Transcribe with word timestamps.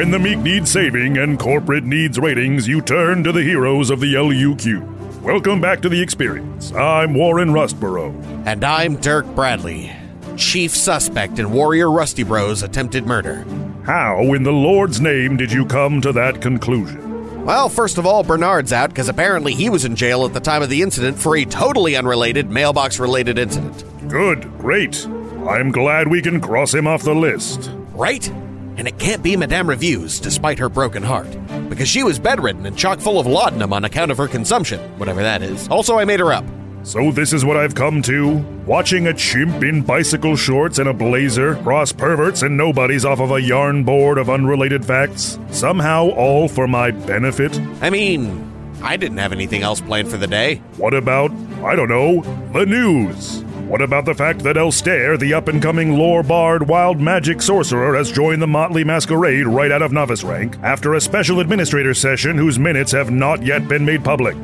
When 0.00 0.10
the 0.10 0.18
meek 0.18 0.38
needs 0.38 0.70
saving 0.70 1.18
and 1.18 1.38
corporate 1.38 1.84
needs 1.84 2.18
ratings, 2.18 2.66
you 2.66 2.80
turn 2.80 3.22
to 3.22 3.32
the 3.32 3.42
heroes 3.42 3.90
of 3.90 4.00
the 4.00 4.14
LUQ. 4.14 5.20
Welcome 5.20 5.60
back 5.60 5.82
to 5.82 5.90
the 5.90 6.00
experience. 6.00 6.72
I'm 6.72 7.12
Warren 7.12 7.50
Rustborough. 7.50 8.46
And 8.46 8.64
I'm 8.64 8.96
Dirk 8.96 9.26
Bradley, 9.34 9.92
chief 10.38 10.74
suspect 10.74 11.38
in 11.38 11.52
Warrior 11.52 11.90
Rusty 11.90 12.22
Bros' 12.22 12.62
attempted 12.62 13.04
murder. 13.04 13.44
How, 13.84 14.22
in 14.32 14.42
the 14.42 14.52
Lord's 14.52 15.02
name, 15.02 15.36
did 15.36 15.52
you 15.52 15.66
come 15.66 16.00
to 16.00 16.12
that 16.12 16.40
conclusion? 16.40 17.44
Well, 17.44 17.68
first 17.68 17.98
of 17.98 18.06
all, 18.06 18.22
Bernard's 18.22 18.72
out 18.72 18.88
because 18.88 19.10
apparently 19.10 19.52
he 19.52 19.68
was 19.68 19.84
in 19.84 19.96
jail 19.96 20.24
at 20.24 20.32
the 20.32 20.40
time 20.40 20.62
of 20.62 20.70
the 20.70 20.80
incident 20.80 21.18
for 21.18 21.36
a 21.36 21.44
totally 21.44 21.94
unrelated 21.94 22.50
mailbox 22.50 22.98
related 22.98 23.38
incident. 23.38 23.84
Good, 24.08 24.44
great. 24.56 25.06
I'm 25.46 25.70
glad 25.70 26.08
we 26.08 26.22
can 26.22 26.40
cross 26.40 26.72
him 26.72 26.86
off 26.86 27.02
the 27.02 27.14
list. 27.14 27.70
Right? 27.92 28.32
And 28.80 28.88
it 28.88 28.98
can't 28.98 29.22
be 29.22 29.36
Madame 29.36 29.68
Reviews, 29.68 30.18
despite 30.18 30.58
her 30.58 30.70
broken 30.70 31.02
heart, 31.02 31.28
because 31.68 31.86
she 31.86 32.02
was 32.02 32.18
bedridden 32.18 32.64
and 32.64 32.74
chock 32.74 32.98
full 32.98 33.20
of 33.20 33.26
laudanum 33.26 33.74
on 33.74 33.84
account 33.84 34.10
of 34.10 34.16
her 34.16 34.26
consumption, 34.26 34.80
whatever 34.98 35.22
that 35.22 35.42
is. 35.42 35.68
Also, 35.68 35.98
I 35.98 36.06
made 36.06 36.18
her 36.18 36.32
up. 36.32 36.46
So, 36.82 37.12
this 37.12 37.34
is 37.34 37.44
what 37.44 37.58
I've 37.58 37.74
come 37.74 38.00
to? 38.00 38.38
Watching 38.64 39.08
a 39.08 39.12
chimp 39.12 39.62
in 39.62 39.82
bicycle 39.82 40.34
shorts 40.34 40.78
and 40.78 40.88
a 40.88 40.94
blazer 40.94 41.56
cross 41.56 41.92
perverts 41.92 42.40
and 42.40 42.56
nobodies 42.56 43.04
off 43.04 43.20
of 43.20 43.32
a 43.32 43.42
yarn 43.42 43.84
board 43.84 44.16
of 44.16 44.30
unrelated 44.30 44.82
facts? 44.82 45.38
Somehow 45.50 46.08
all 46.12 46.48
for 46.48 46.66
my 46.66 46.90
benefit? 46.90 47.60
I 47.82 47.90
mean, 47.90 48.50
I 48.82 48.96
didn't 48.96 49.18
have 49.18 49.32
anything 49.32 49.60
else 49.60 49.82
planned 49.82 50.08
for 50.08 50.16
the 50.16 50.26
day. 50.26 50.62
What 50.78 50.94
about, 50.94 51.30
I 51.62 51.76
don't 51.76 51.90
know, 51.90 52.22
the 52.54 52.64
news? 52.64 53.44
What 53.70 53.82
about 53.82 54.04
the 54.04 54.14
fact 54.16 54.40
that 54.40 54.56
Elstair, 54.56 55.16
the 55.16 55.32
up 55.32 55.46
and 55.46 55.62
coming 55.62 55.96
lore 55.96 56.24
bard 56.24 56.66
wild 56.66 57.00
magic 57.00 57.40
sorcerer, 57.40 57.94
has 57.94 58.10
joined 58.10 58.42
the 58.42 58.46
motley 58.48 58.82
masquerade 58.82 59.46
right 59.46 59.70
out 59.70 59.80
of 59.80 59.92
novice 59.92 60.24
rank 60.24 60.56
after 60.64 60.94
a 60.94 61.00
special 61.00 61.38
administrator 61.38 61.94
session 61.94 62.36
whose 62.36 62.58
minutes 62.58 62.90
have 62.90 63.12
not 63.12 63.44
yet 63.44 63.68
been 63.68 63.84
made 63.84 64.02
public? 64.02 64.36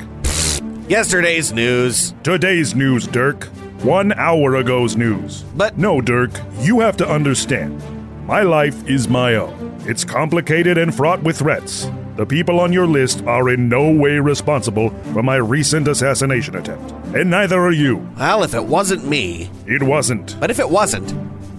Yesterday's 0.89 1.53
news. 1.53 2.15
Today's 2.23 2.77
news, 2.77 3.09
Dirk. 3.09 3.47
One 3.83 4.13
hour 4.13 4.59
ago's 4.59 4.97
news. 4.97 5.43
But- 5.57 5.77
no, 5.77 6.01
Dirk, 6.01 6.31
you 6.61 6.79
have 6.79 6.97
to 6.99 7.09
understand. 7.09 7.83
My 8.29 8.43
life 8.43 8.89
is 8.89 9.09
my 9.09 9.35
own. 9.35 9.77
It's 9.87 10.05
complicated 10.05 10.79
and 10.79 10.95
fraught 10.95 11.25
with 11.25 11.39
threats. 11.39 11.91
The 12.17 12.25
people 12.27 12.61
on 12.61 12.73
your 12.73 12.87
list 12.87 13.23
are 13.27 13.51
in 13.51 13.69
no 13.69 13.91
way 13.91 14.19
responsible 14.19 14.91
for 15.13 15.23
my 15.23 15.37
recent 15.37 15.87
assassination 15.87 16.57
attempt. 16.57 16.91
And 17.15 17.31
neither 17.31 17.61
are 17.61 17.73
you. 17.73 18.09
Well, 18.17 18.43
if 18.43 18.55
it 18.55 18.65
wasn't 18.65 19.07
me, 19.07 19.51
It 19.67 19.83
wasn't. 19.83 20.39
but 20.41 20.51
if 20.51 20.59
it 20.59 20.69
wasn't, 20.71 21.11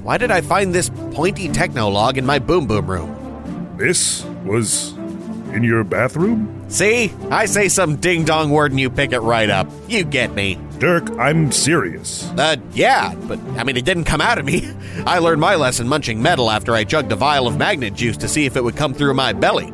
why 0.03 0.17
did 0.17 0.31
I 0.31 0.41
find 0.41 0.73
this 0.73 0.89
pointy 1.11 1.47
techno 1.49 1.89
log 1.89 2.17
in 2.17 2.25
my 2.25 2.39
boom 2.39 2.65
boom 2.65 2.87
room? 2.89 3.75
This 3.77 4.23
was 4.45 4.93
in 5.53 5.63
your 5.63 5.83
bathroom? 5.83 6.65
See? 6.69 7.13
I 7.29 7.45
say 7.45 7.69
some 7.69 7.95
ding 7.97 8.25
dong 8.25 8.49
word 8.49 8.71
and 8.71 8.79
you 8.79 8.89
pick 8.89 9.11
it 9.13 9.19
right 9.19 9.49
up. 9.49 9.67
You 9.87 10.03
get 10.03 10.33
me. 10.33 10.57
Dirk, 10.79 11.09
I'm 11.19 11.51
serious. 11.51 12.29
Uh, 12.37 12.55
yeah, 12.73 13.13
but 13.27 13.39
I 13.57 13.63
mean, 13.63 13.77
it 13.77 13.85
didn't 13.85 14.03
come 14.05 14.21
out 14.21 14.37
of 14.39 14.45
me. 14.45 14.67
I 15.05 15.19
learned 15.19 15.39
my 15.41 15.55
lesson 15.55 15.87
munching 15.87 16.21
metal 16.21 16.49
after 16.49 16.73
I 16.73 16.83
chugged 16.83 17.11
a 17.11 17.15
vial 17.15 17.47
of 17.47 17.57
magnet 17.57 17.93
juice 17.93 18.17
to 18.17 18.27
see 18.27 18.45
if 18.45 18.55
it 18.57 18.63
would 18.63 18.75
come 18.75 18.93
through 18.95 19.13
my 19.13 19.33
belly. 19.33 19.71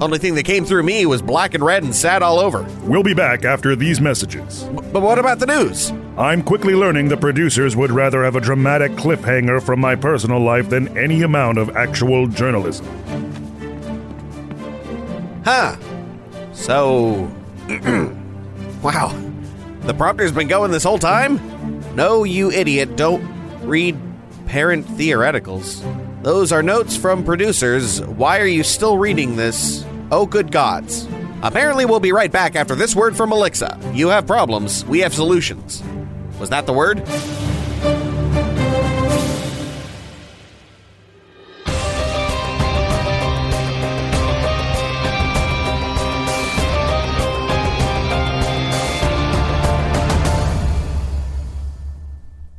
Only 0.00 0.18
thing 0.18 0.36
that 0.36 0.44
came 0.44 0.64
through 0.64 0.84
me 0.84 1.06
was 1.06 1.20
black 1.22 1.54
and 1.54 1.64
red 1.64 1.82
and 1.82 1.94
sad 1.94 2.22
all 2.22 2.38
over. 2.38 2.62
We'll 2.82 3.02
be 3.02 3.14
back 3.14 3.44
after 3.44 3.74
these 3.74 4.00
messages. 4.00 4.62
B- 4.64 4.78
but 4.92 5.02
what 5.02 5.18
about 5.18 5.40
the 5.40 5.46
news? 5.46 5.92
I'm 6.16 6.42
quickly 6.42 6.74
learning 6.74 7.08
the 7.08 7.16
producers 7.16 7.74
would 7.74 7.90
rather 7.90 8.22
have 8.22 8.36
a 8.36 8.40
dramatic 8.40 8.92
cliffhanger 8.92 9.60
from 9.60 9.80
my 9.80 9.96
personal 9.96 10.38
life 10.40 10.68
than 10.68 10.96
any 10.96 11.22
amount 11.22 11.58
of 11.58 11.76
actual 11.76 12.28
journalism. 12.28 12.86
Huh. 15.44 15.76
So. 16.52 17.30
wow. 18.82 19.12
The 19.80 19.94
prompter's 19.94 20.32
been 20.32 20.48
going 20.48 20.70
this 20.70 20.84
whole 20.84 20.98
time? 20.98 21.40
No, 21.96 22.22
you 22.22 22.52
idiot, 22.52 22.96
don't 22.96 23.22
read 23.62 23.98
parent 24.46 24.86
theoreticals. 24.86 25.82
Those 26.28 26.52
are 26.52 26.62
notes 26.62 26.94
from 26.94 27.24
producers. 27.24 28.02
Why 28.02 28.38
are 28.40 28.46
you 28.46 28.62
still 28.62 28.98
reading 28.98 29.36
this? 29.36 29.82
Oh, 30.10 30.26
good 30.26 30.52
gods. 30.52 31.08
Apparently, 31.40 31.86
we'll 31.86 32.00
be 32.00 32.12
right 32.12 32.30
back 32.30 32.54
after 32.54 32.74
this 32.74 32.94
word 32.94 33.16
from 33.16 33.32
Alexa. 33.32 33.80
You 33.94 34.08
have 34.08 34.26
problems, 34.26 34.84
we 34.84 34.98
have 34.98 35.14
solutions. 35.14 35.82
Was 36.38 36.50
that 36.50 36.66
the 36.66 36.74
word? 36.74 36.98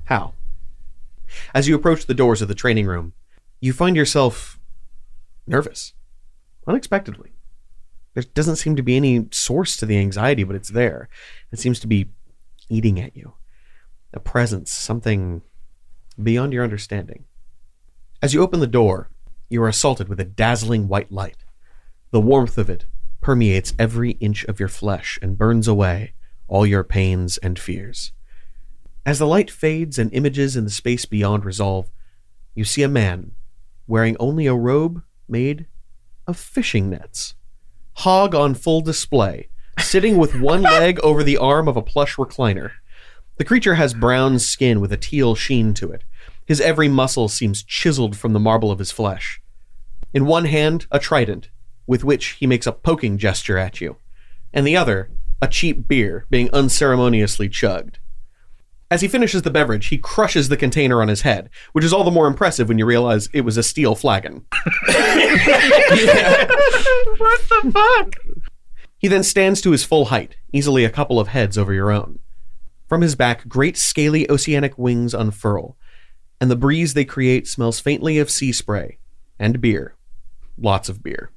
How? 0.06 0.34
As 1.54 1.68
you 1.68 1.76
approach 1.76 2.08
the 2.08 2.16
doors 2.16 2.42
of 2.42 2.48
the 2.48 2.56
training 2.56 2.88
room, 2.88 3.14
you 3.60 3.74
find 3.74 3.96
yourself 3.96 4.60
nervous, 5.46 5.94
unexpectedly. 6.68 7.34
There 8.14 8.24
doesn't 8.24 8.58
seem 8.58 8.76
to 8.76 8.84
be 8.84 8.96
any 8.96 9.28
source 9.32 9.78
to 9.78 9.86
the 9.86 9.98
anxiety, 9.98 10.44
but 10.44 10.56
it's 10.56 10.70
there. 10.70 11.10
It 11.52 11.60
seems 11.60 11.80
to 11.82 11.88
be 11.88 12.10
eating 12.70 13.00
at 13.00 13.16
you. 13.16 13.34
A 14.14 14.20
presence, 14.20 14.72
something 14.72 15.42
beyond 16.22 16.54
your 16.54 16.64
understanding. 16.64 17.26
As 18.22 18.34
you 18.34 18.42
open 18.42 18.60
the 18.60 18.68
door, 18.68 19.10
you 19.50 19.62
are 19.64 19.68
assaulted 19.68 20.10
with 20.10 20.20
a 20.20 20.26
dazzling 20.26 20.88
white 20.88 21.12
light. 21.12 21.46
The 22.12 22.20
warmth 22.20 22.58
of 22.58 22.70
it 22.70 22.86
permeates 23.22 23.74
every 23.78 24.12
inch 24.14 24.44
of 24.46 24.60
your 24.60 24.70
flesh 24.70 25.20
and 25.22 25.38
burns 25.38 25.68
away 25.68 26.14
all 26.48 26.66
your 26.66 26.84
pains 26.84 27.38
and 27.38 27.60
fears. 27.60 28.12
As 29.06 29.20
the 29.20 29.28
light 29.28 29.50
fades 29.50 29.98
and 29.98 30.12
images 30.14 30.56
in 30.56 30.66
the 30.66 30.70
space 30.70 31.06
beyond 31.06 31.46
resolve, 31.46 31.92
you 32.56 32.64
see 32.64 32.84
a 32.84 32.90
man 32.90 33.32
wearing 33.90 34.16
only 34.20 34.46
a 34.46 34.54
robe 34.54 35.02
made 35.28 35.66
of 36.28 36.38
fishing 36.38 36.92
nets. 36.92 37.34
Hog 37.94 38.36
on 38.36 38.54
full 38.54 38.82
display, 38.82 39.50
sitting 39.80 40.16
with 40.16 40.40
one 40.40 40.62
leg 40.80 41.00
over 41.02 41.24
the 41.24 41.38
arm 41.38 41.68
of 41.68 41.76
a 41.76 41.82
plush 41.82 42.16
recliner. 42.16 42.72
The 43.38 43.44
creature 43.44 43.76
has 43.76 43.94
brown 43.94 44.38
skin 44.40 44.80
with 44.80 44.94
a 44.94 44.98
teal 44.98 45.34
sheen 45.34 45.74
to 45.74 45.92
it. 45.92 46.04
His 46.46 46.62
every 46.62 46.88
muscle 46.88 47.28
seems 47.28 47.64
chiseled 47.64 48.16
from 48.16 48.34
the 48.34 48.40
marble 48.40 48.72
of 48.72 48.80
his 48.80 48.92
flesh. 48.92 49.42
In 50.14 50.26
one 50.26 50.46
hand, 50.46 50.86
a 50.92 51.00
trident, 51.00 51.50
with 51.88 52.04
which 52.04 52.38
he 52.40 52.48
makes 52.48 52.68
a 52.68 52.72
poking 52.72 53.18
gesture 53.18 53.58
at 53.58 53.82
you, 53.82 53.98
and 54.54 54.66
the 54.66 54.78
other, 54.78 55.10
a 55.42 55.48
cheap 55.48 55.88
beer 55.88 56.26
being 56.30 56.50
unceremoniously 56.52 57.50
chugged. 57.50 57.99
As 58.92 59.02
he 59.02 59.08
finishes 59.08 59.44
the 59.44 59.52
beverage, 59.52 59.88
he 59.88 60.00
crushes 60.00 60.50
the 60.50 60.58
container 60.58 61.02
on 61.02 61.10
his 61.10 61.22
head, 61.22 61.50
which 61.74 61.86
is 61.86 61.94
all 61.94 62.04
the 62.04 62.10
more 62.10 62.26
impressive 62.28 62.68
when 62.68 62.80
you 62.80 62.86
realize 62.86 63.30
it 63.34 63.42
was 63.42 63.58
a 63.58 63.64
steel 63.64 63.96
flagon. 63.96 64.46
What 67.18 67.42
the 67.50 67.72
fuck? 67.72 68.16
He 68.98 69.08
then 69.08 69.24
stands 69.24 69.62
to 69.62 69.72
his 69.72 69.84
full 69.84 70.06
height, 70.06 70.38
easily 70.54 70.86
a 70.86 70.90
couple 70.90 71.20
of 71.20 71.30
heads 71.30 71.58
over 71.58 71.74
your 71.74 71.92
own. 71.92 72.20
From 72.88 73.02
his 73.02 73.16
back, 73.16 73.48
great 73.48 73.78
scaly 73.78 74.30
oceanic 74.30 74.78
wings 74.78 75.14
unfurl, 75.14 75.78
and 76.42 76.50
the 76.50 76.56
breeze 76.56 76.94
they 76.94 77.06
create 77.06 77.48
smells 77.48 77.80
faintly 77.80 78.18
of 78.18 78.30
sea 78.30 78.52
spray 78.52 78.98
and 79.38 79.62
beer. 79.62 79.96
Lots 80.58 80.90
of 80.90 81.04
beer. 81.04 81.32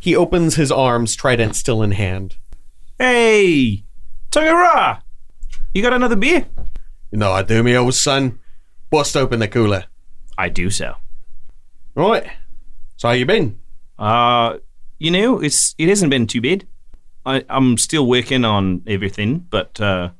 He 0.00 0.16
opens 0.16 0.56
his 0.56 0.72
arms, 0.72 1.14
trident 1.14 1.56
still 1.56 1.82
in 1.82 1.92
hand. 1.92 2.36
Hey, 2.98 3.84
Togara, 4.30 5.00
you 5.76 5.82
got 5.82 5.92
another 5.92 6.16
beer? 6.16 6.46
You 7.10 7.18
know 7.18 7.32
I 7.32 7.42
do, 7.42 7.62
me 7.62 7.76
old 7.76 7.94
son. 7.94 8.38
Bust 8.88 9.14
open 9.14 9.40
the 9.40 9.48
cooler. 9.48 9.84
I 10.38 10.48
do 10.48 10.70
so. 10.70 10.96
Right. 11.94 12.26
So 12.96 13.08
how 13.08 13.14
you 13.14 13.26
been? 13.26 13.58
Uh, 13.98 14.56
you 14.98 15.10
know, 15.10 15.38
it's 15.38 15.74
it 15.76 15.90
hasn't 15.90 16.10
been 16.10 16.26
too 16.26 16.40
bad. 16.40 16.66
I, 17.26 17.44
I'm 17.50 17.76
still 17.76 18.06
working 18.06 18.44
on 18.44 18.84
everything, 18.86 19.40
but 19.50 19.78
uh, 19.78 20.10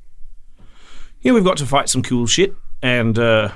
yeah, 1.20 1.32
we've 1.32 1.44
got 1.44 1.56
to 1.58 1.67
fight 1.67 1.88
some 1.88 2.03
cool 2.03 2.26
shit, 2.26 2.55
and 2.82 3.19
uh, 3.19 3.50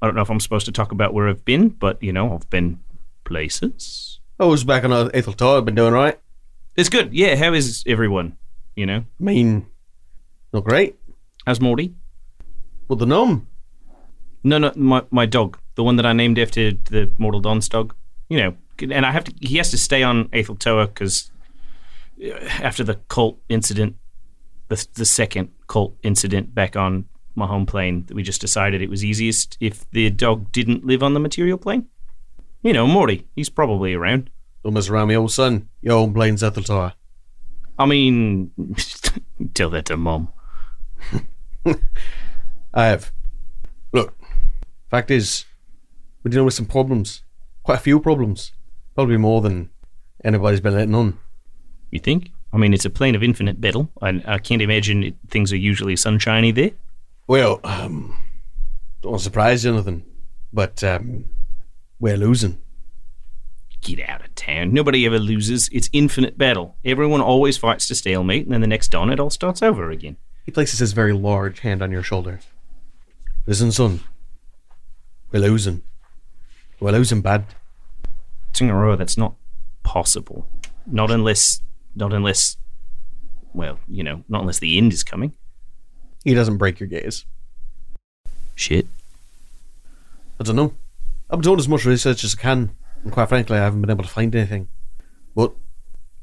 I 0.00 0.06
don't 0.06 0.14
know 0.14 0.22
if 0.22 0.30
I'm 0.30 0.40
supposed 0.40 0.66
to 0.66 0.72
talk 0.72 0.92
about 0.92 1.12
where 1.12 1.28
I've 1.28 1.44
been, 1.44 1.68
but 1.68 2.02
you 2.02 2.12
know, 2.12 2.32
I've 2.32 2.48
been 2.48 2.80
places. 3.24 4.20
I 4.40 4.46
was 4.46 4.64
back 4.64 4.84
on 4.84 5.10
Ethel 5.12 5.34
Tower, 5.34 5.60
been 5.60 5.74
doing 5.74 5.92
right. 5.92 6.18
It's 6.74 6.88
good. 6.88 7.12
Yeah, 7.12 7.36
how 7.36 7.52
is 7.52 7.84
everyone? 7.86 8.38
You 8.76 8.86
know, 8.86 8.98
I 8.98 9.22
mean, 9.22 9.66
not 10.56 10.64
great. 10.64 10.96
how's 11.46 11.60
Morty? 11.60 11.94
Well, 12.88 12.96
the 12.96 13.06
gnome. 13.06 13.46
No, 14.42 14.58
no, 14.58 14.72
my 14.74 15.02
my 15.10 15.26
dog, 15.26 15.58
the 15.74 15.84
one 15.84 15.96
that 15.96 16.06
I 16.06 16.12
named 16.12 16.38
after 16.38 16.70
the 16.70 17.10
Mortal 17.18 17.40
Dawn's 17.40 17.68
dog. 17.68 17.94
You 18.28 18.38
know, 18.38 18.56
and 18.80 19.04
I 19.04 19.12
have 19.12 19.24
to. 19.24 19.34
He 19.40 19.58
has 19.58 19.70
to 19.72 19.78
stay 19.78 20.02
on 20.02 20.28
Aetheltoa 20.28 20.86
because 20.86 21.30
uh, 22.24 22.30
after 22.62 22.82
the 22.84 22.94
cult 23.08 23.38
incident, 23.48 23.96
the 24.68 24.86
the 24.94 25.04
second 25.04 25.50
cult 25.66 25.94
incident 26.02 26.54
back 26.54 26.74
on 26.74 27.04
my 27.34 27.46
home 27.46 27.66
plane, 27.66 28.06
we 28.12 28.22
just 28.22 28.40
decided 28.40 28.80
it 28.80 28.88
was 28.88 29.04
easiest 29.04 29.58
if 29.60 29.88
the 29.90 30.08
dog 30.08 30.50
didn't 30.52 30.86
live 30.86 31.02
on 31.02 31.12
the 31.12 31.20
material 31.20 31.58
plane. 31.58 31.86
You 32.62 32.72
know, 32.72 32.86
Morty. 32.86 33.26
He's 33.36 33.50
probably 33.50 33.92
around. 33.92 34.30
Don't 34.64 34.72
mess 34.72 34.88
around 34.88 35.08
me 35.08 35.16
old 35.16 35.32
son. 35.32 35.68
You're 35.82 35.98
home 35.98 36.14
playing 36.14 36.36
Zethel 36.36 36.64
Tower. 36.64 36.94
I 37.78 37.84
mean, 37.84 38.52
tell 39.54 39.70
that 39.70 39.84
to 39.86 39.96
mom. 39.98 40.28
I 42.74 42.86
have. 42.86 43.12
Look, 43.92 44.16
fact 44.90 45.10
is, 45.10 45.44
we're 46.22 46.30
dealing 46.30 46.44
with 46.44 46.54
some 46.54 46.66
problems. 46.66 47.22
Quite 47.62 47.78
a 47.78 47.82
few 47.82 48.00
problems. 48.00 48.52
Probably 48.94 49.16
more 49.16 49.40
than 49.40 49.70
anybody's 50.24 50.60
been 50.60 50.74
letting 50.74 50.94
on. 50.94 51.18
You 51.90 52.00
think? 52.00 52.30
I 52.52 52.58
mean, 52.58 52.72
it's 52.72 52.84
a 52.84 52.90
plane 52.90 53.14
of 53.14 53.22
infinite 53.22 53.60
battle. 53.60 53.90
I, 54.00 54.22
I 54.26 54.38
can't 54.38 54.62
imagine 54.62 55.02
it, 55.02 55.14
things 55.28 55.52
are 55.52 55.56
usually 55.56 55.96
sunshiny 55.96 56.52
there. 56.52 56.70
Well, 57.26 57.60
um, 57.64 58.16
don't 59.02 59.12
want 59.12 59.20
to 59.20 59.24
surprise 59.24 59.64
you, 59.64 59.72
nothing, 59.72 60.04
but 60.52 60.82
um, 60.84 61.26
we're 61.98 62.16
losing. 62.16 62.58
Get 63.82 64.00
out 64.08 64.24
of 64.24 64.34
town. 64.34 64.72
Nobody 64.72 65.04
ever 65.06 65.18
loses. 65.18 65.68
It's 65.72 65.90
infinite 65.92 66.38
battle. 66.38 66.76
Everyone 66.84 67.20
always 67.20 67.56
fights 67.56 67.88
to 67.88 67.94
stalemate, 67.94 68.44
and 68.44 68.52
then 68.52 68.60
the 68.60 68.66
next 68.66 68.88
dawn 68.88 69.10
it 69.10 69.20
all 69.20 69.30
starts 69.30 69.62
over 69.62 69.90
again. 69.90 70.16
He 70.46 70.52
places 70.52 70.78
his 70.78 70.92
very 70.92 71.12
large 71.12 71.60
hand 71.60 71.82
on 71.82 71.90
your 71.90 72.04
shoulder. 72.04 72.38
Listen, 73.46 73.72
son. 73.72 74.00
We're 75.32 75.40
losing. 75.40 75.82
We're 76.78 76.92
losing 76.92 77.20
bad. 77.20 77.46
Tangaroa, 78.52 78.96
that's 78.96 79.18
not 79.18 79.34
possible. 79.82 80.46
Not 80.86 81.10
unless, 81.10 81.60
not 81.96 82.12
unless, 82.12 82.56
well, 83.52 83.80
you 83.88 84.04
know, 84.04 84.22
not 84.28 84.42
unless 84.42 84.60
the 84.60 84.78
end 84.78 84.92
is 84.92 85.02
coming. 85.02 85.34
He 86.24 86.32
doesn't 86.32 86.58
break 86.58 86.78
your 86.78 86.88
gaze. 86.88 87.26
Shit. 88.54 88.86
I 90.38 90.44
don't 90.44 90.56
know. 90.56 90.74
I've 91.28 91.42
done 91.42 91.58
as 91.58 91.68
much 91.68 91.84
research 91.84 92.22
as 92.22 92.36
I 92.38 92.40
can, 92.40 92.70
and 93.02 93.12
quite 93.12 93.28
frankly, 93.28 93.58
I 93.58 93.64
haven't 93.64 93.80
been 93.80 93.90
able 93.90 94.04
to 94.04 94.10
find 94.10 94.34
anything. 94.34 94.68
But, 95.34 95.52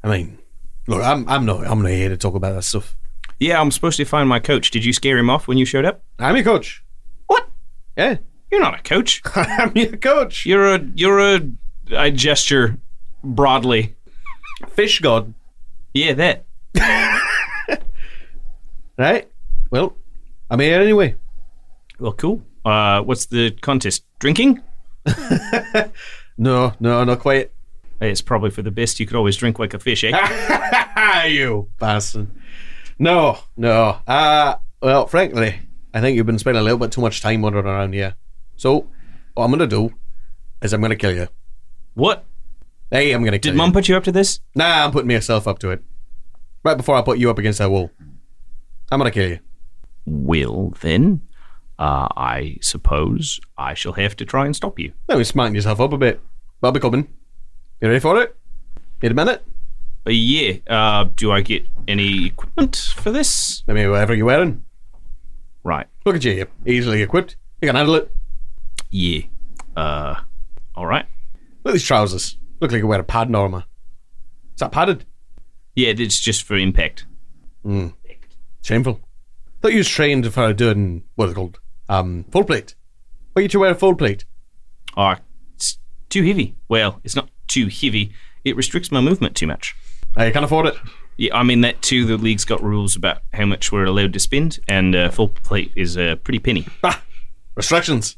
I 0.02 0.08
mean, 0.08 0.38
look, 0.86 1.02
I'm 1.02 1.28
I'm 1.28 1.44
not 1.44 1.66
I'm 1.66 1.82
not 1.82 1.90
here 1.90 2.08
to 2.08 2.16
talk 2.16 2.34
about 2.34 2.54
that 2.54 2.62
stuff. 2.62 2.96
Yeah, 3.40 3.60
I'm 3.60 3.70
supposed 3.70 3.96
to 3.98 4.04
find 4.04 4.28
my 4.28 4.38
coach. 4.38 4.70
Did 4.70 4.84
you 4.84 4.92
scare 4.92 5.18
him 5.18 5.28
off 5.30 5.48
when 5.48 5.58
you 5.58 5.64
showed 5.64 5.84
up? 5.84 6.02
I'm 6.18 6.36
your 6.36 6.44
coach. 6.44 6.84
What? 7.26 7.48
Yeah, 7.96 8.18
You're 8.50 8.60
not 8.60 8.78
a 8.78 8.82
coach. 8.82 9.22
I'm 9.34 9.72
your 9.76 9.96
coach. 9.96 10.46
You're 10.46 10.74
a 10.74 10.80
you're 10.94 11.18
a 11.20 11.40
I 11.96 12.10
gesture 12.10 12.78
broadly. 13.22 13.96
Fish 14.68 15.00
god, 15.00 15.34
Yeah, 15.92 16.12
that. 16.14 16.44
right? 18.98 19.28
Well, 19.70 19.96
I'm 20.50 20.60
here 20.60 20.80
anyway. 20.80 21.16
Well, 21.98 22.12
cool. 22.12 22.42
Uh, 22.64 23.02
what's 23.02 23.26
the 23.26 23.50
contest? 23.50 24.04
Drinking? 24.18 24.62
No, 26.36 26.72
no, 26.80 27.04
not 27.04 27.20
quite. 27.20 27.52
It's 28.00 28.20
probably 28.20 28.50
for 28.50 28.62
the 28.62 28.72
best. 28.72 28.98
You 28.98 29.06
could 29.06 29.14
always 29.16 29.36
drink 29.36 29.60
like 29.60 29.72
a 29.72 29.78
fish, 29.78 30.02
eh? 30.04 31.26
you 31.28 31.68
bastard. 31.78 32.26
No, 32.98 33.38
no. 33.56 33.98
Uh, 34.06 34.56
well, 34.80 35.06
frankly, 35.06 35.60
I 35.92 36.00
think 36.00 36.16
you've 36.16 36.26
been 36.26 36.38
spending 36.38 36.60
a 36.60 36.64
little 36.64 36.78
bit 36.78 36.92
too 36.92 37.00
much 37.00 37.20
time 37.20 37.42
wandering 37.42 37.66
around 37.66 37.92
here. 37.94 38.14
So, 38.56 38.88
what 39.34 39.44
I'm 39.44 39.50
going 39.50 39.58
to 39.60 39.66
do 39.66 39.94
is 40.62 40.72
I'm 40.72 40.80
going 40.80 40.90
to 40.90 40.96
kill 40.96 41.14
you. 41.14 41.28
what? 41.94 42.24
Hey, 42.90 43.12
I'm 43.12 43.22
going 43.22 43.32
to 43.32 43.38
kill 43.38 43.52
Did 43.52 43.56
you. 43.56 43.58
Mum 43.58 43.72
put 43.72 43.88
you 43.88 43.96
up 43.96 44.04
to 44.04 44.12
this? 44.12 44.40
Nah, 44.54 44.84
I'm 44.84 44.92
putting 44.92 45.08
myself 45.08 45.48
up 45.48 45.58
to 45.60 45.70
it. 45.70 45.82
Right 46.62 46.76
before 46.76 46.96
I 46.96 47.02
put 47.02 47.18
you 47.18 47.30
up 47.30 47.38
against 47.38 47.58
that 47.58 47.70
wall. 47.70 47.90
I'm 48.92 48.98
going 49.00 49.10
to 49.10 49.14
kill 49.14 49.28
you. 49.30 49.40
Will, 50.06 50.74
then, 50.80 51.22
uh, 51.78 52.08
I 52.16 52.58
suppose 52.60 53.40
I 53.58 53.74
shall 53.74 53.94
have 53.94 54.14
to 54.16 54.24
try 54.24 54.46
and 54.46 54.54
stop 54.54 54.78
you. 54.78 54.92
Now 55.08 55.16
you're 55.16 55.24
smarting 55.24 55.54
yourself 55.56 55.80
up 55.80 55.92
a 55.92 55.98
bit. 55.98 56.20
But 56.60 56.68
I'll 56.68 56.72
be 56.72 56.80
coming. 56.80 57.08
You 57.80 57.88
ready 57.88 58.00
for 58.00 58.22
it? 58.22 58.36
Need 59.02 59.12
a 59.12 59.14
minute? 59.14 59.44
Uh, 60.06 60.10
yeah. 60.10 60.54
Uh, 60.68 61.04
do 61.16 61.32
I 61.32 61.40
get 61.40 61.66
any 61.88 62.26
equipment 62.26 62.76
for 62.96 63.10
this? 63.10 63.62
I 63.68 63.72
mean, 63.72 63.90
whatever 63.90 64.14
you're 64.14 64.26
wearing. 64.26 64.64
Right. 65.62 65.86
Look 66.04 66.16
at 66.16 66.24
you. 66.24 66.32
You're 66.34 66.48
easily 66.66 67.02
equipped. 67.02 67.36
You 67.60 67.68
can 67.68 67.76
handle 67.76 67.94
it. 67.94 68.14
Yeah. 68.90 69.22
Uh, 69.76 70.16
all 70.74 70.86
right. 70.86 71.06
Look 71.64 71.72
at 71.72 71.74
these 71.74 71.84
trousers. 71.84 72.36
Look 72.60 72.72
like 72.72 72.80
you 72.80 72.86
wear 72.86 73.00
a 73.00 73.04
padded 73.04 73.34
armour. 73.34 73.64
Is 74.54 74.60
that 74.60 74.72
padded? 74.72 75.04
Yeah, 75.74 75.94
it's 75.96 76.20
just 76.20 76.44
for 76.44 76.56
impact. 76.56 77.06
Mm. 77.64 77.94
Shameful. 78.62 79.00
Thought 79.60 79.72
you 79.72 79.78
was 79.78 79.88
trained 79.88 80.32
for 80.32 80.52
doing 80.52 81.04
what 81.14 81.26
is 81.26 81.32
it 81.32 81.34
called? 81.34 81.58
Um, 81.88 82.24
full 82.30 82.44
plate. 82.44 82.74
Why 83.32 83.42
you 83.42 83.48
to 83.48 83.58
wear 83.58 83.72
a 83.72 83.74
full 83.74 83.94
plate? 83.94 84.24
Oh, 84.96 85.16
it's 85.56 85.78
too 86.08 86.22
heavy. 86.22 86.54
Well, 86.68 87.00
it's 87.02 87.16
not 87.16 87.30
too 87.48 87.66
heavy. 87.68 88.12
It 88.44 88.56
restricts 88.56 88.92
my 88.92 89.00
movement 89.00 89.34
too 89.34 89.46
much. 89.46 89.74
I 90.16 90.30
can't 90.30 90.44
afford 90.44 90.66
it. 90.66 90.76
Yeah, 91.16 91.36
I 91.36 91.42
mean 91.42 91.60
that 91.60 91.80
too. 91.82 92.04
The 92.04 92.16
league's 92.16 92.44
got 92.44 92.62
rules 92.62 92.96
about 92.96 93.18
how 93.32 93.46
much 93.46 93.70
we're 93.70 93.84
allowed 93.84 94.12
to 94.14 94.18
spend, 94.18 94.58
and 94.66 94.94
uh, 94.96 95.10
full 95.10 95.28
plate 95.28 95.72
is 95.76 95.96
a 95.96 96.16
pretty 96.16 96.40
penny. 96.40 96.66
Bah! 96.82 96.98
Restrictions. 97.54 98.16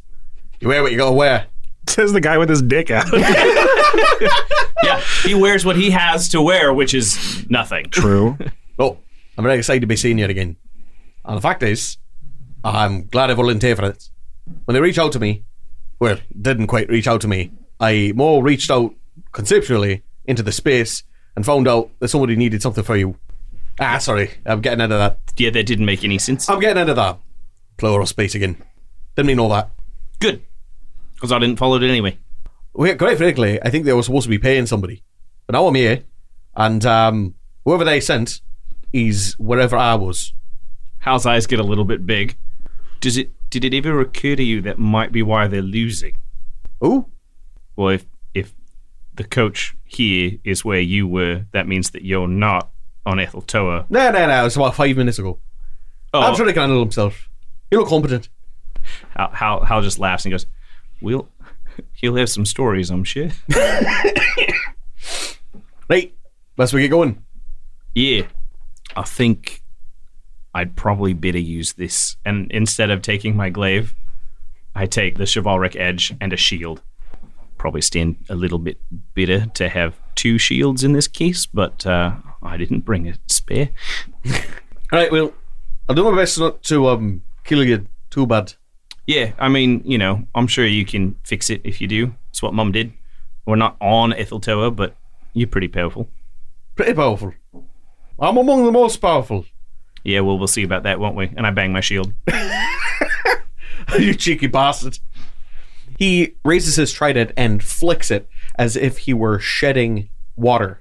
You 0.60 0.68
wear 0.68 0.82
what 0.82 0.92
you 0.92 0.98
gotta 0.98 1.14
wear. 1.14 1.46
Says 1.88 2.12
the 2.12 2.20
guy 2.20 2.38
with 2.38 2.48
his 2.48 2.62
dick 2.62 2.90
out. 2.90 3.06
yeah, 4.82 5.00
he 5.22 5.34
wears 5.34 5.64
what 5.64 5.76
he 5.76 5.90
has 5.90 6.28
to 6.30 6.40
wear, 6.40 6.72
which 6.72 6.94
is 6.94 7.48
nothing. 7.50 7.86
True. 7.90 8.36
Oh, 8.78 8.98
I'm 9.38 9.44
very 9.44 9.56
excited 9.56 9.80
to 9.80 9.86
be 9.86 9.96
seeing 9.96 10.18
you 10.18 10.26
again. 10.26 10.54
And 11.24 11.34
the 11.38 11.40
fact 11.40 11.62
is, 11.62 11.96
I'm 12.62 13.06
glad 13.06 13.30
I 13.30 13.32
volunteered 13.32 13.78
for 13.78 13.86
it. 13.86 14.10
When 14.66 14.74
they 14.74 14.82
reached 14.82 14.98
out 14.98 15.12
to 15.12 15.18
me, 15.18 15.44
well, 15.98 16.18
didn't 16.38 16.66
quite 16.66 16.90
reach 16.90 17.08
out 17.08 17.22
to 17.22 17.28
me, 17.28 17.52
I 17.80 18.12
more 18.14 18.42
reached 18.42 18.70
out 18.70 18.94
conceptually 19.32 20.02
into 20.26 20.42
the 20.42 20.52
space 20.52 21.04
and 21.36 21.44
found 21.44 21.68
out 21.68 21.90
that 22.00 22.08
somebody 22.08 22.34
needed 22.36 22.62
something 22.62 22.82
for 22.84 22.96
you. 22.96 23.16
Ah, 23.78 23.98
sorry, 23.98 24.30
I'm 24.46 24.60
getting 24.62 24.80
out 24.80 24.90
of 24.92 24.98
that. 24.98 25.18
Yeah, 25.36 25.50
that 25.50 25.66
didn't 25.66 25.84
make 25.84 26.02
any 26.02 26.18
sense. 26.18 26.48
I'm 26.48 26.60
getting 26.60 26.80
out 26.80 26.88
of 26.88 26.96
that. 26.96 27.18
Plural 27.76 28.06
space 28.06 28.34
again. 28.34 28.62
Didn't 29.14 29.26
mean 29.26 29.38
all 29.38 29.50
that. 29.50 29.70
Good, 30.18 30.42
because 31.14 31.30
I 31.30 31.38
didn't 31.38 31.58
follow 31.58 31.76
it 31.76 31.82
anyway. 31.86 32.18
Wait, 32.72 32.98
quite 32.98 33.18
frankly, 33.18 33.62
I 33.62 33.70
think 33.70 33.84
they 33.84 33.92
were 33.92 34.02
supposed 34.02 34.24
to 34.24 34.30
be 34.30 34.38
paying 34.38 34.66
somebody. 34.66 35.02
But 35.46 35.52
now 35.54 35.66
I'm 35.66 35.74
here, 35.74 36.04
and 36.54 36.84
um, 36.86 37.34
whoever 37.64 37.84
they 37.84 38.00
sent 38.00 38.40
is 38.92 39.34
wherever 39.38 39.76
I 39.76 39.94
was. 39.94 40.32
Hal's 40.98 41.26
eyes 41.26 41.46
get 41.46 41.60
a 41.60 41.64
little 41.64 41.84
bit 41.84 42.06
big. 42.06 42.36
Does 43.00 43.16
it? 43.18 43.30
Did 43.50 43.64
it 43.64 43.74
ever 43.74 44.00
occur 44.00 44.34
to 44.36 44.42
you 44.42 44.60
that 44.62 44.78
might 44.78 45.12
be 45.12 45.22
why 45.22 45.46
they're 45.46 45.62
losing? 45.62 46.16
Oh, 46.80 47.06
Well, 47.76 47.90
if 47.90 48.06
the 49.16 49.24
coach 49.24 49.74
here 49.84 50.32
is 50.44 50.64
where 50.64 50.80
you 50.80 51.06
were, 51.06 51.46
that 51.52 51.66
means 51.68 51.90
that 51.90 52.02
you're 52.04 52.28
not 52.28 52.70
on 53.04 53.18
Ethel 53.20 53.42
Toa. 53.42 53.86
no, 53.88 54.10
no, 54.10 54.26
no, 54.26 54.46
it's 54.46 54.56
about 54.56 54.74
five 54.74 54.96
minutes 54.96 55.18
ago. 55.18 55.38
Oh, 56.14 56.20
I'm 56.20 56.34
sure 56.34 56.46
he 56.46 56.52
can 56.52 56.62
handle 56.62 56.80
himself. 56.80 57.28
You 57.70 57.78
look 57.78 57.88
competent. 57.88 58.28
Hal, 59.16 59.30
Hal, 59.32 59.64
Hal 59.64 59.82
just 59.82 59.98
laughs 59.98 60.24
and 60.24 60.32
goes, 60.32 60.46
"We'll, 61.00 61.28
he'll 61.94 62.16
have 62.16 62.30
some 62.30 62.46
stories, 62.46 62.90
I'm 62.90 63.04
sure." 63.04 63.28
Right, 65.88 66.12
let's 66.56 66.72
we 66.72 66.80
get 66.82 66.90
going. 66.90 67.22
yeah, 67.94 68.22
I 68.96 69.02
think 69.02 69.62
I'd 70.52 70.74
probably 70.74 71.12
better 71.12 71.38
use 71.38 71.74
this, 71.74 72.16
and 72.24 72.50
instead 72.50 72.90
of 72.90 73.02
taking 73.02 73.36
my 73.36 73.50
glaive, 73.50 73.94
I 74.74 74.86
take 74.86 75.16
the 75.16 75.26
chivalric 75.32 75.76
edge 75.76 76.12
and 76.20 76.32
a 76.32 76.36
shield. 76.36 76.82
Probably 77.58 77.80
stand 77.80 78.16
a 78.28 78.34
little 78.34 78.58
bit 78.58 78.78
better 79.14 79.46
to 79.46 79.68
have 79.68 79.98
two 80.14 80.38
shields 80.38 80.84
in 80.84 80.92
this 80.92 81.08
case, 81.08 81.46
but 81.46 81.86
uh, 81.86 82.16
I 82.42 82.56
didn't 82.56 82.80
bring 82.80 83.08
a 83.08 83.14
spare. 83.26 83.70
All 84.26 84.32
right, 84.92 85.12
well, 85.12 85.32
I'll 85.88 85.94
do 85.94 86.04
my 86.04 86.16
best 86.16 86.38
not 86.38 86.62
to 86.64 86.88
um 86.88 87.22
kill 87.44 87.64
you 87.64 87.86
too 88.10 88.26
bad. 88.26 88.54
Yeah, 89.06 89.32
I 89.38 89.48
mean, 89.48 89.82
you 89.84 89.98
know, 89.98 90.26
I'm 90.34 90.48
sure 90.48 90.66
you 90.66 90.84
can 90.84 91.16
fix 91.22 91.48
it 91.48 91.60
if 91.64 91.80
you 91.80 91.86
do. 91.86 92.14
It's 92.30 92.42
what 92.42 92.54
Mum 92.54 92.72
did. 92.72 92.92
We're 93.46 93.56
not 93.56 93.76
on 93.80 94.12
Ethel 94.12 94.40
Toa, 94.40 94.72
but 94.72 94.96
you're 95.32 95.46
pretty 95.46 95.68
powerful. 95.68 96.08
Pretty 96.74 96.94
powerful. 96.94 97.32
I'm 98.18 98.36
among 98.36 98.64
the 98.64 98.72
most 98.72 98.96
powerful. 98.96 99.44
Yeah, 100.02 100.20
well, 100.20 100.38
we'll 100.38 100.48
see 100.48 100.62
about 100.62 100.82
that, 100.84 100.98
won't 100.98 101.16
we? 101.16 101.30
And 101.36 101.46
I 101.46 101.50
bang 101.50 101.72
my 101.72 101.80
shield. 101.80 102.12
you 103.98 104.14
cheeky 104.14 104.46
bastard. 104.48 104.98
He 105.98 106.36
raises 106.44 106.76
his 106.76 106.92
trident 106.92 107.32
and 107.36 107.62
flicks 107.62 108.10
it 108.10 108.28
as 108.56 108.76
if 108.76 108.98
he 108.98 109.14
were 109.14 109.38
shedding 109.38 110.08
water. 110.36 110.80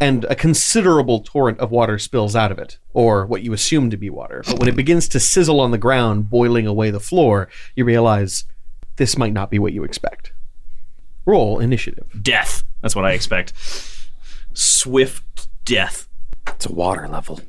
And 0.00 0.24
a 0.24 0.34
considerable 0.34 1.20
torrent 1.20 1.60
of 1.60 1.70
water 1.70 1.96
spills 1.98 2.34
out 2.34 2.50
of 2.50 2.58
it, 2.58 2.78
or 2.92 3.24
what 3.24 3.42
you 3.42 3.52
assume 3.52 3.88
to 3.90 3.96
be 3.96 4.10
water. 4.10 4.42
But 4.44 4.58
when 4.58 4.68
it 4.68 4.74
begins 4.74 5.06
to 5.10 5.20
sizzle 5.20 5.60
on 5.60 5.70
the 5.70 5.78
ground, 5.78 6.28
boiling 6.28 6.66
away 6.66 6.90
the 6.90 6.98
floor, 6.98 7.48
you 7.76 7.84
realize 7.84 8.44
this 8.96 9.16
might 9.16 9.32
not 9.32 9.48
be 9.48 9.60
what 9.60 9.72
you 9.72 9.84
expect. 9.84 10.32
Roll 11.24 11.60
initiative. 11.60 12.20
Death. 12.20 12.64
That's 12.80 12.96
what 12.96 13.04
I 13.04 13.12
expect. 13.12 13.52
Swift 14.54 15.48
death. 15.64 16.08
It's 16.48 16.66
a 16.66 16.72
water 16.72 17.06
level. 17.06 17.40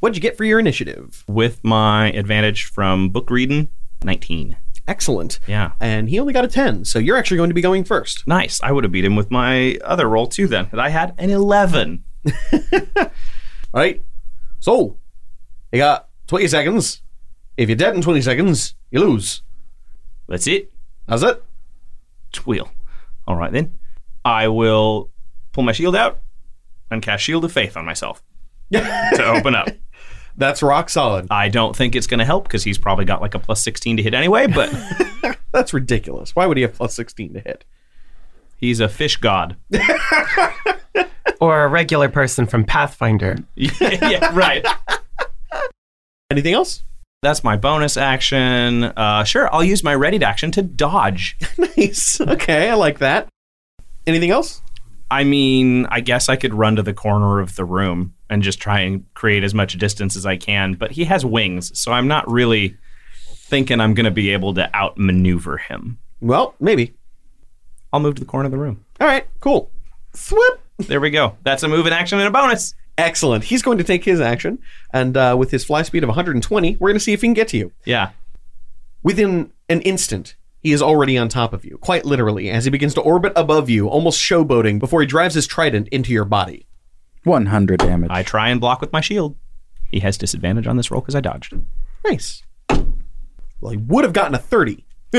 What'd 0.00 0.16
you 0.16 0.22
get 0.22 0.38
for 0.38 0.44
your 0.44 0.58
initiative? 0.58 1.22
With 1.28 1.62
my 1.62 2.10
advantage 2.12 2.64
from 2.64 3.10
book 3.10 3.30
reading, 3.30 3.68
19. 4.02 4.56
Excellent. 4.88 5.38
Yeah. 5.46 5.72
And 5.80 6.08
he 6.08 6.18
only 6.18 6.32
got 6.32 6.44
a 6.44 6.48
10, 6.48 6.84
so 6.84 6.98
you're 6.98 7.16
actually 7.16 7.36
going 7.36 7.50
to 7.50 7.54
be 7.54 7.60
going 7.60 7.84
first. 7.84 8.26
Nice. 8.26 8.60
I 8.62 8.72
would 8.72 8.84
have 8.84 8.92
beat 8.92 9.04
him 9.04 9.16
with 9.16 9.30
my 9.30 9.78
other 9.84 10.08
roll 10.08 10.26
too 10.26 10.48
then. 10.48 10.68
But 10.70 10.80
I 10.80 10.88
had 10.88 11.14
an 11.18 11.30
11. 11.30 12.04
All 12.52 13.10
right. 13.72 14.02
So, 14.60 14.96
you 15.72 15.78
got 15.78 16.08
20 16.26 16.48
seconds. 16.48 17.02
If 17.56 17.68
you're 17.68 17.76
dead 17.76 17.94
in 17.94 18.02
20 18.02 18.20
seconds, 18.22 18.74
you 18.90 19.00
lose. 19.00 19.42
That's 20.28 20.46
it. 20.46 20.72
That's 21.06 21.22
it. 21.22 21.42
Twill. 22.32 22.70
All 23.26 23.36
right 23.36 23.52
then. 23.52 23.78
I 24.24 24.48
will 24.48 25.10
pull 25.52 25.64
my 25.64 25.72
shield 25.72 25.96
out 25.96 26.20
and 26.90 27.02
cast 27.02 27.24
Shield 27.24 27.44
of 27.44 27.52
Faith 27.52 27.76
on 27.76 27.84
myself 27.84 28.22
to 28.72 29.24
open 29.26 29.54
up. 29.54 29.68
That's 30.36 30.62
rock 30.62 30.88
solid. 30.90 31.26
I 31.30 31.48
don't 31.48 31.76
think 31.76 31.94
it's 31.94 32.06
going 32.06 32.18
to 32.18 32.24
help 32.24 32.44
because 32.44 32.64
he's 32.64 32.78
probably 32.78 33.04
got 33.04 33.20
like 33.20 33.34
a 33.34 33.38
plus 33.38 33.62
16 33.62 33.98
to 33.98 34.02
hit 34.02 34.14
anyway, 34.14 34.46
but 34.46 34.72
That's 35.52 35.74
ridiculous. 35.74 36.34
Why 36.34 36.46
would 36.46 36.56
he 36.56 36.62
have 36.62 36.74
plus 36.74 36.94
16 36.94 37.34
to 37.34 37.40
hit? 37.40 37.64
he's 38.56 38.80
a 38.80 38.88
fish 38.88 39.16
god. 39.16 39.56
Or 41.40 41.64
a 41.64 41.68
regular 41.68 42.08
person 42.08 42.46
from 42.46 42.62
Pathfinder. 42.62 43.36
yeah, 43.56 43.70
yeah, 43.80 44.30
right. 44.32 44.64
Anything 46.30 46.54
else? 46.54 46.84
That's 47.20 47.42
my 47.42 47.56
bonus 47.56 47.96
action. 47.96 48.84
Uh, 48.84 49.24
sure, 49.24 49.52
I'll 49.52 49.64
use 49.64 49.82
my 49.82 49.90
readied 49.90 50.22
action 50.22 50.52
to 50.52 50.62
dodge. 50.62 51.36
Nice. 51.58 52.20
Okay, 52.20 52.70
I 52.70 52.74
like 52.74 53.00
that. 53.00 53.26
Anything 54.06 54.30
else? 54.30 54.62
I 55.12 55.24
mean, 55.24 55.84
I 55.90 56.00
guess 56.00 56.30
I 56.30 56.36
could 56.36 56.54
run 56.54 56.76
to 56.76 56.82
the 56.82 56.94
corner 56.94 57.38
of 57.40 57.54
the 57.54 57.66
room 57.66 58.14
and 58.30 58.42
just 58.42 58.58
try 58.58 58.80
and 58.80 59.04
create 59.12 59.44
as 59.44 59.52
much 59.52 59.76
distance 59.76 60.16
as 60.16 60.24
I 60.24 60.38
can, 60.38 60.72
but 60.72 60.90
he 60.90 61.04
has 61.04 61.22
wings, 61.22 61.78
so 61.78 61.92
I'm 61.92 62.08
not 62.08 62.30
really 62.30 62.78
thinking 63.20 63.78
I'm 63.78 63.92
going 63.92 64.06
to 64.06 64.10
be 64.10 64.30
able 64.30 64.54
to 64.54 64.74
outmaneuver 64.74 65.58
him. 65.58 65.98
Well, 66.22 66.54
maybe. 66.58 66.94
I'll 67.92 68.00
move 68.00 68.14
to 68.14 68.20
the 68.20 68.26
corner 68.26 68.46
of 68.46 68.52
the 68.52 68.56
room. 68.56 68.86
All 69.02 69.06
right, 69.06 69.26
cool. 69.40 69.70
Thwip. 70.14 70.60
There 70.78 70.98
we 70.98 71.10
go. 71.10 71.36
That's 71.42 71.62
a 71.62 71.68
move 71.68 71.86
in 71.86 71.92
action 71.92 72.18
and 72.18 72.26
a 72.26 72.30
bonus. 72.30 72.74
Excellent. 72.96 73.44
He's 73.44 73.60
going 73.60 73.76
to 73.76 73.84
take 73.84 74.04
his 74.04 74.18
action, 74.18 74.60
and 74.94 75.14
uh, 75.14 75.36
with 75.38 75.50
his 75.50 75.62
fly 75.62 75.82
speed 75.82 76.04
of 76.04 76.08
120, 76.08 76.78
we're 76.80 76.88
going 76.88 76.96
to 76.96 77.04
see 77.04 77.12
if 77.12 77.20
he 77.20 77.26
can 77.26 77.34
get 77.34 77.48
to 77.48 77.58
you. 77.58 77.70
Yeah. 77.84 78.12
Within 79.02 79.52
an 79.68 79.82
instant, 79.82 80.36
he 80.62 80.72
is 80.72 80.80
already 80.80 81.18
on 81.18 81.28
top 81.28 81.52
of 81.52 81.64
you, 81.64 81.76
quite 81.78 82.04
literally, 82.04 82.48
as 82.48 82.64
he 82.64 82.70
begins 82.70 82.94
to 82.94 83.00
orbit 83.00 83.32
above 83.34 83.68
you, 83.68 83.88
almost 83.88 84.20
showboating, 84.20 84.78
before 84.78 85.00
he 85.00 85.06
drives 85.06 85.34
his 85.34 85.46
trident 85.46 85.88
into 85.88 86.12
your 86.12 86.24
body. 86.24 86.66
100 87.24 87.80
damage. 87.80 88.10
I 88.12 88.22
try 88.22 88.48
and 88.48 88.60
block 88.60 88.80
with 88.80 88.92
my 88.92 89.00
shield. 89.00 89.36
He 89.90 90.00
has 90.00 90.16
disadvantage 90.16 90.66
on 90.66 90.76
this 90.76 90.90
roll 90.90 91.00
because 91.00 91.16
I 91.16 91.20
dodged. 91.20 91.54
Nice. 92.04 92.42
Well, 93.60 93.72
he 93.72 93.76
would 93.76 94.04
have 94.04 94.12
gotten 94.12 94.34
a 94.34 94.38
30, 94.38 94.84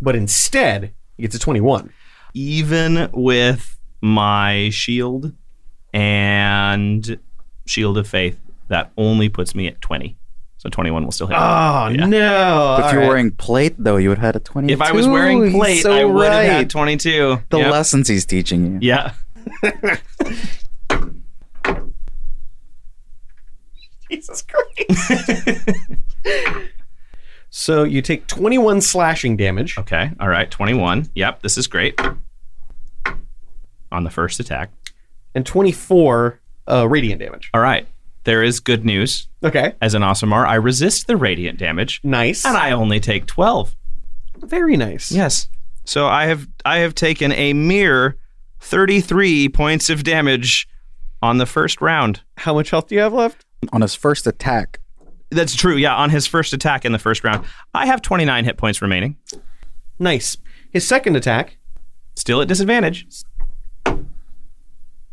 but 0.00 0.16
instead, 0.16 0.92
he 1.16 1.22
gets 1.22 1.34
a 1.34 1.38
21. 1.38 1.92
Even 2.34 3.08
with 3.12 3.78
my 4.00 4.68
shield 4.70 5.32
and 5.92 7.18
shield 7.66 7.98
of 7.98 8.08
faith, 8.08 8.38
that 8.68 8.92
only 8.96 9.28
puts 9.28 9.54
me 9.54 9.68
at 9.68 9.80
20. 9.80 10.16
So 10.64 10.70
21 10.70 11.04
will 11.04 11.12
still 11.12 11.26
hit. 11.26 11.36
Oh, 11.36 11.90
no. 11.90 12.76
if 12.78 12.84
All 12.86 12.90
you're 12.92 13.00
right. 13.02 13.08
wearing 13.08 13.30
plate, 13.32 13.74
though, 13.78 13.98
you 13.98 14.08
would 14.08 14.16
have 14.16 14.24
had 14.34 14.36
a 14.36 14.40
22. 14.40 14.72
if 14.72 14.80
I 14.80 14.92
was 14.92 15.06
wearing 15.06 15.52
plate, 15.52 15.82
so 15.82 15.92
I 15.92 16.04
would 16.04 16.22
right. 16.22 16.32
have 16.44 16.52
had 16.56 16.70
22. 16.70 17.38
The 17.50 17.58
Yep. 17.58 17.70
lessons 17.70 18.08
he's 18.08 18.24
teaching 18.24 18.80
you. 18.80 18.88
Yeah. 18.88 19.12
Jesus 24.10 24.42
Christ. 24.42 25.70
so 27.50 27.84
you 27.84 28.02
take 28.02 28.26
21 28.26 28.80
slashing 28.80 29.36
damage. 29.36 29.76
Okay. 29.78 30.10
All 30.20 30.28
right. 30.28 30.50
21. 30.50 31.10
Yep. 31.14 31.42
This 31.42 31.56
is 31.58 31.66
great. 31.66 32.00
On 33.92 34.04
the 34.04 34.10
first 34.10 34.40
attack. 34.40 34.70
and 35.34 35.44
24 35.46 36.40
uh, 36.68 36.88
radiant 36.88 37.20
damage. 37.20 37.50
All 37.54 37.60
right. 37.60 37.86
There 38.24 38.42
is 38.42 38.58
good 38.60 38.84
news. 38.84 39.28
Okay. 39.42 39.74
As 39.80 39.94
an 39.94 40.02
Aasimar, 40.02 40.46
I 40.46 40.54
resist 40.54 41.06
the 41.06 41.16
radiant 41.16 41.58
damage, 41.58 42.00
Nice. 42.02 42.44
and 42.44 42.56
I 42.56 42.72
only 42.72 42.98
take 43.00 43.26
12. 43.26 43.74
Very 44.38 44.76
nice. 44.76 45.12
Yes. 45.12 45.48
So 45.84 46.06
I 46.06 46.26
have 46.26 46.48
I 46.64 46.78
have 46.78 46.94
taken 46.94 47.32
a 47.32 47.52
mere 47.52 48.16
33 48.60 49.50
points 49.50 49.90
of 49.90 50.02
damage 50.04 50.66
on 51.22 51.36
the 51.38 51.46
first 51.46 51.80
round. 51.82 52.22
How 52.38 52.54
much 52.54 52.70
health 52.70 52.88
do 52.88 52.94
you 52.94 53.02
have 53.02 53.12
left? 53.12 53.44
On 53.72 53.80
his 53.82 53.94
first 53.94 54.26
attack, 54.26 54.80
That's 55.30 55.54
true. 55.54 55.76
Yeah, 55.76 55.94
on 55.94 56.10
his 56.10 56.26
first 56.26 56.52
attack 56.52 56.84
in 56.84 56.92
the 56.92 56.98
first 56.98 57.24
round, 57.24 57.44
I 57.74 57.86
have 57.86 58.00
29 58.02 58.44
hit 58.44 58.56
points 58.56 58.80
remaining. 58.82 59.16
Nice. 59.98 60.36
His 60.70 60.86
second 60.86 61.16
attack, 61.16 61.56
Still 62.16 62.40
at 62.40 62.48
disadvantage. 62.48 63.06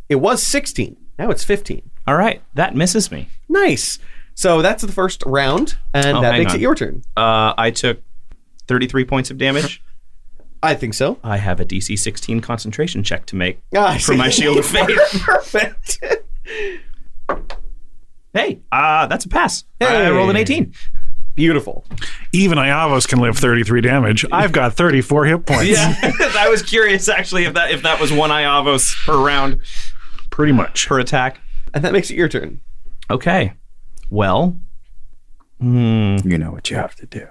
it 0.10 0.16
was 0.16 0.42
16. 0.44 0.98
Now 1.20 1.30
it's 1.30 1.44
15. 1.44 1.90
All 2.08 2.16
right, 2.16 2.42
that 2.56 2.76
misses 2.76 3.12
me. 3.12 3.30
Nice. 3.48 4.00
So 4.34 4.62
that's 4.62 4.82
the 4.84 4.92
first 4.92 5.24
round, 5.26 5.78
and 5.94 6.18
Oh, 6.18 6.22
that 6.22 6.32
hang 6.34 6.42
makes 6.42 6.54
on. 6.54 6.58
it 6.60 6.62
your 6.62 6.74
turn. 6.76 7.04
Uh, 7.16 7.54
I 7.58 7.70
took 7.72 8.02
33 8.68 9.06
points 9.06 9.30
of 9.30 9.38
damage. 9.38 9.84
I 10.64 10.74
think 10.76 10.94
so. 10.94 11.18
I 11.24 11.38
have 11.38 11.60
a 11.60 11.66
DC 11.66 11.98
16 11.98 12.40
concentration 12.40 13.04
check 13.04 13.26
to 13.28 13.36
make 13.36 13.62
Ah, 13.76 13.94
I 13.94 13.98
for 13.98 14.14
see. 14.14 14.18
my 14.18 14.30
shield 14.30 14.58
of 14.58 14.66
faith. 14.68 14.88
Perfect. 15.22 16.00
hey, 18.34 18.60
uh, 18.72 19.08
that's 19.08 19.26
a 19.26 19.30
pass. 19.30 19.64
I 19.80 20.10
rolled 20.12 20.30
an 20.30 20.36
Hey. 20.36 20.42
18. 20.44 20.74
Beautiful. 21.34 21.86
Even 22.34 22.58
Iavos 22.58 23.08
can 23.08 23.20
live 23.20 23.38
33 23.38 23.82
damage. 23.82 24.26
I've 24.32 24.52
got 24.52 24.74
34 24.74 25.26
hit 25.26 25.46
points. 25.46 25.66
Yeah, 25.70 25.96
I 26.38 26.48
was 26.50 26.62
curious 26.62 27.08
actually 27.08 27.46
if 27.46 27.54
that 27.54 27.72
if 27.72 27.84
that 27.84 28.00
was 28.02 28.12
one 28.12 28.30
Iavos 28.30 28.94
per 29.06 29.18
round 29.18 29.62
Pretty 30.42 30.54
much. 30.54 30.88
per 30.88 31.00
attack. 31.00 31.40
And 31.74 31.84
that 31.84 31.94
makes 31.94 32.10
it 32.10 32.16
your 32.16 32.28
turn. 32.28 32.62
Okay. 33.10 33.54
Well, 34.10 34.60
hmm, 35.60 36.18
you 36.24 36.38
know 36.38 36.52
what 36.52 36.70
you 36.72 36.78
have 36.78 36.96
to 36.96 37.06
do. 37.06 37.28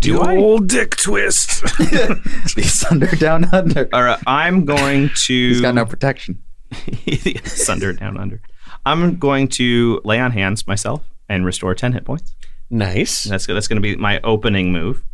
do 0.00 0.20
I? 0.20 0.36
Old 0.36 0.66
dick 0.68 0.96
twist. 0.96 1.62
He's 2.56 2.84
under 2.90 3.06
down 3.06 3.44
under. 3.54 3.88
All 3.92 4.02
right, 4.02 4.18
I'm 4.26 4.64
going 4.64 5.10
to. 5.26 5.48
He's 5.48 5.60
got 5.60 5.76
no 5.76 5.86
protection. 5.86 6.42
Sunder 7.44 7.92
down 7.92 8.18
under. 8.18 8.40
I'm 8.84 9.16
going 9.16 9.46
to 9.48 10.00
lay 10.04 10.18
on 10.18 10.32
hands 10.32 10.66
myself 10.66 11.02
and 11.28 11.46
restore 11.46 11.74
10 11.74 11.92
hit 11.92 12.04
points. 12.04 12.34
Nice. 12.68 13.24
That's 13.24 13.46
that's 13.46 13.68
going 13.68 13.76
to 13.76 13.80
be 13.82 13.94
my 13.94 14.20
opening 14.24 14.72
move. 14.72 15.04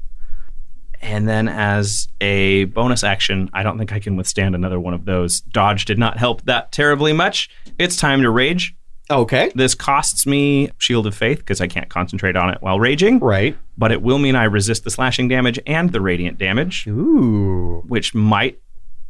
And 1.02 1.26
then 1.28 1.48
as 1.48 2.08
a 2.20 2.64
bonus 2.64 3.02
action, 3.02 3.48
I 3.54 3.62
don't 3.62 3.78
think 3.78 3.92
I 3.92 4.00
can 4.00 4.16
withstand 4.16 4.54
another 4.54 4.78
one 4.78 4.92
of 4.94 5.06
those. 5.06 5.40
Dodge 5.40 5.86
did 5.86 5.98
not 5.98 6.18
help 6.18 6.42
that 6.42 6.72
terribly 6.72 7.12
much. 7.12 7.48
It's 7.78 7.96
time 7.96 8.20
to 8.22 8.30
rage. 8.30 8.74
Okay. 9.10 9.50
This 9.54 9.74
costs 9.74 10.26
me 10.26 10.70
Shield 10.78 11.06
of 11.06 11.14
Faith 11.16 11.38
because 11.38 11.60
I 11.60 11.66
can't 11.66 11.88
concentrate 11.88 12.36
on 12.36 12.50
it 12.50 12.58
while 12.60 12.78
raging, 12.78 13.18
Right. 13.18 13.56
but 13.76 13.90
it 13.90 14.02
will 14.02 14.18
mean 14.18 14.36
I 14.36 14.44
resist 14.44 14.84
the 14.84 14.90
slashing 14.90 15.26
damage 15.26 15.58
and 15.66 15.90
the 15.90 16.00
radiant 16.00 16.38
damage, 16.38 16.86
Ooh. 16.86 17.82
which 17.88 18.14
might 18.14 18.60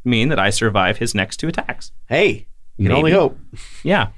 mean 0.04 0.28
that 0.30 0.38
I 0.38 0.48
survive 0.50 0.96
his 0.98 1.14
next 1.14 1.36
two 1.38 1.48
attacks. 1.48 1.92
Hey, 2.08 2.46
you 2.78 2.84
can 2.88 2.94
Maybe. 2.94 2.96
only 2.98 3.12
hope. 3.12 3.38
Yeah. 3.82 4.08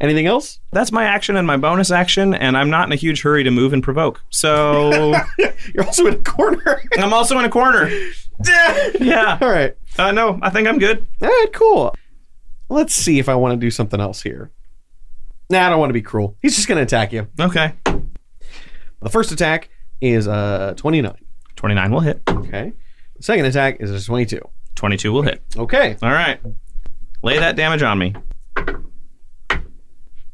Anything 0.00 0.26
else? 0.26 0.60
That's 0.72 0.92
my 0.92 1.04
action 1.04 1.36
and 1.36 1.46
my 1.46 1.58
bonus 1.58 1.90
action, 1.90 2.32
and 2.32 2.56
I'm 2.56 2.70
not 2.70 2.88
in 2.88 2.92
a 2.92 2.96
huge 2.96 3.20
hurry 3.20 3.44
to 3.44 3.50
move 3.50 3.74
and 3.74 3.82
provoke. 3.82 4.22
So 4.30 4.90
You're 5.74 5.84
also 5.84 6.06
in 6.06 6.14
a 6.14 6.18
corner. 6.18 6.80
I'm 6.98 7.12
also 7.12 7.38
in 7.38 7.44
a 7.44 7.50
corner. 7.50 7.90
Yeah. 8.98 9.36
All 9.38 9.50
right. 9.50 9.76
Uh, 9.98 10.12
no, 10.12 10.38
I 10.40 10.48
think 10.48 10.66
I'm 10.66 10.78
good. 10.78 11.06
All 11.20 11.28
right, 11.28 11.52
cool. 11.52 11.94
Let's 12.70 12.94
see 12.94 13.18
if 13.18 13.28
I 13.28 13.34
want 13.34 13.52
to 13.52 13.58
do 13.58 13.70
something 13.70 14.00
else 14.00 14.22
here. 14.22 14.50
Nah, 15.50 15.66
I 15.66 15.68
don't 15.68 15.78
want 15.78 15.90
to 15.90 15.94
be 15.94 16.00
cruel. 16.00 16.38
He's 16.40 16.56
just 16.56 16.66
going 16.66 16.76
to 16.78 16.82
attack 16.82 17.12
you. 17.12 17.26
Okay. 17.38 17.74
The 19.02 19.10
first 19.10 19.30
attack 19.30 19.68
is 20.00 20.26
uh 20.26 20.72
29. 20.78 21.14
29 21.56 21.92
will 21.92 22.00
hit. 22.00 22.22
Okay. 22.30 22.72
The 23.16 23.22
second 23.22 23.44
attack 23.44 23.76
is 23.80 23.90
a 23.90 24.02
22. 24.02 24.40
22 24.74 25.12
will 25.12 25.20
hit. 25.22 25.42
Okay. 25.58 25.98
All 26.00 26.08
right. 26.10 26.40
Lay 27.22 27.38
that 27.38 27.56
damage 27.56 27.82
on 27.82 27.98
me. 27.98 28.14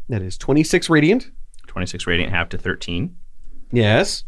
That 0.09 0.23
is 0.23 0.39
26 0.39 0.89
radiant. 0.89 1.31
26 1.67 2.07
radiant 2.07 2.33
half 2.33 2.49
to 2.51 2.59
13. 2.59 3.17
Yes. 3.73 4.25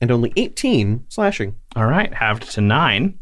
And 0.00 0.10
only 0.10 0.32
18 0.36 1.04
slashing. 1.08 1.54
All 1.76 1.86
right. 1.86 2.12
Halved 2.12 2.50
to 2.52 2.60
9. 2.60 3.18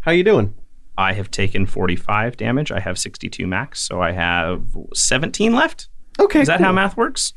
How 0.00 0.12
you 0.12 0.24
doing? 0.24 0.54
I 0.96 1.12
have 1.12 1.30
taken 1.30 1.66
45 1.66 2.36
damage. 2.36 2.72
I 2.72 2.80
have 2.80 2.98
62 2.98 3.46
max, 3.46 3.82
so 3.82 4.00
I 4.00 4.12
have 4.12 4.64
17 4.94 5.52
left. 5.52 5.88
Okay. 6.18 6.40
Is 6.40 6.48
that 6.48 6.60
how 6.60 6.72
math 6.72 6.96
works? 6.96 7.34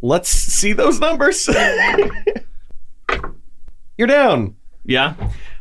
Let's 0.00 0.30
see 0.30 0.72
those 0.72 1.00
numbers. 1.00 1.48
You're 3.98 4.06
down. 4.06 4.54
Yeah. 4.84 5.14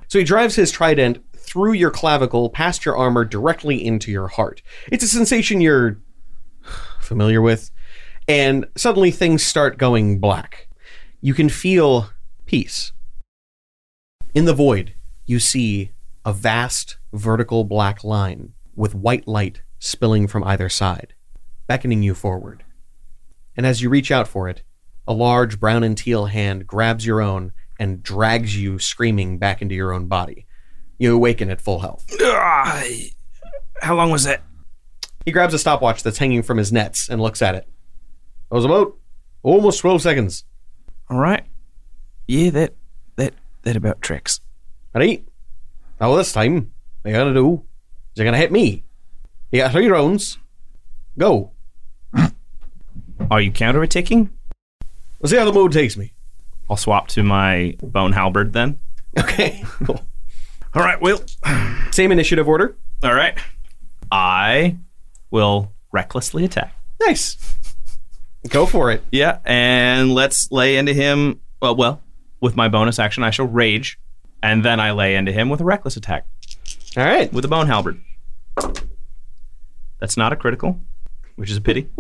So 0.10 0.20
he 0.20 0.26
drives 0.26 0.56
his 0.56 0.72
trident 0.72 1.24
through 1.48 1.72
your 1.72 1.90
clavicle, 1.90 2.50
past 2.50 2.86
your 2.86 2.98
armor, 2.98 3.24
directly 3.24 3.84
into 3.84 4.12
your 4.12 4.28
heart. 4.28 4.62
It's 4.92 5.04
a 5.04 5.08
sensation 5.08 5.62
you're 5.62 5.98
familiar 7.00 7.42
with, 7.42 7.72
and 8.28 8.68
suddenly 8.76 9.12
things 9.12 9.44
start 9.44 9.78
going 9.78 10.20
black. 10.20 10.68
you 11.22 11.34
can 11.34 11.50
feel 11.50 12.10
peace. 12.46 12.92
In 14.36 14.46
the 14.46 14.54
void, 14.54 14.94
you 15.26 15.40
see 15.40 15.92
a 16.26 16.34
vast 16.34 16.98
vertical 17.14 17.64
black 17.64 18.04
line 18.04 18.54
with 18.76 18.94
white 18.94 19.28
light 19.28 19.62
spilling 19.80 20.28
from 20.28 20.44
either 20.44 20.70
side, 20.70 21.14
beckoning 21.68 22.04
you 22.04 22.14
forward. 22.14 22.64
And 23.56 23.66
as 23.66 23.82
you 23.82 23.90
reach 23.90 24.12
out 24.12 24.28
for 24.28 24.48
it, 24.48 24.64
a 25.08 25.14
large 25.14 25.60
brown 25.60 25.84
and 25.84 25.98
teal 25.98 26.26
hand 26.26 26.68
grabs 26.68 27.06
your 27.06 27.22
own 27.22 27.54
and 27.80 28.04
drags 28.04 28.58
you 28.58 28.78
screaming 28.80 29.38
back 29.38 29.62
into 29.62 29.76
your 29.76 29.94
own 29.94 30.08
body. 30.08 30.47
You 31.00 31.14
awaken 31.16 31.50
at 31.50 31.62
full 31.62 31.80
health. 31.80 32.06
Ah, 32.22 32.84
how 33.82 33.96
long 33.96 34.10
was 34.10 34.24
that? 34.24 34.42
He 35.26 35.32
grabs 35.32 35.54
a 35.54 35.60
stopwatch 35.60 36.04
that's 36.04 36.18
hanging 36.18 36.42
from 36.42 36.58
his 36.58 36.72
nets 36.72 37.10
and 37.10 37.22
looks 37.22 37.42
at 37.42 37.54
it. 37.56 37.68
That 38.50 38.56
was 38.56 38.66
about 38.66 38.96
almost 39.44 39.80
12 39.82 40.02
seconds. 40.02 40.46
All 41.10 41.20
right. 41.20 41.44
Yeah, 42.28 42.50
that 42.52 42.74
that 43.16 43.34
that 43.64 43.76
about 43.76 44.02
tricks. 44.02 44.42
Right? 44.94 45.24
Now 46.00 46.16
this 46.16 46.32
time, 46.32 46.72
what 47.02 47.12
you 47.12 47.18
gotta 47.18 47.34
do 47.34 47.54
is 47.56 47.62
you're 48.16 48.26
gonna 48.26 48.38
hit 48.38 48.52
me. 48.52 48.84
You 49.52 49.62
got 49.62 49.72
three 49.72 49.88
rounds. 49.88 50.38
Go. 51.18 51.52
Are 53.32 53.42
you 53.42 53.52
counter 53.52 53.82
attacking? 53.84 54.30
Let's 55.20 55.32
see 55.32 55.38
how 55.38 55.46
the 55.46 55.52
mood 55.54 55.72
takes 55.72 55.98
me. 55.98 56.14
I'll 56.70 56.78
swap 56.78 57.08
to 57.10 57.24
my 57.24 57.76
bone 57.82 58.12
halberd 58.14 58.54
then. 58.54 58.80
Okay. 59.18 59.64
Cool. 59.86 60.02
All 60.78 60.84
right, 60.84 61.02
Will. 61.02 61.20
Same 61.92 62.12
initiative 62.12 62.48
order. 62.48 62.76
All 63.04 63.16
right. 63.16 63.36
I 64.12 64.78
will 65.32 65.74
recklessly 65.92 66.46
attack. 66.46 66.72
Nice. 67.02 67.36
Go 68.48 68.68
for 68.68 68.92
it. 68.92 69.04
Yeah, 69.12 69.40
and 69.44 70.14
let's 70.14 70.52
lay 70.52 70.78
into 70.78 70.94
him. 70.94 71.42
Well, 71.64 71.76
well, 71.76 72.04
with 72.42 72.56
my 72.56 72.68
bonus 72.68 73.00
action, 73.00 73.24
I 73.24 73.32
shall 73.32 73.48
rage, 73.48 74.00
and 74.44 74.64
then 74.64 74.80
I 74.80 74.92
lay 74.92 75.16
into 75.16 75.32
him 75.32 75.50
with 75.50 75.62
a 75.62 75.66
reckless 75.66 75.98
attack 75.98 76.28
All 76.96 77.04
right. 77.04 77.34
with 77.34 77.44
a 77.44 77.48
bone 77.48 77.66
halberd. 77.66 78.00
That's 80.00 80.16
not 80.16 80.32
a 80.32 80.36
critical, 80.36 80.80
which 81.38 81.50
is 81.50 81.58
a 81.58 81.62
pity. 81.62 81.90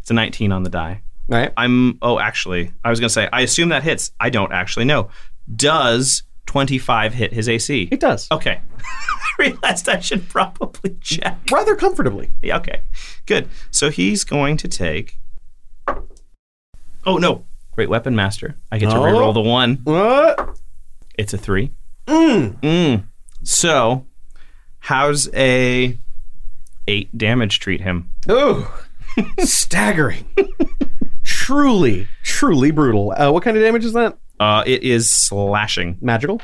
it's 0.00 0.10
a 0.10 0.14
19 0.14 0.52
on 0.52 0.62
the 0.62 0.70
die. 0.70 1.02
All 1.32 1.36
right. 1.36 1.52
I'm. 1.56 1.98
Oh, 2.00 2.20
actually, 2.20 2.70
I 2.84 2.90
was 2.90 3.00
gonna 3.00 3.10
say. 3.10 3.28
I 3.32 3.40
assume 3.40 3.70
that 3.70 3.82
hits. 3.82 4.12
I 4.20 4.30
don't 4.30 4.52
actually 4.52 4.84
know. 4.84 5.10
Does 5.52 6.22
25 6.46 7.14
hit 7.14 7.32
his 7.32 7.48
AC? 7.48 7.88
It 7.90 8.00
does. 8.00 8.28
Okay. 8.30 8.60
I 8.80 9.28
realized 9.38 9.88
I 9.88 10.00
should 10.00 10.28
probably 10.28 10.96
check. 11.00 11.38
Rather 11.52 11.76
comfortably. 11.76 12.30
Yeah, 12.42 12.56
okay. 12.58 12.80
Good. 13.26 13.48
So 13.70 13.90
he's 13.90 14.24
going 14.24 14.56
to 14.58 14.68
take. 14.68 15.18
Oh, 17.04 17.18
no. 17.18 17.44
Great 17.72 17.88
Weapon 17.90 18.16
Master. 18.16 18.56
I 18.72 18.78
get 18.78 18.90
to 18.90 18.96
Oh. 18.96 19.02
reroll 19.02 19.34
the 19.34 19.40
one. 19.42 19.80
What? 19.84 20.58
It's 21.18 21.34
a 21.34 21.38
three. 21.38 21.72
Mm. 22.06 22.60
Mm. 22.60 23.04
So, 23.42 24.06
how's 24.78 25.28
a 25.34 25.98
eight 26.88 27.16
damage 27.18 27.60
treat 27.60 27.80
him? 27.82 28.10
Ooh. 28.30 28.66
Staggering. 29.40 30.24
truly, 31.22 32.08
truly 32.22 32.70
brutal. 32.70 33.12
Uh, 33.16 33.30
what 33.30 33.42
kind 33.42 33.56
of 33.56 33.62
damage 33.62 33.84
is 33.84 33.92
that? 33.92 34.16
Uh, 34.38 34.62
it 34.66 34.82
is 34.82 35.10
slashing. 35.10 35.98
Magical? 36.00 36.40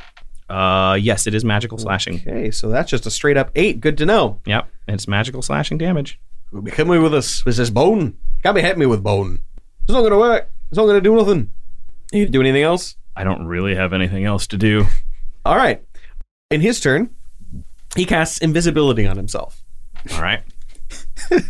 Uh, 0.49 0.99
yes, 1.01 1.27
it 1.27 1.35
is 1.35 1.45
magical 1.45 1.79
slashing. 1.79 2.17
Okay, 2.17 2.51
so 2.51 2.69
that's 2.69 2.91
just 2.91 3.07
a 3.07 3.11
straight 3.11 3.37
up 3.37 3.51
eight. 3.55 3.81
Good 3.81 3.99
to 3.99 4.07
know. 4.07 4.41
Yep, 4.47 4.69
it's 4.89 5.09
magical 5.09 5.43
slashing 5.43 5.79
damage. 5.79 6.21
Hit 6.67 6.87
me 6.87 6.99
with 6.99 7.13
this. 7.13 7.45
With 7.45 7.57
this 7.57 7.71
bone. 7.71 8.17
Can't 8.43 8.55
be 8.55 8.61
hit 8.61 8.77
me 8.77 8.87
with 8.87 9.03
bone. 9.03 9.39
It's 9.85 9.93
not 9.93 10.03
gonna 10.03 10.19
work. 10.19 10.51
It's 10.71 10.77
not 10.77 10.87
gonna 10.87 11.01
do 11.01 11.17
nothing. 11.17 11.51
You 12.13 12.27
do 12.29 12.41
anything 12.41 12.63
else? 12.63 12.97
I 13.17 13.25
don't 13.25 13.47
really 13.47 13.75
have 13.75 13.93
anything 13.93 14.25
else 14.25 14.47
to 14.49 14.57
do. 14.59 14.87
All 15.45 15.57
right. 15.57 15.83
In 16.51 16.61
his 16.61 16.81
turn, 16.81 17.11
he 17.97 18.05
casts 18.05 18.39
invisibility 18.39 19.07
on 19.07 19.17
himself. 19.17 19.63
All 20.13 20.21
right. 20.23 20.43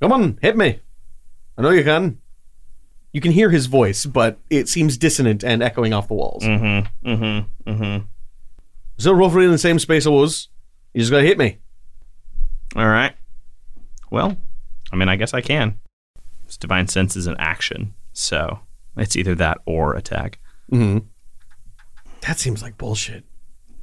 Come 0.00 0.12
on, 0.12 0.38
hit 0.42 0.56
me. 0.56 0.80
I 1.56 1.62
know 1.62 1.70
you 1.70 1.84
can. 1.84 2.18
You 3.12 3.20
can 3.20 3.32
hear 3.32 3.50
his 3.50 3.66
voice, 3.66 4.06
but 4.06 4.38
it 4.50 4.68
seems 4.68 4.96
dissonant 4.96 5.42
and 5.42 5.62
echoing 5.62 5.92
off 5.92 6.08
the 6.08 6.14
walls. 6.14 6.44
Mm-hmm. 6.44 7.08
Mm-hmm. 7.08 7.70
Mm-hmm. 7.70 8.04
Still 8.98 9.14
roughly 9.14 9.44
in 9.44 9.50
the 9.50 9.58
same 9.58 9.78
space 9.78 10.06
I 10.06 10.10
was. 10.10 10.48
You 10.94 11.00
just 11.00 11.10
gotta 11.10 11.24
hit 11.24 11.38
me. 11.38 11.58
All 12.76 12.86
right. 12.86 13.14
Well, 14.10 14.36
I 14.92 14.96
mean, 14.96 15.08
I 15.08 15.16
guess 15.16 15.34
I 15.34 15.40
can. 15.40 15.78
This 16.46 16.56
divine 16.56 16.88
sense 16.88 17.16
is 17.16 17.26
an 17.26 17.36
action, 17.38 17.94
so 18.12 18.60
it's 18.96 19.16
either 19.16 19.34
that 19.36 19.58
or 19.66 19.94
attack. 19.94 20.38
Mm-hmm. 20.70 21.06
That 22.22 22.38
seems 22.38 22.62
like 22.62 22.76
bullshit. 22.76 23.24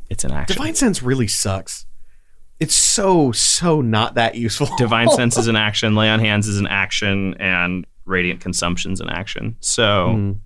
It's 0.10 0.24
an 0.24 0.32
action. 0.32 0.56
Divine 0.56 0.76
sense 0.76 1.02
really 1.02 1.28
sucks. 1.28 1.86
It's 2.60 2.76
so 2.76 3.32
so 3.32 3.82
not 3.82 4.16
that 4.16 4.36
useful. 4.36 4.68
Divine 4.78 5.10
sense 5.12 5.38
is 5.38 5.48
an 5.48 5.56
action. 5.56 5.96
Lay 5.96 6.10
on 6.10 6.20
hands 6.20 6.48
is 6.48 6.60
an 6.60 6.68
action, 6.68 7.36
and 7.40 7.86
radiant 8.08 8.40
consumption's 8.42 9.00
in 9.02 9.10
action. 9.10 9.56
So, 9.60 10.08
Mhm. 10.16 10.40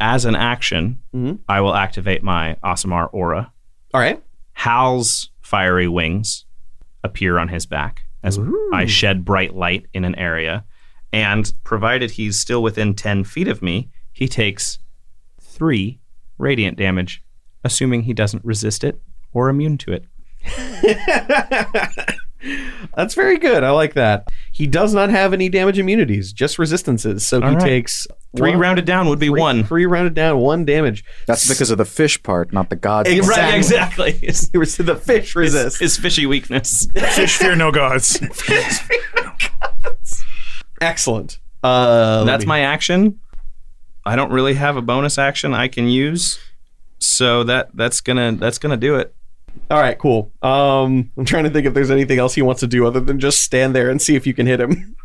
as 0.00 0.24
an 0.24 0.34
action, 0.36 0.98
Mhm. 1.14 1.38
I 1.48 1.60
will 1.60 1.74
activate 1.74 2.22
my 2.22 2.56
Aasimar 2.64 3.08
aura. 3.12 3.52
All 3.94 4.00
right. 4.00 4.22
Hal's 4.54 5.30
fiery 5.40 5.88
wings 5.88 6.44
appear 7.04 7.38
on 7.38 7.48
his 7.48 7.66
back 7.66 8.02
as 8.22 8.38
I 8.72 8.86
shed 8.86 9.24
bright 9.24 9.54
light 9.54 9.86
in 9.94 10.04
an 10.04 10.14
area. 10.16 10.64
And 11.12 11.52
provided 11.62 12.12
he's 12.12 12.38
still 12.38 12.62
within 12.62 12.94
10 12.94 13.22
feet 13.24 13.46
of 13.48 13.62
me, 13.62 13.88
he 14.12 14.26
takes 14.28 14.78
three 15.40 16.00
radiant 16.36 16.76
damage, 16.76 17.22
assuming 17.62 18.02
he 18.02 18.12
doesn't 18.12 18.44
resist 18.44 18.82
it 18.84 19.00
or 19.32 19.48
immune 19.48 19.78
to 19.78 19.92
it. 19.92 20.04
That's 22.94 23.14
very 23.14 23.38
good. 23.38 23.64
I 23.64 23.70
like 23.70 23.94
that. 23.94 24.28
He 24.56 24.66
does 24.66 24.94
not 24.94 25.10
have 25.10 25.34
any 25.34 25.50
damage 25.50 25.78
immunities, 25.78 26.32
just 26.32 26.58
resistances. 26.58 27.26
So 27.26 27.40
he 27.42 27.46
All 27.46 27.52
right. 27.56 27.60
takes 27.60 28.06
Three 28.34 28.52
one- 28.52 28.58
rounded 28.58 28.86
down 28.86 29.06
would 29.08 29.18
be 29.18 29.26
three- 29.28 29.38
one. 29.38 29.64
Three 29.64 29.84
rounded 29.84 30.14
down, 30.14 30.38
one 30.38 30.64
damage. 30.64 31.04
That's 31.26 31.46
because 31.46 31.70
of 31.70 31.76
the 31.76 31.84
fish 31.84 32.22
part, 32.22 32.54
not 32.54 32.70
the 32.70 32.76
god. 32.76 33.06
Exactly. 33.06 33.42
Right, 33.44 33.54
exactly. 33.54 34.12
His, 34.12 34.50
was 34.54 34.76
the 34.78 34.96
fish 34.96 35.36
resist. 35.36 35.78
his 35.78 35.98
fishy 35.98 36.24
weakness. 36.24 36.86
Fish 36.94 37.36
fear 37.36 37.54
no 37.54 37.70
gods. 37.70 38.16
Fish 38.32 38.78
fear 38.80 39.34
Excellent. 40.80 41.38
Uh, 41.62 42.18
let 42.20 42.26
That's 42.26 42.44
me- 42.44 42.48
my 42.48 42.60
action. 42.60 43.20
I 44.06 44.16
don't 44.16 44.30
really 44.32 44.54
have 44.54 44.76
a 44.78 44.82
bonus 44.82 45.18
action 45.18 45.52
I 45.52 45.68
can 45.68 45.88
use. 45.88 46.38
So 46.98 47.44
that 47.44 47.68
that's 47.74 48.00
gonna 48.00 48.32
that's 48.32 48.58
gonna 48.58 48.76
do 48.78 48.94
it. 48.96 49.14
All 49.70 49.80
right, 49.80 49.98
cool. 49.98 50.32
Um, 50.42 51.10
I'm 51.16 51.24
trying 51.24 51.44
to 51.44 51.50
think 51.50 51.66
if 51.66 51.74
there's 51.74 51.90
anything 51.90 52.18
else 52.18 52.34
he 52.34 52.42
wants 52.42 52.60
to 52.60 52.66
do 52.66 52.86
other 52.86 53.00
than 53.00 53.18
just 53.18 53.42
stand 53.42 53.74
there 53.74 53.90
and 53.90 54.00
see 54.00 54.14
if 54.14 54.26
you 54.26 54.32
can 54.34 54.46
hit 54.46 54.60
him. 54.60 54.96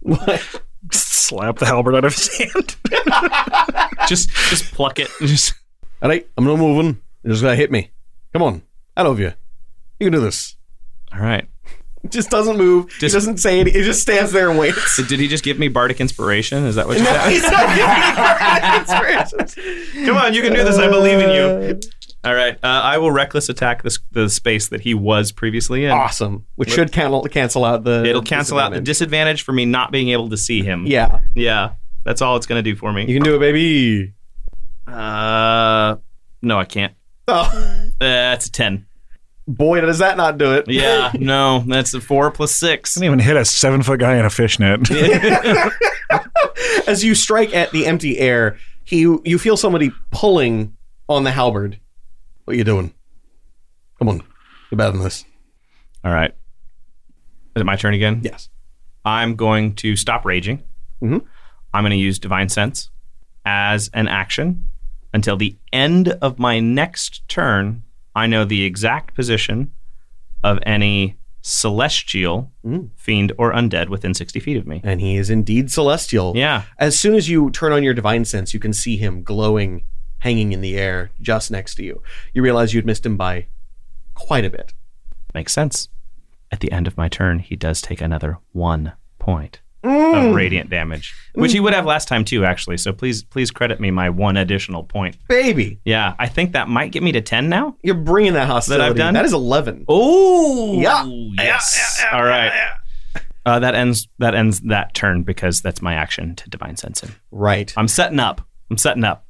what? 0.00 0.60
Slap 0.92 1.58
the 1.58 1.66
halberd 1.66 1.94
out 1.94 2.04
of 2.04 2.14
his 2.14 2.36
hand. 2.36 2.76
Just 4.08 4.28
just 4.50 4.70
pluck 4.74 4.98
it. 4.98 5.08
Just 5.20 5.54
All 6.02 6.10
right, 6.10 6.26
I'm 6.36 6.44
not 6.44 6.58
moving. 6.58 7.00
You're 7.22 7.32
just 7.32 7.42
gonna 7.42 7.56
hit 7.56 7.70
me. 7.70 7.90
Come 8.34 8.42
on. 8.42 8.62
I 8.96 9.02
love 9.02 9.18
you. 9.18 9.32
You 9.98 10.06
can 10.06 10.12
do 10.12 10.20
this. 10.20 10.56
all 11.12 11.20
right. 11.20 11.48
Just 12.10 12.28
doesn't 12.28 12.58
move. 12.58 12.88
Just- 12.90 13.00
he 13.00 13.08
doesn't 13.08 13.38
say 13.38 13.60
anything. 13.60 13.80
He 13.80 13.86
just 13.86 14.02
stands 14.02 14.30
there 14.32 14.50
and 14.50 14.58
waits. 14.58 14.96
Did 15.08 15.18
he 15.20 15.26
just 15.26 15.42
give 15.42 15.58
me 15.58 15.68
bardic 15.68 16.02
inspiration? 16.02 16.64
Is 16.66 16.74
that 16.74 16.86
what 16.86 16.98
you 16.98 17.04
No, 17.04 17.10
said? 17.12 17.30
he's 17.32 17.42
not 17.50 17.66
giving 17.74 18.74
you 18.74 18.78
inspirations. 18.80 20.06
Come 20.06 20.16
on, 20.18 20.34
you 20.34 20.42
can 20.42 20.52
do 20.52 20.62
this. 20.64 20.76
I 20.76 20.88
believe 20.88 21.18
in 21.20 21.30
you. 21.30 21.80
All 22.24 22.34
right, 22.34 22.54
uh, 22.62 22.66
I 22.66 22.98
will 22.98 23.10
reckless 23.10 23.48
attack 23.48 23.82
this 23.82 23.98
the 24.12 24.28
space 24.30 24.68
that 24.68 24.80
he 24.80 24.94
was 24.94 25.30
previously 25.32 25.84
in. 25.84 25.90
Awesome. 25.90 26.46
Which 26.56 26.70
should 26.70 26.90
cancel 26.90 27.22
cancel 27.24 27.64
out 27.64 27.84
the. 27.84 28.04
It'll 28.04 28.22
cancel 28.22 28.58
out 28.58 28.72
the 28.72 28.80
disadvantage. 28.80 28.86
disadvantage 28.86 29.42
for 29.42 29.52
me 29.52 29.66
not 29.66 29.92
being 29.92 30.08
able 30.08 30.30
to 30.30 30.36
see 30.36 30.62
him. 30.62 30.86
Yeah, 30.86 31.20
yeah, 31.34 31.74
that's 32.04 32.22
all 32.22 32.36
it's 32.36 32.46
gonna 32.46 32.62
do 32.62 32.76
for 32.76 32.92
me. 32.92 33.02
you 33.06 33.14
can 33.14 33.22
do 33.24 33.36
it, 33.36 33.40
baby. 33.40 34.14
Uh, 34.86 35.96
no, 36.42 36.58
I 36.58 36.64
can't. 36.64 36.94
Oh, 37.28 37.88
That's 38.00 38.46
a 38.46 38.52
ten. 38.52 38.86
boy, 39.48 39.80
does 39.80 39.98
that 39.98 40.16
not 40.16 40.36
do 40.38 40.52
it? 40.54 40.68
Yeah, 40.68 41.10
no, 41.18 41.64
that's 41.66 41.92
a 41.94 42.00
four 42.00 42.30
plus 42.30 42.54
six. 42.54 42.94
Didn't 42.94 43.06
even 43.06 43.18
hit 43.18 43.36
a 43.36 43.44
seven 43.44 43.82
foot 43.82 44.00
guy 44.00 44.16
in 44.16 44.24
a 44.24 44.30
fishnet. 44.30 44.90
As 46.86 47.02
you 47.02 47.14
strike 47.14 47.54
at 47.54 47.70
the 47.72 47.86
empty 47.86 48.18
air, 48.18 48.58
he 48.84 49.00
you 49.00 49.38
feel 49.38 49.56
somebody 49.56 49.90
pulling 50.10 50.74
on 51.08 51.24
the 51.24 51.30
halberd. 51.30 51.80
What 52.44 52.54
are 52.54 52.56
you 52.56 52.64
doing? 52.64 52.92
Come 53.98 54.08
on, 54.08 54.22
you're 54.70 54.76
better 54.76 54.92
than 54.92 55.02
this. 55.02 55.24
All 56.04 56.12
right, 56.12 56.32
is 57.56 57.60
it 57.62 57.64
my 57.64 57.76
turn 57.76 57.94
again? 57.94 58.20
Yes. 58.22 58.48
I'm 59.04 59.36
going 59.36 59.74
to 59.76 59.96
stop 59.96 60.24
raging. 60.24 60.62
Mhm. 61.02 61.22
I'm 61.72 61.82
going 61.82 61.90
to 61.90 61.96
use 61.96 62.18
Divine 62.18 62.48
Sense 62.48 62.90
as 63.44 63.90
an 63.94 64.08
action 64.08 64.66
until 65.12 65.36
the 65.36 65.56
end 65.72 66.08
of 66.08 66.38
my 66.38 66.60
next 66.60 67.26
turn. 67.28 67.82
I 68.14 68.26
know 68.26 68.44
the 68.44 68.64
exact 68.64 69.14
position 69.14 69.72
of 70.42 70.58
any 70.64 71.16
celestial, 71.42 72.50
fiend, 72.96 73.32
or 73.36 73.52
undead 73.52 73.88
within 73.88 74.14
60 74.14 74.40
feet 74.40 74.56
of 74.56 74.66
me. 74.66 74.80
And 74.84 75.00
he 75.00 75.16
is 75.16 75.28
indeed 75.30 75.70
celestial. 75.70 76.32
Yeah. 76.36 76.62
As 76.78 76.98
soon 76.98 77.14
as 77.14 77.28
you 77.28 77.50
turn 77.50 77.72
on 77.72 77.82
your 77.82 77.92
divine 77.94 78.24
sense, 78.24 78.54
you 78.54 78.60
can 78.60 78.72
see 78.72 78.96
him 78.96 79.22
glowing, 79.22 79.84
hanging 80.24 80.52
in 80.52 80.62
the 80.62 80.76
air 80.78 81.10
just 81.20 81.50
next 81.50 81.74
to 81.76 81.84
you. 81.84 82.02
You 82.32 82.42
realize 82.42 82.72
you'd 82.72 82.86
missed 82.86 83.04
him 83.04 83.16
by 83.18 83.46
quite 84.14 84.44
a 84.44 84.50
bit. 84.50 84.72
Makes 85.34 85.52
sense. 85.52 85.88
At 86.50 86.60
the 86.60 86.72
end 86.72 86.86
of 86.86 86.96
my 86.96 87.08
turn, 87.08 87.40
he 87.40 87.56
does 87.56 87.82
take 87.82 88.00
another 88.00 88.38
one 88.52 88.92
point 89.18 89.60
of 89.82 90.34
radiant 90.34 90.70
damage, 90.70 91.14
which 91.34 91.52
he 91.52 91.60
would 91.60 91.74
have 91.74 91.84
last 91.84 92.08
time 92.08 92.24
too, 92.24 92.42
actually. 92.46 92.78
So 92.78 92.90
please, 92.94 93.22
please 93.22 93.50
credit 93.50 93.80
me 93.80 93.90
my 93.90 94.08
one 94.08 94.38
additional 94.38 94.82
point. 94.82 95.18
Baby, 95.28 95.78
Yeah, 95.84 96.14
I 96.18 96.26
think 96.26 96.52
that 96.52 96.68
might 96.68 96.90
get 96.90 97.02
me 97.02 97.12
to 97.12 97.20
10 97.20 97.50
now. 97.50 97.76
you're 97.82 97.94
bringing 97.94 98.32
that 98.32 98.46
hostility. 98.46 98.94
done? 98.96 99.12
That 99.12 99.26
is 99.26 99.34
11. 99.34 99.84
Oh, 99.88 100.80
Yeah. 100.80 101.04
yes. 101.44 102.02
All 102.12 102.24
right. 102.24 102.50
Uh, 103.44 103.58
that 103.58 103.74
ends. 103.74 104.08
That 104.20 104.34
ends 104.34 104.60
that 104.60 104.94
turn 104.94 105.22
because 105.22 105.60
that's 105.60 105.82
my 105.82 105.92
action 105.92 106.34
to 106.36 106.48
divine 106.48 106.76
sense 106.78 107.00
him. 107.02 107.14
Right. 107.30 107.74
I'm 107.76 107.88
setting 107.88 108.18
up. 108.20 108.40
I'm 108.70 108.78
setting 108.78 109.04
up. 109.04 109.23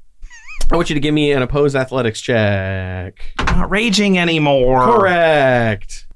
I 0.75 0.77
want 0.77 0.91
you 0.91 0.95
to 0.95 1.01
give 1.01 1.15
me 1.15 1.31
an 1.31 1.41
opposed 1.41 1.77
athletics 1.77 2.21
check. 2.21 3.21
Not 3.39 3.71
raging 3.71 4.19
anymore. 4.19 4.85
Correct. 4.85 6.09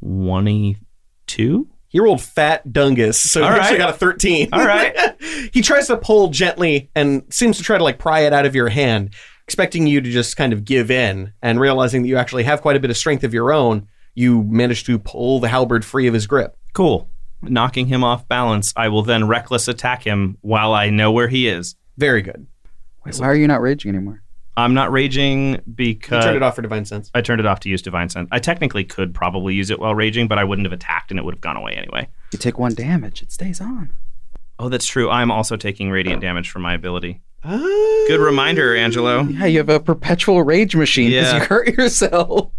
Twenty-two. 0.00 1.68
He 1.86 2.00
rolled 2.00 2.20
fat 2.20 2.66
dungus, 2.66 3.14
so 3.14 3.38
he 3.38 3.46
All 3.46 3.52
actually 3.52 3.78
got 3.78 3.90
a 3.90 3.92
13. 3.92 4.48
All 4.52 4.66
right. 4.66 5.14
he 5.52 5.62
tries 5.62 5.86
to 5.86 5.96
pull 5.96 6.30
gently 6.30 6.90
and 6.96 7.22
seems 7.32 7.56
to 7.58 7.62
try 7.62 7.78
to 7.78 7.84
like 7.84 8.00
pry 8.00 8.22
it 8.22 8.32
out 8.32 8.46
of 8.46 8.56
your 8.56 8.68
hand, 8.68 9.14
expecting 9.44 9.86
you 9.86 10.00
to 10.00 10.10
just 10.10 10.36
kind 10.36 10.52
of 10.52 10.64
give 10.64 10.90
in. 10.90 11.32
And 11.40 11.60
realizing 11.60 12.02
that 12.02 12.08
you 12.08 12.16
actually 12.16 12.42
have 12.42 12.62
quite 12.62 12.74
a 12.74 12.80
bit 12.80 12.90
of 12.90 12.96
strength 12.96 13.22
of 13.22 13.32
your 13.32 13.52
own, 13.52 13.86
you 14.16 14.42
manage 14.42 14.82
to 14.86 14.98
pull 14.98 15.38
the 15.38 15.46
halberd 15.46 15.84
free 15.84 16.08
of 16.08 16.14
his 16.14 16.26
grip. 16.26 16.56
Cool. 16.72 17.08
Knocking 17.42 17.86
him 17.86 18.02
off 18.02 18.26
balance, 18.26 18.72
I 18.74 18.88
will 18.88 19.02
then 19.04 19.28
reckless 19.28 19.68
attack 19.68 20.02
him 20.02 20.36
while 20.40 20.74
I 20.74 20.90
know 20.90 21.12
where 21.12 21.28
he 21.28 21.46
is. 21.46 21.76
Very 21.96 22.22
good. 22.22 22.46
Wait, 23.04 23.16
why 23.16 23.26
are 23.26 23.34
you 23.34 23.46
not 23.46 23.60
raging 23.60 23.94
anymore? 23.94 24.22
I'm 24.56 24.72
not 24.72 24.92
raging 24.92 25.60
because 25.74 25.78
You 25.78 25.94
because 25.96 26.24
turned 26.24 26.36
it 26.36 26.42
off 26.42 26.54
for 26.56 26.62
divine 26.62 26.84
sense. 26.84 27.10
I 27.12 27.20
turned 27.22 27.40
it 27.40 27.46
off 27.46 27.60
to 27.60 27.68
use 27.68 27.82
divine 27.82 28.08
sense. 28.08 28.28
I 28.30 28.38
technically 28.38 28.84
could 28.84 29.12
probably 29.12 29.54
use 29.54 29.70
it 29.70 29.80
while 29.80 29.94
raging, 29.96 30.28
but 30.28 30.38
I 30.38 30.44
wouldn't 30.44 30.64
have 30.66 30.72
attacked 30.72 31.10
and 31.10 31.18
it 31.18 31.24
would 31.24 31.34
have 31.34 31.40
gone 31.40 31.56
away 31.56 31.72
anyway. 31.72 32.08
You 32.32 32.38
take 32.38 32.58
one 32.58 32.74
damage, 32.74 33.20
it 33.22 33.32
stays 33.32 33.60
on. 33.60 33.92
Oh, 34.58 34.68
that's 34.68 34.86
true. 34.86 35.10
I'm 35.10 35.32
also 35.32 35.56
taking 35.56 35.90
radiant 35.90 36.20
damage 36.22 36.50
from 36.50 36.62
my 36.62 36.72
ability. 36.74 37.20
Ah. 37.42 37.58
Good 38.06 38.20
reminder, 38.20 38.76
Angelo. 38.76 39.22
Yeah, 39.24 39.46
you 39.46 39.58
have 39.58 39.68
a 39.68 39.80
perpetual 39.80 40.42
rage 40.44 40.76
machine 40.76 41.10
because 41.10 41.32
Yeah. 41.32 41.40
you 41.40 41.44
hurt 41.46 41.68
yourself. 41.76 42.52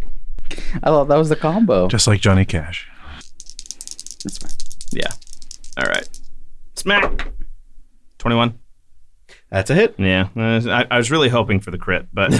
I 0.83 0.87
thought 0.87 1.05
that 1.07 1.15
was 1.17 1.29
the 1.29 1.35
combo. 1.37 1.87
Just 1.87 2.07
like 2.07 2.19
Johnny 2.19 2.43
Cash. 2.45 2.87
That's 4.23 4.37
fine. 4.37 4.51
Yeah. 4.91 5.09
All 5.77 5.89
right. 5.89 6.07
Smack. 6.75 7.29
21. 8.19 8.59
That's 9.55 9.69
a 9.69 9.73
hit. 9.73 9.95
Yeah. 9.97 10.27
Uh, 10.35 10.59
I, 10.69 10.85
I 10.91 10.97
was 10.97 11.09
really 11.09 11.29
hoping 11.29 11.61
for 11.61 11.71
the 11.71 11.77
crit, 11.77 12.07
but 12.11 12.33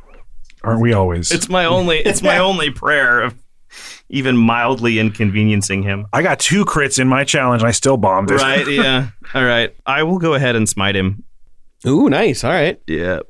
Aren't 0.64 0.80
we 0.80 0.94
always? 0.94 1.30
it's 1.30 1.50
my 1.50 1.66
only 1.66 1.98
it's 1.98 2.22
my 2.22 2.38
only 2.48 2.70
prayer 2.70 3.20
of 3.20 3.34
even 4.08 4.38
mildly 4.38 4.98
inconveniencing 4.98 5.82
him. 5.82 6.06
I 6.14 6.22
got 6.22 6.40
two 6.40 6.64
crits 6.64 6.98
in 6.98 7.08
my 7.08 7.24
challenge 7.24 7.60
and 7.60 7.68
I 7.68 7.72
still 7.72 7.98
bombed 7.98 8.30
it. 8.30 8.36
Right, 8.40 8.66
yeah. 8.66 9.08
All 9.34 9.44
right. 9.44 9.76
I 9.84 10.02
will 10.04 10.18
go 10.18 10.32
ahead 10.32 10.56
and 10.56 10.66
smite 10.66 10.96
him. 10.96 11.24
Ooh, 11.86 12.08
nice. 12.08 12.42
All 12.42 12.52
right. 12.52 12.80
Yeah. 12.86 13.20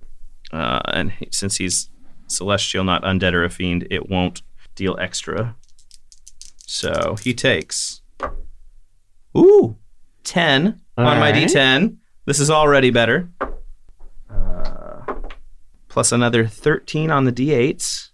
Uh, 0.52 0.80
and 0.86 1.10
he- 1.10 1.28
since 1.32 1.56
he's 1.56 1.90
celestial, 2.28 2.84
not 2.84 3.02
undead 3.02 3.32
or 3.32 3.42
a 3.42 3.50
fiend, 3.50 3.88
it 3.90 4.08
won't 4.08 4.42
deal 4.76 4.96
extra. 5.00 5.56
So 6.64 7.16
he 7.20 7.34
takes 7.34 8.02
ooh 9.36 9.76
10 10.22 10.80
on 10.96 11.04
my 11.04 11.16
Alright. 11.32 11.34
d10. 11.48 11.96
This 12.26 12.40
is 12.40 12.50
already 12.50 12.90
better. 12.90 13.30
Uh, 14.28 15.02
plus 15.88 16.10
another 16.10 16.46
13 16.46 17.10
on 17.10 17.24
the 17.24 17.32
d8s 17.32 18.10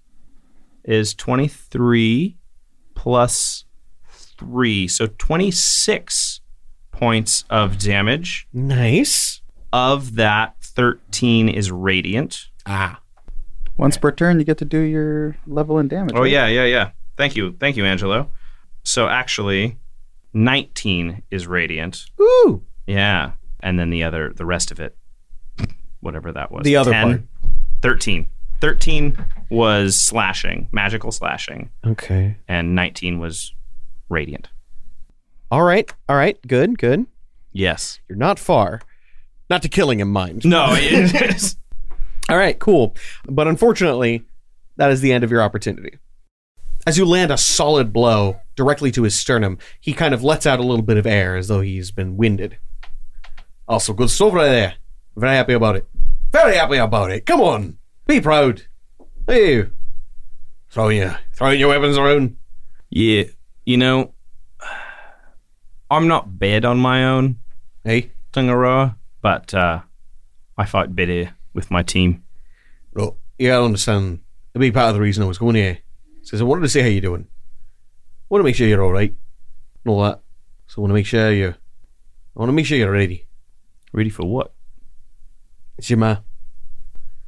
is 0.85 1.15
23 1.15 2.37
plus 2.95 3.65
3. 4.39 4.89
So 4.89 5.07
26 5.07 6.41
points 6.91 7.45
of 7.49 7.79
damage. 7.79 8.47
Nice. 8.53 9.41
Of 9.73 10.17
that, 10.17 10.57
13 10.61 11.49
is 11.49 11.73
radiant. 11.73 12.49
Ah. 12.67 13.01
Once 13.79 13.97
per 13.97 14.13
turn, 14.13 14.39
you 14.39 14.45
get 14.45 14.59
to 14.59 14.67
do 14.67 14.79
your 14.79 15.37
level 15.47 15.79
and 15.79 15.89
damage. 15.89 16.15
Oh 16.15 16.21
right? 16.21 16.31
yeah, 16.31 16.47
yeah, 16.47 16.67
yeah. 16.67 16.91
Thank 17.17 17.35
you, 17.37 17.57
thank 17.59 17.79
you, 17.79 17.87
Angelo. 17.87 18.31
So 18.85 19.09
actually, 19.09 19.79
nineteen 20.35 21.23
is 21.31 21.47
radiant. 21.47 22.05
Ooh. 22.21 22.63
Yeah, 22.87 23.33
and 23.63 23.79
then 23.79 23.91
the 23.91 24.03
other, 24.05 24.33
the 24.35 24.45
rest 24.47 24.71
of 24.71 24.81
it, 24.81 24.97
whatever 26.01 26.33
that 26.33 26.51
was, 26.51 26.65
The 26.65 26.77
other 26.77 26.91
10, 26.93 27.05
part. 27.09 27.23
Thirteen. 27.83 28.27
Thirteen 28.61 29.17
was 29.51 29.97
slashing, 29.99 30.69
magical 30.71 31.11
slashing, 31.11 31.71
Okay. 31.85 32.37
and 32.47 32.75
nineteen 32.77 33.19
was 33.19 33.53
radiant. 34.09 34.49
All 35.51 35.63
right. 35.65 35.93
All 36.09 36.17
right. 36.17 36.39
Good. 36.47 36.79
Good. 36.79 37.07
Yes. 37.53 37.99
You're 38.09 38.17
not 38.19 38.39
far. 38.39 38.81
Not 39.51 39.63
to 39.63 39.69
killing 39.69 40.01
him, 40.01 40.11
mind. 40.13 40.45
No. 40.45 40.67
It 40.71 41.15
is. 41.37 41.57
All 42.31 42.37
right, 42.39 42.59
cool. 42.59 42.95
But 43.29 43.49
unfortunately, 43.49 44.25
that 44.77 44.91
is 44.93 45.01
the 45.01 45.13
end 45.13 45.25
of 45.25 45.31
your 45.31 45.43
opportunity. 45.43 45.99
As 46.87 46.97
you 46.97 47.05
land 47.05 47.31
a 47.31 47.37
solid 47.37 47.93
blow 47.93 48.41
directly 48.57 48.91
to 48.93 49.03
his 49.03 49.15
sternum, 49.19 49.59
he 49.81 49.93
kind 49.93 50.15
of 50.15 50.23
lets 50.25 50.47
out 50.47 50.59
a 50.61 50.63
little 50.63 50.85
bit 50.85 50.97
of 50.97 51.07
air 51.07 51.37
as 51.37 51.49
though 51.49 51.61
he's 51.61 51.91
been 51.91 52.17
winded. 52.17 52.59
Also, 53.69 53.93
good 53.93 54.11
stuff 54.11 54.33
right 54.35 54.49
there. 54.49 54.75
Very 55.17 55.37
happy 55.37 55.53
about 55.55 55.77
it. 55.77 55.87
Very 56.33 56.57
happy 56.57 56.77
about 56.77 57.11
it. 57.11 57.27
Come 57.27 57.41
on, 57.41 57.79
be 58.07 58.21
proud. 58.21 58.63
Hey, 59.27 59.67
throwing 60.71 60.99
your 60.99 61.19
throwing 61.33 61.61
your 61.61 61.69
weapons 61.69 61.97
around. 61.99 62.37
yeah. 62.91 63.25
You 63.65 63.77
know, 63.77 64.13
I'm 65.91 66.09
not 66.09 66.39
bad 66.39 66.65
on 66.65 66.79
my 66.79 67.05
own, 67.05 67.37
Hey, 67.85 68.11
Tangaroa, 68.33 68.97
but 69.21 69.53
uh, 69.55 69.83
I 70.59 70.65
fight 70.65 70.97
better 70.97 71.35
with 71.55 71.71
my 71.71 71.83
team. 71.83 72.25
look, 72.95 73.19
you 73.39 73.49
gotta 73.49 73.65
understand. 73.65 74.21
A 74.55 74.59
big 74.59 74.75
part 74.75 74.89
of 74.89 74.95
the 74.97 75.01
reason 75.01 75.23
I 75.23 75.27
was 75.27 75.39
going 75.39 75.55
here 75.55 75.79
is 76.23 76.41
I 76.41 76.45
wanted 76.45 76.63
to 76.63 76.69
see 76.69 76.81
how 76.81 76.89
you're 76.89 77.01
doing. 77.01 77.27
I 77.31 78.25
want 78.31 78.41
to 78.41 78.45
make 78.45 78.57
sure 78.57 78.67
you're 78.67 78.83
all 78.83 78.93
right, 78.93 79.15
and 79.85 79.91
all 79.93 80.03
that. 80.03 80.21
So 80.67 80.79
I 80.79 80.81
want 80.83 80.91
to 80.91 80.95
make 80.95 81.07
sure 81.07 81.31
you. 81.31 81.49
I 81.51 82.39
want 82.39 82.49
to 82.49 82.53
make 82.55 82.67
sure 82.67 82.77
you're 82.79 82.91
ready. 82.91 83.27
Ready 83.93 84.11
for 84.11 84.25
what? 84.25 84.53
It's 85.79 85.91
your 85.91 85.99
ma. 85.99 86.19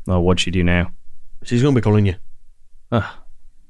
Oh, 0.09 0.21
what'd 0.21 0.41
she 0.41 0.51
do 0.51 0.65
now? 0.65 0.93
She's 1.43 1.63
gonna 1.63 1.75
be 1.75 1.81
calling 1.81 2.07
you. 2.07 2.17
Ugh. 2.91 3.05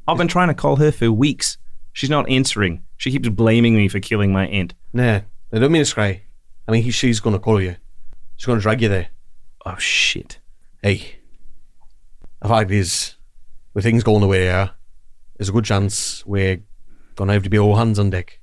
I've 0.06 0.18
been 0.18 0.28
trying 0.28 0.48
to 0.48 0.54
call 0.54 0.76
her 0.76 0.92
for 0.92 1.10
weeks. 1.10 1.58
She's 1.92 2.10
not 2.10 2.28
answering. 2.28 2.84
She 2.96 3.10
keeps 3.10 3.28
blaming 3.28 3.76
me 3.76 3.88
for 3.88 4.00
killing 4.00 4.32
my 4.32 4.46
aunt. 4.46 4.74
Nah, 4.92 5.22
I 5.52 5.58
don't 5.58 5.72
mean 5.72 5.84
to 5.84 5.94
cry. 5.94 6.22
I 6.68 6.72
mean, 6.72 6.82
he, 6.82 6.90
she's 6.90 7.20
gonna 7.20 7.38
call 7.38 7.60
you. 7.60 7.76
She's 8.36 8.46
gonna 8.46 8.60
drag 8.60 8.82
you 8.82 8.88
there. 8.88 9.08
Oh 9.66 9.76
shit. 9.76 10.38
Hey, 10.82 11.16
the 12.42 12.48
fact 12.48 12.70
is, 12.70 13.14
with 13.72 13.84
things 13.84 14.04
going 14.04 14.20
the 14.20 14.26
way 14.26 14.40
they 14.40 14.50
are, 14.50 14.72
there's 15.36 15.48
a 15.48 15.52
good 15.52 15.64
chance 15.64 16.24
we're 16.26 16.60
gonna 17.16 17.32
have 17.32 17.42
to 17.44 17.50
be 17.50 17.58
all 17.58 17.76
hands 17.76 17.98
on 17.98 18.10
deck. 18.10 18.38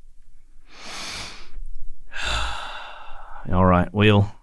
All 3.51 3.65
right. 3.65 3.91
Well, 3.91 4.33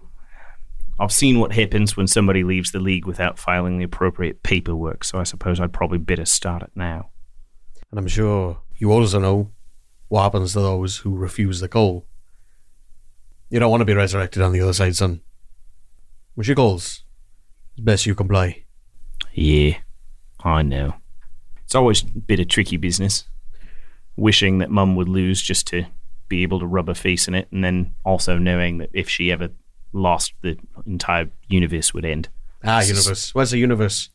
I've 1.01 1.13
seen 1.13 1.39
what 1.39 1.53
happens 1.53 1.97
when 1.97 2.09
somebody 2.09 2.43
leaves 2.43 2.73
the 2.73 2.81
league 2.81 3.07
without 3.07 3.39
filing 3.39 3.79
the 3.79 3.85
appropriate 3.85 4.43
paperwork, 4.43 5.05
so 5.05 5.19
I 5.19 5.23
suppose 5.23 5.61
I'd 5.61 5.73
probably 5.73 5.99
better 5.99 6.25
start 6.25 6.63
it 6.63 6.73
now. 6.75 7.11
And 7.91 8.01
I'm 8.01 8.09
sure 8.09 8.61
you 8.77 8.91
also 8.91 9.21
know 9.21 9.53
what 10.09 10.25
happens 10.25 10.53
to 10.53 10.61
those 10.61 10.99
who 10.99 11.15
refuse 11.15 11.61
the 11.61 11.69
call. 11.69 12.07
You 13.49 13.61
don't 13.61 13.71
want 13.71 13.81
to 13.81 13.87
be 13.87 13.95
resurrected 13.95 14.43
on 14.43 14.53
the 14.53 14.61
other 14.61 14.73
side, 14.73 14.97
son. 14.97 15.21
She 16.41 16.55
calls, 16.55 17.05
it's 17.73 17.85
best 17.85 18.07
you 18.07 18.15
comply. 18.15 18.65
Yeah, 19.33 19.79
I 20.43 20.63
know. 20.63 20.95
It's 21.65 21.75
always 21.75 22.03
a 22.03 22.07
bit 22.07 22.41
of 22.41 22.49
tricky 22.49 22.77
business. 22.77 23.25
Wishing 24.17 24.59
that 24.59 24.71
mum 24.71 24.97
would 24.97 25.09
lose 25.09 25.41
just 25.41 25.67
to 25.69 25.87
be 26.29 26.43
able 26.43 26.59
to 26.61 26.67
rub 26.67 26.89
her 26.89 26.95
face 26.95 27.29
in 27.29 27.35
it, 27.35 27.49
and 27.53 27.63
then 27.63 27.95
also 28.05 28.37
knowing 28.37 28.79
that 28.79 28.91
if 28.93 29.09
she 29.09 29.31
ever 29.31 29.51
lost, 29.93 30.33
the 30.43 30.59
entire 30.87 31.31
universe 31.49 31.93
would 31.95 32.05
end. 32.05 32.29
Ah, 32.65 32.83
universe. 32.83 33.35
Where's 33.35 33.51
the 33.53 33.59
universe? 33.59 34.11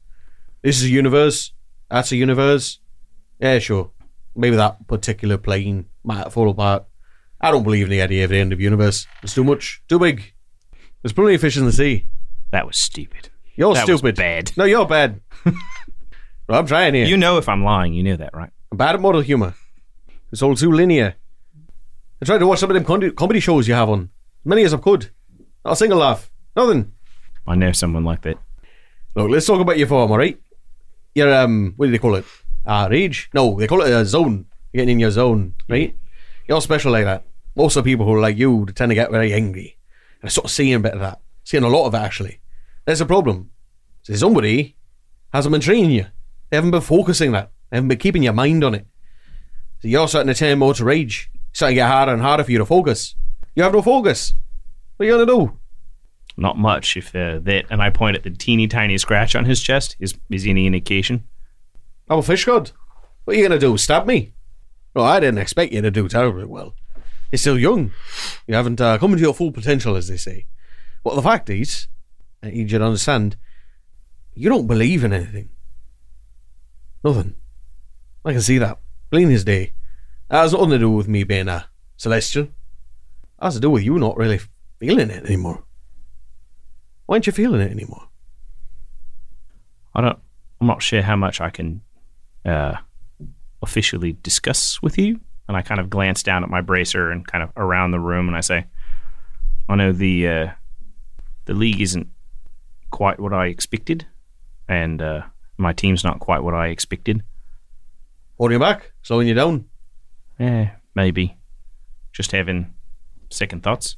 This 0.62 0.78
is 0.78 0.84
a 0.86 0.90
universe. 0.90 1.54
That's 1.90 2.12
a 2.12 2.16
universe. 2.16 2.80
Yeah, 3.40 3.60
sure. 3.60 3.92
Maybe 4.36 4.56
that 4.56 4.88
particular 4.88 5.38
plane 5.38 5.86
might 6.04 6.32
fall 6.32 6.50
apart. 6.50 6.86
I 7.42 7.52
don't 7.52 7.64
believe 7.64 7.86
in 7.86 7.92
the 7.92 8.02
idea 8.02 8.24
of 8.24 8.30
the 8.30 8.38
end 8.40 8.52
of 8.54 8.58
the 8.60 8.64
universe. 8.64 9.06
It's 9.22 9.34
too 9.36 9.44
much, 9.44 9.82
too 9.90 10.00
big. 10.00 10.34
There's 11.02 11.14
plenty 11.14 11.36
of 11.36 11.42
fish 11.42 11.58
in 11.58 11.66
the 11.66 11.72
sea. 11.74 12.08
That 12.52 12.66
was 12.66 12.78
stupid. 12.78 13.30
You're 13.56 13.74
That 13.74 13.84
stupid. 13.84 14.16
bad. 14.16 14.52
No, 14.58 14.64
you're 14.64 14.86
bad. 14.88 15.20
well, 15.46 16.60
I'm 16.60 16.66
trying 16.68 16.94
here. 16.94 17.06
You 17.06 17.18
know 17.18 17.38
if 17.38 17.50
I'm 17.50 17.64
lying, 17.64 17.94
you 17.94 18.04
know 18.04 18.16
that, 18.16 18.34
right? 18.34 18.50
I'm 18.72 18.78
bad 18.78 18.96
at 18.96 19.02
model 19.02 19.22
humour. 19.22 19.54
It's 20.32 20.42
all 20.42 20.56
too 20.56 20.72
linear. 20.72 21.16
I 22.22 22.26
tried 22.26 22.38
to 22.40 22.48
watch 22.48 22.60
some 22.60 22.70
of 22.72 22.74
them 22.76 22.86
comedy, 22.86 23.12
comedy 23.12 23.40
shows 23.40 23.68
you 23.68 23.74
have 23.74 23.90
on. 23.90 24.10
As 24.44 24.46
many 24.46 24.64
as 24.64 24.74
I 24.74 24.78
could. 24.78 25.10
Not 25.66 25.74
a 25.74 25.76
single 25.76 26.00
laugh. 26.00 26.30
Nothing. 26.56 26.92
I 27.48 27.56
know 27.56 27.72
someone 27.72 28.04
like 28.04 28.22
that. 28.22 28.38
Look, 29.16 29.30
let's 29.30 29.46
talk 29.46 29.62
about 29.62 29.78
your 29.78 29.88
form, 29.88 30.12
alright? 30.12 30.40
Your, 31.16 31.34
um, 31.34 31.74
what 31.78 31.86
do 31.88 31.92
they 31.92 31.98
call 31.98 32.16
it? 32.16 32.26
Ah, 32.66 32.88
rage? 32.90 33.30
No, 33.34 33.58
they 33.58 33.68
call 33.68 33.82
it 33.82 33.92
a 33.92 34.06
zone. 34.06 34.46
You're 34.72 34.82
getting 34.82 34.94
in 34.96 35.00
your 35.00 35.12
zone, 35.12 35.54
right? 35.70 35.96
You're 36.48 36.62
special 36.62 36.92
like 36.92 37.06
that. 37.06 37.26
Most 37.56 37.76
of 37.76 37.84
the 37.84 37.92
people 37.92 38.06
who 38.06 38.14
are 38.14 38.20
like 38.20 38.38
you 38.38 38.66
tend 38.74 38.90
to 38.90 38.96
get 38.96 39.12
very 39.12 39.34
angry. 39.34 39.78
And 40.22 40.30
I 40.30 40.32
sort 40.32 40.46
of 40.46 40.52
seeing 40.52 40.74
a 40.74 40.80
bit 40.80 40.94
of 40.94 41.00
that. 41.00 41.20
Seeing 41.44 41.64
a 41.64 41.70
lot 41.70 41.86
of 41.86 41.94
it, 41.94 41.98
actually. 41.98 42.40
There's 42.86 43.02
a 43.02 43.06
problem. 43.06 43.52
So 44.02 44.14
somebody 44.16 44.76
hasn't 45.32 45.52
been 45.52 45.62
training 45.62 45.92
you. 45.92 46.08
They 46.50 46.58
haven't 46.58 46.72
been 46.72 46.82
focusing 46.82 47.32
that. 47.34 47.52
They 47.70 47.78
haven't 47.78 47.90
been 47.90 47.98
keeping 47.98 48.24
your 48.24 48.34
mind 48.34 48.64
on 48.64 48.76
it. 48.76 48.88
So 49.82 49.88
you're 49.88 50.08
starting 50.08 50.34
to 50.34 50.38
turn 50.38 50.60
more 50.60 50.74
to 50.74 50.86
rage. 50.86 51.30
It's 51.50 51.60
starting 51.60 51.76
to 51.76 51.82
get 51.82 51.90
harder 51.90 52.14
and 52.14 52.22
harder 52.22 52.44
for 52.44 52.52
you 52.52 52.58
to 52.58 52.66
focus. 52.66 53.16
You 53.56 53.64
have 53.64 53.74
no 53.74 53.82
focus. 53.82 54.34
What 54.98 55.06
are 55.06 55.10
you 55.10 55.16
going 55.16 55.28
to 55.28 55.34
do? 55.34 55.60
Not 56.38 56.58
much, 56.58 56.98
if 56.98 57.16
uh, 57.16 57.40
that. 57.44 57.66
And 57.70 57.82
I 57.82 57.90
point 57.90 58.16
at 58.16 58.24
the 58.24 58.32
teeny 58.32 58.68
tiny 58.68 58.98
scratch 58.98 59.36
on 59.36 59.46
his 59.46 59.62
chest. 59.62 59.96
Is 60.00 60.16
is 60.30 60.48
any 60.48 60.66
indication? 60.66 61.28
I'm 62.10 62.20
a 62.20 62.24
fish 62.24 62.46
god. 62.46 62.72
What 63.24 63.36
are 63.36 63.40
you 63.40 63.48
going 63.48 63.60
to 63.60 63.66
do? 63.66 63.78
Stab 63.78 64.06
me? 64.06 64.34
Well, 64.94 65.06
I 65.06 65.20
didn't 65.20 65.40
expect 65.40 65.74
you 65.74 65.82
to 65.82 65.92
do 65.92 66.08
terribly 66.08 66.46
well. 66.46 66.76
You're 67.32 67.38
still 67.38 67.58
young. 67.58 67.92
You 68.48 68.56
haven't 68.56 68.82
uh, 68.82 68.98
come 68.98 69.12
into 69.14 69.24
your 69.24 69.34
full 69.34 69.52
potential, 69.52 69.96
as 69.96 70.08
they 70.08 70.18
say. 70.18 70.46
But 71.04 71.16
the 71.16 71.22
fact 71.22 71.50
is, 71.50 71.88
I 72.44 72.52
need 72.52 72.72
you 72.72 72.80
to 72.80 72.86
understand, 72.86 73.38
you 74.36 74.50
don't 74.50 74.68
believe 74.68 75.04
in 75.04 75.14
anything. 75.14 75.50
Nothing. 77.04 77.36
I 78.24 78.34
can 78.34 78.42
see 78.42 78.58
that. 78.60 78.80
Plain 79.10 79.32
as 79.32 79.44
day. 79.44 79.74
That 80.30 80.42
has 80.42 80.54
nothing 80.54 80.72
to 80.72 80.80
do 80.80 80.92
with 80.92 81.08
me 81.08 81.24
being 81.24 81.48
a 81.48 81.68
celestial. 81.98 82.44
It 82.44 82.52
has 83.42 83.56
to 83.56 83.60
do 83.60 83.70
with 83.70 83.84
you 83.84 83.98
not 83.98 84.18
really 84.18 84.40
feeling 84.84 85.10
it 85.10 85.26
anymore. 85.26 85.64
Why 87.06 87.16
aren't 87.16 87.28
you 87.28 87.32
feeling 87.34 87.62
it 87.62 87.72
anymore? 87.72 88.08
I 89.96 90.02
don't. 90.02 90.20
I'm 90.60 90.68
not 90.68 90.84
sure 90.84 91.02
how 91.02 91.16
much 91.16 91.40
I 91.40 91.50
can 91.50 91.82
uh, 92.46 92.76
officially 93.62 94.18
discuss 94.24 94.82
with 94.82 94.98
you. 94.98 95.20
And 95.48 95.56
I 95.58 95.62
kind 95.62 95.80
of 95.80 95.90
glance 95.90 96.24
down 96.24 96.44
at 96.44 96.50
my 96.50 96.62
bracer 96.62 97.12
and 97.12 97.28
kind 97.28 97.44
of 97.44 97.52
around 97.58 97.92
the 97.92 98.00
room, 98.00 98.28
and 98.28 98.36
I 98.36 98.42
say, 98.42 98.66
"I 99.70 99.76
know 99.76 99.92
the 99.92 100.28
uh, 100.28 100.52
the 101.46 101.54
league 101.54 101.82
isn't 101.82 102.08
quite 102.92 103.20
what 103.20 103.34
I 103.34 103.48
expected, 103.48 104.06
and 104.68 105.02
uh, 105.02 105.22
my 105.58 105.74
team's 105.74 106.04
not 106.04 106.20
quite 106.20 106.44
what 106.44 106.54
I 106.54 106.68
expected. 106.68 107.24
Holding 108.38 108.56
you 108.56 108.60
back? 108.60 108.92
Slowing 109.02 109.28
you 109.28 109.34
down? 109.34 109.66
Yeah, 110.40 110.72
maybe. 110.96 111.38
Just 112.14 112.32
having 112.32 112.74
second 113.30 113.64
thoughts. 113.64 113.98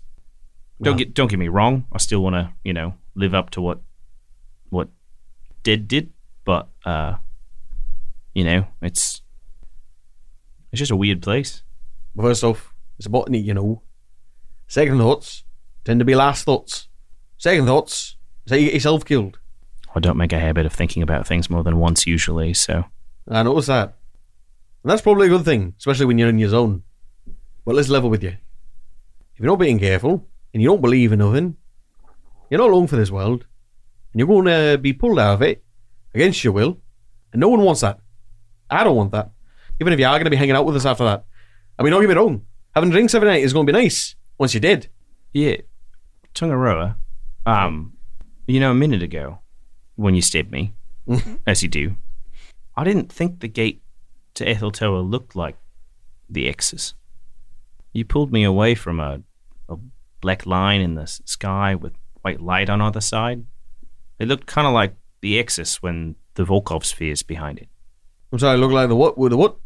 Don't 0.82 0.92
Well- 0.94 0.98
get 1.00 1.14
don't 1.14 1.30
get 1.30 1.40
me 1.40 1.48
wrong. 1.48 1.86
I 1.92 1.98
still 2.00 2.22
want 2.22 2.36
to 2.36 2.52
you 2.64 2.74
know 2.74 2.96
live 3.16 3.34
up 3.34 3.50
to 3.52 3.62
what 3.62 3.82
what 4.70 4.90
Dead 5.64 5.88
did, 5.88 6.12
but 6.44 6.70
uh, 6.86 7.16
you 8.34 8.44
know 8.44 8.68
it's 8.82 9.22
it's 10.72 10.80
just 10.80 10.92
a 10.92 10.96
weird 10.96 11.22
place. 11.22 11.64
First 12.16 12.44
off, 12.44 12.74
it's 12.98 13.08
about 13.08 13.34
you 13.34 13.54
know. 13.54 13.82
Second 14.68 14.98
thoughts 14.98 15.44
tend 15.84 16.00
to 16.00 16.06
be 16.06 16.16
last 16.16 16.44
thoughts. 16.44 16.88
Second 17.38 17.66
thoughts 17.68 18.16
is 18.46 18.52
how 18.52 18.58
you 18.58 18.66
get 18.66 18.74
yourself 18.74 19.06
killed. 19.06 19.40
I 19.96 20.00
don't 20.00 20.18
make 20.18 20.34
a 20.34 20.40
habit 20.40 20.66
of 20.66 20.74
thinking 20.74 21.04
about 21.04 21.26
things 21.28 21.50
more 21.50 21.64
than 21.64 21.78
once 21.78 22.06
usually, 22.08 22.54
so 22.54 22.84
I 23.30 23.44
noticed 23.44 23.68
that. 23.68 23.96
And 24.84 24.92
that's 24.92 25.02
probably 25.02 25.28
a 25.28 25.30
good 25.30 25.46
thing, 25.46 25.74
especially 25.78 26.06
when 26.06 26.18
you're 26.18 26.30
in 26.30 26.38
your 26.40 26.50
zone. 26.50 26.84
But 27.64 27.76
let's 27.76 27.90
level 27.90 28.10
with 28.10 28.24
you. 28.24 28.30
If 29.34 29.40
you're 29.40 29.48
not 29.48 29.60
being 29.60 29.80
careful 29.80 30.28
and 30.56 30.62
you 30.62 30.70
don't 30.70 30.80
believe 30.80 31.12
in 31.12 31.20
nothing, 31.20 31.58
you're 32.50 32.62
not 32.62 32.72
long 32.72 32.88
for 32.88 32.96
this 32.96 33.12
world. 33.12 33.46
And 34.14 34.20
you're 34.20 34.28
going 34.28 34.46
to 34.46 34.78
be 34.78 34.94
pulled 34.94 35.20
out 35.20 35.34
of 35.34 35.42
it 35.42 35.62
against 36.14 36.46
your 36.46 36.54
will. 36.54 36.80
And 37.34 37.42
no 37.42 37.50
one 37.50 37.60
wants 37.60 37.82
that. 37.82 38.00
I 38.70 38.86
don't 38.86 38.96
want 38.96 39.12
that. 39.12 39.32
Even 39.82 39.92
if 39.92 40.00
you 40.00 40.06
are 40.06 40.14
going 40.14 40.24
to 40.24 40.30
be 40.30 40.38
hanging 40.38 40.56
out 40.56 40.66
with 40.66 40.78
us 40.78 40.86
after 40.86 41.04
that. 41.04 41.26
I 41.78 41.84
mean, 41.84 41.92
don't 41.92 42.00
get 42.00 42.08
me 42.08 42.16
wrong. 42.16 42.46
Having 42.74 42.92
drinks 42.92 43.14
every 43.14 43.28
night 43.28 43.44
is 43.44 43.52
going 43.52 43.68
to 43.68 43.74
be 43.74 43.78
nice 43.78 44.16
once 44.38 44.54
you're 44.54 44.62
dead. 44.62 44.88
Yeah, 45.34 45.58
Tangaroa. 46.34 46.96
Um, 47.46 47.98
you 48.48 48.62
know, 48.62 48.72
a 48.72 48.76
minute 48.76 49.04
ago, 49.04 49.40
when 49.98 50.16
you 50.16 50.22
stabbed 50.22 50.54
me, 50.54 50.74
as 51.46 51.64
you 51.64 51.68
do, 51.68 51.98
I 52.78 52.86
didn't 52.86 53.12
think 53.12 53.42
the 53.42 53.50
gate 53.50 53.82
to 54.36 54.46
Etheltoa 54.46 55.06
looked 55.06 55.36
like 55.36 55.58
the 56.30 56.48
X's. 56.48 56.94
You 57.92 58.06
pulled 58.06 58.32
me 58.32 58.46
away 58.46 58.74
from 58.74 59.02
a 59.02 59.22
black 60.22 60.46
line 60.46 60.82
in 60.82 60.96
the 60.96 61.06
sky 61.06 61.76
with 61.76 61.94
white 62.22 62.42
light 62.42 62.70
on 62.70 62.82
either 62.82 63.02
side. 63.02 63.46
It 64.20 64.28
looked 64.28 64.48
kind 64.48 64.68
of 64.68 64.74
like 64.74 64.96
the 65.22 65.38
X's 65.40 65.78
when 65.78 66.16
the 66.36 66.46
Volkov 66.46 66.86
sphere's 66.86 67.24
behind 67.24 67.60
it. 67.60 67.70
I'm 68.32 68.40
sorry, 68.40 68.58
look 68.58 68.72
like 68.72 68.90
the 68.90 68.96
what? 68.96 69.18
With 69.18 69.32
the 69.32 69.38
what? 69.38 69.58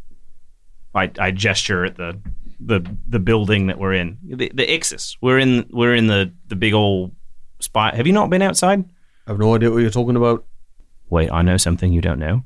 I, 0.93 1.11
I 1.19 1.31
gesture 1.31 1.85
at 1.85 1.95
the 1.97 2.19
the 2.59 2.81
the 3.07 3.19
building 3.19 3.67
that 3.67 3.79
we're 3.79 3.93
in. 3.93 4.17
The 4.23 4.51
the 4.53 4.69
X's. 4.69 5.17
We're 5.21 5.39
in 5.39 5.67
we're 5.71 5.95
in 5.95 6.07
the 6.07 6.33
the 6.47 6.55
big 6.55 6.73
old 6.73 7.15
spot. 7.59 7.95
Have 7.95 8.07
you 8.07 8.13
not 8.13 8.29
been 8.29 8.41
outside? 8.41 8.83
I 9.27 9.31
have 9.31 9.39
no 9.39 9.55
idea 9.55 9.71
what 9.71 9.77
you're 9.77 9.89
talking 9.91 10.15
about. 10.15 10.45
Wait, 11.09 11.31
I 11.31 11.41
know 11.41 11.57
something 11.57 11.93
you 11.93 12.01
don't 12.01 12.19
know. 12.19 12.43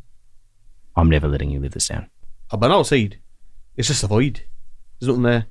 I'm 0.95 1.09
never 1.09 1.27
letting 1.27 1.49
you 1.49 1.59
live 1.59 1.71
this 1.71 1.87
down. 1.87 2.09
I've 2.51 2.59
been 2.59 2.71
outside. 2.71 3.19
It's 3.75 3.87
just 3.87 4.03
a 4.03 4.07
void. 4.07 4.43
There's 4.99 5.07
nothing 5.07 5.23
there. 5.23 5.47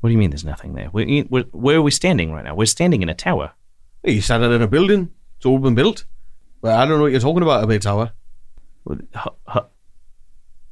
What 0.00 0.08
do 0.08 0.12
you 0.12 0.18
mean 0.18 0.30
there's 0.30 0.44
nothing 0.44 0.74
there? 0.74 0.90
We're, 0.92 1.24
we're, 1.28 1.44
where 1.52 1.78
are 1.78 1.82
we 1.82 1.90
standing 1.90 2.32
right 2.32 2.44
now? 2.44 2.54
We're 2.54 2.66
standing 2.66 3.02
in 3.02 3.08
a 3.08 3.14
tower. 3.14 3.52
Hey, 4.02 4.12
you 4.12 4.20
standing 4.20 4.52
in 4.52 4.62
a 4.62 4.68
building. 4.68 5.10
It's 5.38 5.46
all 5.46 5.58
been 5.58 5.74
built. 5.74 6.04
But 6.60 6.74
I 6.74 6.84
don't 6.86 6.98
know 6.98 7.02
what 7.02 7.12
you're 7.12 7.20
talking 7.20 7.42
about, 7.42 7.64
a 7.64 7.66
big 7.66 7.80
tower. 7.82 8.12
With- 8.84 9.06
hu- 9.14 9.30
hu- 9.48 9.66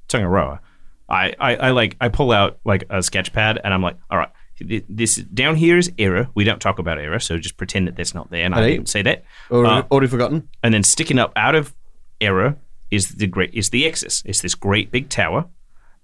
Tangaroa. 0.08 0.60
I, 1.08 1.34
I, 1.38 1.56
I 1.56 1.70
like 1.70 1.96
I 2.00 2.08
pull 2.08 2.32
out 2.32 2.58
like 2.64 2.84
a 2.90 3.02
sketch 3.02 3.32
pad 3.32 3.60
and 3.62 3.74
I'm 3.74 3.82
like, 3.82 3.96
all 4.10 4.18
right, 4.18 4.30
this 4.88 5.16
down 5.16 5.56
here 5.56 5.76
is 5.76 5.90
error. 5.98 6.28
We 6.34 6.44
don't 6.44 6.60
talk 6.60 6.78
about 6.78 6.98
error, 6.98 7.18
so 7.18 7.36
just 7.38 7.56
pretend 7.56 7.88
that 7.88 7.96
that's 7.96 8.14
not 8.14 8.30
there. 8.30 8.44
And 8.44 8.54
I 8.54 8.58
Alright. 8.58 8.72
didn't 8.74 8.88
say 8.88 9.02
that. 9.02 9.24
Already, 9.50 9.74
Uh, 9.74 9.82
already 9.90 10.06
forgotten. 10.06 10.48
and 10.62 10.72
then 10.72 10.82
sticking 10.82 11.18
up 11.18 11.32
out 11.36 11.54
of 11.54 11.74
error 12.20 12.56
is 12.90 13.08
the 13.16 13.26
great 13.26 13.52
is 13.52 13.70
the 13.70 13.86
axis. 13.88 14.22
It's 14.24 14.40
this 14.40 14.54
great 14.54 14.90
big 14.90 15.08
tower, 15.08 15.46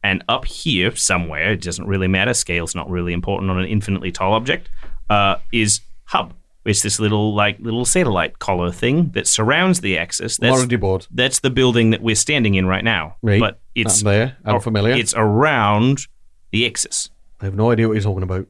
and 0.02 0.24
up 0.28 0.44
here 0.44 0.94
somewhere, 0.96 1.52
it 1.52 1.62
doesn't 1.62 1.86
really 1.86 2.08
matter. 2.08 2.34
Scale's 2.34 2.74
not 2.74 2.88
really 2.88 3.12
important 3.12 3.50
on 3.50 3.58
an 3.58 3.66
infinitely 3.66 4.12
tall 4.12 4.32
object. 4.34 4.68
Uh, 5.08 5.36
is 5.52 5.80
hub. 6.04 6.34
It's 6.64 6.82
this 6.82 7.00
little 7.00 7.34
like 7.34 7.58
little 7.60 7.84
satellite 7.84 8.38
collar 8.38 8.70
thing 8.70 9.10
that 9.10 9.26
surrounds 9.26 9.80
the 9.80 9.96
axis. 9.98 10.36
That's 10.36 10.66
bored. 10.76 11.06
that's 11.10 11.40
the 11.40 11.50
building 11.50 11.90
that 11.90 12.02
we're 12.02 12.14
standing 12.14 12.54
in 12.54 12.66
right 12.66 12.84
now. 12.84 13.16
Right. 13.22 13.40
But 13.40 13.60
it's 13.74 14.02
there. 14.02 14.36
I'm 14.44 14.60
familiar. 14.60 14.94
It's 14.94 15.14
around 15.16 16.06
the 16.52 16.66
axis. 16.66 17.10
I 17.40 17.46
have 17.46 17.54
no 17.54 17.70
idea 17.70 17.88
what 17.88 17.94
you're 17.94 18.02
talking 18.02 18.22
about. 18.22 18.46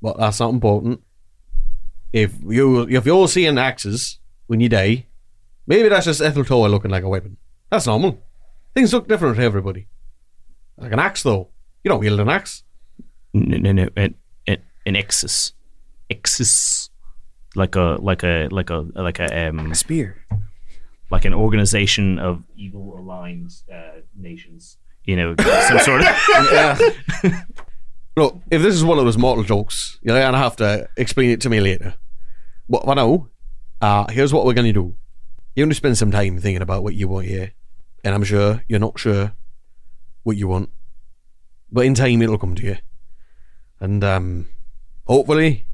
But 0.00 0.16
that's 0.18 0.40
not 0.40 0.50
important. 0.50 1.00
If 2.12 2.34
you 2.42 2.80
if 2.88 3.06
you're 3.06 3.28
seeing 3.28 3.58
axes 3.58 4.18
when 4.46 4.60
you 4.60 4.68
die, 4.68 5.06
maybe 5.66 5.88
that's 5.88 6.06
just 6.06 6.20
Etheltoa 6.20 6.70
looking 6.70 6.90
like 6.90 7.04
a 7.04 7.08
weapon. 7.08 7.36
That's 7.70 7.86
normal. 7.86 8.22
Things 8.74 8.92
look 8.92 9.06
different 9.06 9.36
to 9.36 9.42
everybody. 9.42 9.86
Like 10.82 10.92
an 10.92 10.98
axe, 10.98 11.22
though. 11.22 11.48
You 11.84 11.88
don't 11.90 12.00
wield 12.00 12.20
an 12.20 12.28
axe. 12.28 12.64
No, 13.32 13.56
no, 13.58 13.72
no. 13.72 13.88
An, 13.96 14.14
an, 14.46 14.58
an 14.84 14.94
Exus. 14.94 15.52
Exus. 16.10 16.90
Like 17.54 17.76
a 17.76 17.98
like 18.00 18.22
a 18.22 18.48
like 18.50 18.70
a 18.70 18.86
like 18.94 19.18
a 19.20 19.48
um 19.48 19.74
Spear. 19.74 20.24
like 21.10 21.24
an 21.26 21.34
organization 21.34 22.18
of 22.18 22.42
evil 22.56 22.98
aligned 22.98 23.52
uh, 23.72 24.00
nations. 24.16 24.78
You 25.04 25.16
know, 25.16 25.34
some 25.68 25.78
sort 25.80 26.00
of. 26.02 26.80
Look, 28.16 28.40
if 28.50 28.60
this 28.62 28.74
is 28.74 28.84
one 28.84 28.98
of 28.98 29.04
those 29.04 29.18
mortal 29.18 29.44
jokes, 29.44 29.98
you're 30.02 30.18
gonna 30.18 30.38
have 30.38 30.56
to 30.56 30.88
explain 30.96 31.30
it 31.30 31.40
to 31.42 31.50
me 31.50 31.60
later. 31.60 31.94
But 32.68 32.84
for 32.84 32.94
now, 32.94 33.28
uh, 33.80 34.06
here's 34.10 34.32
what 34.32 34.46
we're 34.46 34.54
gonna 34.54 34.72
do. 34.72 34.94
You're 35.54 35.66
gonna 35.66 35.74
spend 35.74 35.98
some 35.98 36.10
time 36.10 36.38
thinking 36.38 36.62
about 36.62 36.82
what 36.82 36.94
you 36.94 37.08
want 37.08 37.26
here, 37.26 37.52
and 38.04 38.14
I'm 38.14 38.24
sure 38.24 38.62
you're 38.68 38.80
not 38.80 38.98
sure 38.98 39.34
what 40.22 40.36
you 40.36 40.48
want, 40.48 40.70
but 41.70 41.86
in 41.86 41.94
time 41.94 42.22
it'll 42.22 42.38
come 42.38 42.54
to 42.54 42.64
you, 42.64 42.76
and 43.80 44.02
um, 44.04 44.48
hopefully 45.04 45.66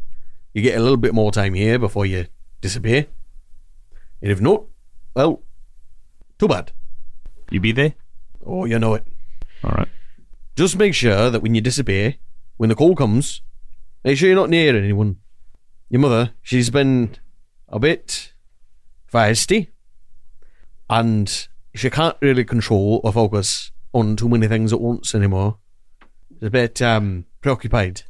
you 0.53 0.63
get 0.63 0.79
a 0.79 0.83
little 0.83 0.97
bit 0.97 1.15
more 1.15 1.31
time 1.31 1.55
here 1.55 1.79
before 1.79 2.07
you 2.07 2.27
disappear. 2.61 3.07
And 4.21 4.33
if 4.33 4.41
not, 4.41 4.65
well, 5.15 5.43
too 6.39 6.49
bad. 6.49 6.73
you 7.51 7.61
be 7.61 7.73
there? 7.73 7.95
Oh, 8.45 8.65
you 8.65 8.79
know 8.79 8.95
it. 8.95 9.07
All 9.63 9.71
right. 9.71 9.89
Just 10.57 10.77
make 10.77 10.95
sure 10.95 11.31
that 11.31 11.43
when 11.43 11.55
you 11.55 11.61
disappear, 11.61 12.17
when 12.57 12.69
the 12.69 12.75
call 12.75 12.97
comes, 12.97 13.43
make 14.05 14.19
sure 14.19 14.29
you're 14.29 14.37
not 14.37 14.51
near 14.51 14.77
anyone. 14.77 15.19
Your 15.89 16.01
mother, 16.01 16.33
she's 16.43 16.71
been 16.71 17.15
a 17.69 17.79
bit 17.79 18.33
feisty, 19.13 19.69
and 20.91 21.49
she 21.75 21.91
can't 21.91 22.17
really 22.21 22.45
control 22.45 23.01
or 23.05 23.13
focus 23.13 23.71
on 23.93 24.17
too 24.17 24.29
many 24.29 24.49
things 24.49 24.73
at 24.73 24.81
once 24.81 25.15
anymore. 25.15 25.59
She's 26.31 26.47
a 26.47 26.51
bit 26.51 26.81
um, 26.83 27.27
preoccupied. 27.41 28.03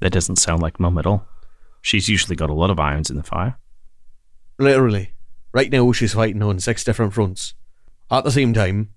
That 0.00 0.12
doesn't 0.12 0.36
sound 0.36 0.62
like 0.62 0.80
Mum 0.80 0.98
at 0.98 1.06
all. 1.06 1.26
She's 1.82 2.08
usually 2.08 2.36
got 2.36 2.50
a 2.50 2.54
lot 2.54 2.70
of 2.70 2.80
irons 2.80 3.10
in 3.10 3.16
the 3.16 3.22
fire. 3.22 3.58
Literally. 4.58 5.14
Right 5.52 5.70
now, 5.70 5.92
she's 5.92 6.14
fighting 6.14 6.42
on 6.42 6.60
six 6.60 6.84
different 6.84 7.12
fronts. 7.12 7.54
At 8.10 8.24
the 8.24 8.30
same 8.30 8.52
time, 8.52 8.90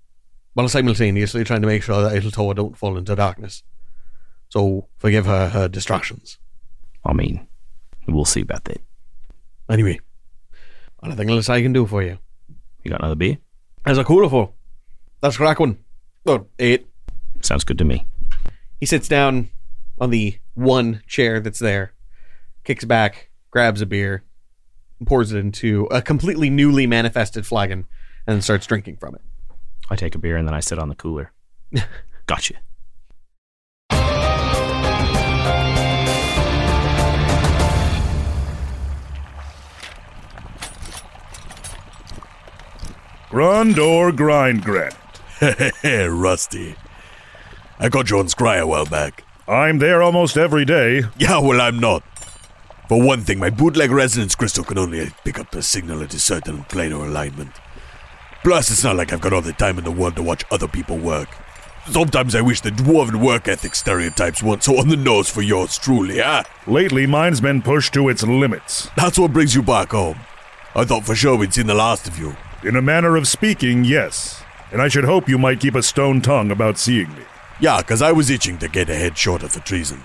while 0.54 0.70
simultaneously 0.70 1.44
trying 1.44 1.62
to 1.62 1.68
make 1.68 1.84
sure 1.84 2.02
that 2.02 2.14
Little 2.14 2.32
Tower 2.32 2.54
don't 2.54 2.78
fall 2.78 2.98
into 2.98 3.16
darkness. 3.16 3.64
So, 4.50 4.88
forgive 4.98 5.26
her 5.26 5.50
her 5.50 5.68
distractions. 5.68 6.38
I 7.06 7.14
mean, 7.14 7.48
we'll 8.08 8.26
see 8.26 8.42
about 8.42 8.66
that. 8.66 8.82
Anyway, 9.70 10.00
anything 11.04 11.30
else 11.30 11.50
I 11.50 11.62
can 11.62 11.74
do 11.74 11.86
for 11.88 12.04
you? 12.04 12.20
You 12.84 12.92
got 12.92 13.00
another 13.00 13.16
beer? 13.16 13.38
There's 13.86 13.98
a 13.98 14.04
cooler 14.04 14.30
full. 14.30 14.56
That's 15.24 15.38
crack 15.38 15.58
one. 15.58 15.78
Oh, 16.26 16.48
eight. 16.60 16.86
Sounds 17.40 17.64
good 17.64 17.78
to 17.78 17.86
me. 17.86 18.06
He 18.82 18.86
sits 18.86 19.08
down 19.08 19.52
on 19.98 20.10
the 20.10 20.38
one 20.54 21.02
chair 21.08 21.40
that's 21.40 21.60
there, 21.60 21.94
kicks 22.66 22.84
back, 22.84 23.30
grabs 23.50 23.80
a 23.80 23.86
beer, 23.86 24.26
pours 25.06 25.32
it 25.32 25.38
into 25.38 25.86
a 25.86 26.02
completely 26.02 26.50
newly 26.50 26.86
manifested 26.88 27.46
flagon, 27.46 27.86
and 28.28 28.44
starts 28.44 28.68
drinking 28.68 28.98
from 28.98 29.16
it. 29.16 29.22
I 29.90 29.96
take 29.96 30.14
a 30.14 30.18
beer 30.18 30.36
and 30.36 30.46
then 30.46 30.54
I 30.54 30.60
sit 30.60 30.78
on 30.78 30.90
the 30.90 30.96
cooler. 30.96 31.32
gotcha. 32.28 32.56
Grund 43.30 43.80
or 43.80 44.12
grind, 44.12 44.64
Grant? 44.66 44.96
Rusty. 45.84 46.76
I 47.80 47.90
got 47.90 48.10
you 48.10 48.20
on 48.20 48.28
Scry 48.28 48.62
a 48.62 48.68
while 48.68 48.86
back. 48.86 49.24
I'm 49.48 49.80
there 49.80 50.02
almost 50.02 50.38
every 50.38 50.64
day. 50.64 51.04
Yeah, 51.18 51.40
well, 51.40 51.60
I'm 51.60 51.80
not. 51.80 52.04
For 52.88 53.02
one 53.02 53.22
thing, 53.22 53.40
my 53.40 53.50
bootleg 53.50 53.92
resonance 53.92 54.36
crystal 54.36 54.64
can 54.64 54.78
only 54.78 55.10
pick 55.26 55.40
up 55.40 55.52
the 55.52 55.62
signal 55.62 56.02
at 56.02 56.14
a 56.14 56.20
certain 56.20 56.64
planar 56.66 57.08
alignment. 57.08 57.52
Plus, 58.44 58.72
it's 58.72 58.84
not 58.84 58.96
like 58.96 59.12
I've 59.12 59.22
got 59.22 59.34
all 59.34 59.42
the 59.42 59.54
time 59.54 59.78
in 59.78 59.84
the 59.84 59.92
world 59.92 60.16
to 60.16 60.24
watch 60.24 60.46
other 60.52 60.68
people 60.68 60.98
work. 60.98 61.30
Sometimes 61.90 62.36
I 62.36 62.42
wish 62.42 62.62
the 62.62 62.70
dwarven 62.70 63.26
work 63.26 63.48
ethic 63.50 63.76
stereotypes 63.76 64.42
weren't 64.42 64.64
so 64.64 64.78
on 64.78 64.88
the 64.88 64.96
nose 64.96 65.30
for 65.30 65.42
yours 65.42 65.78
truly, 65.78 66.22
ah. 66.22 66.44
Lately, 66.68 67.06
mine's 67.06 67.42
been 67.42 67.62
pushed 67.62 67.94
to 67.96 68.08
its 68.08 68.24
limits. 68.24 68.90
That's 68.96 69.20
what 69.20 69.34
brings 69.34 69.56
you 69.56 69.62
back 69.62 69.92
home. 69.92 70.20
I 70.76 70.86
thought 70.86 71.06
for 71.06 71.16
sure 71.16 71.36
we'd 71.38 71.54
seen 71.54 71.68
the 71.68 71.74
last 71.74 72.08
of 72.08 72.18
you. 72.18 72.36
In 72.64 72.78
a 72.78 72.82
manner 72.82 73.18
of 73.18 73.28
speaking, 73.28 73.84
yes. 73.84 74.43
And 74.74 74.82
I 74.82 74.90
should 74.90 75.06
hope 75.06 75.30
you 75.30 75.38
might 75.38 75.60
keep 75.60 75.76
a 75.76 75.84
stone 75.84 76.20
tongue 76.20 76.52
about 76.52 76.80
seeing 76.80 77.10
me. 77.14 77.24
Yeah, 77.60 77.82
'cause 77.82 78.02
I 78.02 78.12
was 78.12 78.30
itching 78.30 78.58
to 78.58 78.68
get 78.68 78.90
a 78.90 78.96
head 78.96 79.18
shorter 79.18 79.48
for 79.48 79.60
treason. 79.60 80.02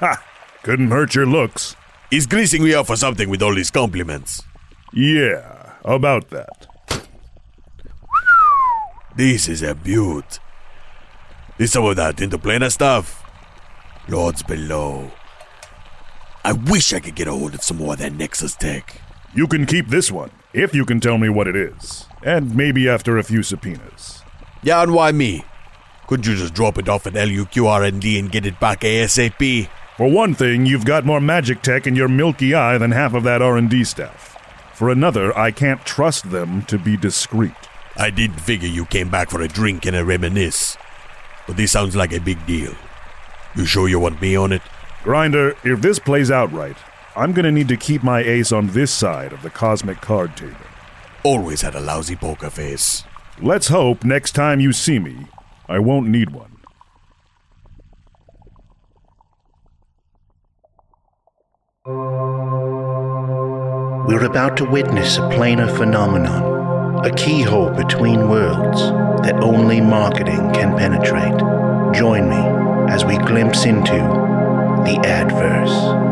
Ha! 0.00 0.20
Couldn't 0.64 0.90
hurt 0.90 1.14
your 1.14 1.24
looks. 1.24 1.76
He's 2.10 2.26
greasing 2.26 2.62
me 2.64 2.74
up 2.74 2.88
for 2.88 2.96
something 2.96 3.30
with 3.30 3.42
all 3.42 3.54
his 3.54 3.70
compliments. 3.70 4.42
Yeah, 4.92 5.74
about 5.84 6.30
that. 6.30 6.66
This 9.14 9.48
is 9.48 9.62
a 9.62 9.74
beaut. 9.74 10.40
This 11.56 11.72
some 11.72 11.84
of 11.84 11.96
that 11.96 12.16
interplanar 12.16 12.72
stuff. 12.72 13.22
Lords 14.08 14.42
below. 14.42 15.12
I 16.44 16.52
wish 16.52 16.92
I 16.92 16.98
could 16.98 17.14
get 17.14 17.28
a 17.28 17.32
hold 17.32 17.54
of 17.54 17.62
some 17.62 17.76
more 17.76 17.92
of 17.92 18.00
that 18.00 18.14
Nexus 18.14 18.56
tech. 18.56 19.00
You 19.32 19.46
can 19.46 19.64
keep 19.64 19.88
this 19.88 20.10
one, 20.10 20.30
if 20.52 20.74
you 20.74 20.84
can 20.84 20.98
tell 20.98 21.18
me 21.18 21.28
what 21.28 21.46
it 21.46 21.54
is. 21.54 22.08
And 22.24 22.54
maybe 22.54 22.88
after 22.88 23.18
a 23.18 23.24
few 23.24 23.42
subpoenas. 23.42 24.22
Yeah, 24.62 24.82
and 24.82 24.94
why 24.94 25.12
me? 25.12 25.44
Couldn't 26.06 26.26
you 26.26 26.36
just 26.36 26.54
drop 26.54 26.78
it 26.78 26.88
off 26.88 27.06
at 27.06 27.14
LUQRND 27.14 28.18
and 28.18 28.30
get 28.30 28.46
it 28.46 28.60
back 28.60 28.80
ASAP? 28.80 29.68
For 29.96 30.10
one 30.10 30.34
thing, 30.34 30.66
you've 30.66 30.84
got 30.84 31.04
more 31.04 31.20
magic 31.20 31.62
tech 31.62 31.86
in 31.86 31.96
your 31.96 32.08
milky 32.08 32.54
eye 32.54 32.78
than 32.78 32.92
half 32.92 33.14
of 33.14 33.24
that 33.24 33.42
R&D 33.42 33.84
staff. 33.84 34.36
For 34.74 34.90
another, 34.90 35.36
I 35.36 35.50
can't 35.50 35.84
trust 35.84 36.30
them 36.30 36.62
to 36.62 36.78
be 36.78 36.96
discreet. 36.96 37.52
I 37.96 38.10
didn't 38.10 38.40
figure 38.40 38.68
you 38.68 38.86
came 38.86 39.10
back 39.10 39.30
for 39.30 39.40
a 39.42 39.48
drink 39.48 39.84
and 39.86 39.94
a 39.96 40.04
reminisce. 40.04 40.76
But 41.46 41.56
this 41.56 41.72
sounds 41.72 41.94
like 41.94 42.12
a 42.12 42.20
big 42.20 42.44
deal. 42.46 42.74
You 43.54 43.66
sure 43.66 43.88
you 43.88 44.00
want 44.00 44.22
me 44.22 44.34
on 44.34 44.52
it? 44.52 44.62
Grinder, 45.02 45.56
if 45.64 45.80
this 45.82 45.98
plays 45.98 46.30
out 46.30 46.52
right, 46.52 46.76
I'm 47.14 47.32
gonna 47.32 47.52
need 47.52 47.68
to 47.68 47.76
keep 47.76 48.02
my 48.02 48.20
ace 48.20 48.52
on 48.52 48.68
this 48.68 48.90
side 48.90 49.32
of 49.32 49.42
the 49.42 49.50
cosmic 49.50 50.00
card 50.00 50.36
table. 50.36 50.56
Always 51.24 51.60
had 51.60 51.76
a 51.76 51.80
lousy 51.80 52.16
poker 52.16 52.50
face. 52.50 53.04
Let's 53.40 53.68
hope 53.68 54.02
next 54.02 54.32
time 54.32 54.58
you 54.58 54.72
see 54.72 54.98
me, 54.98 55.28
I 55.68 55.78
won't 55.78 56.08
need 56.08 56.30
one. 56.30 56.58
We're 64.08 64.24
about 64.24 64.56
to 64.56 64.64
witness 64.64 65.18
a 65.18 65.20
planar 65.20 65.74
phenomenon, 65.76 67.06
a 67.06 67.14
keyhole 67.14 67.70
between 67.70 68.28
worlds 68.28 68.80
that 69.22 69.38
only 69.44 69.80
marketing 69.80 70.52
can 70.52 70.76
penetrate. 70.76 71.38
Join 71.94 72.28
me 72.28 72.92
as 72.92 73.04
we 73.04 73.16
glimpse 73.18 73.64
into 73.64 73.92
the 74.84 75.00
adverse. 75.04 76.11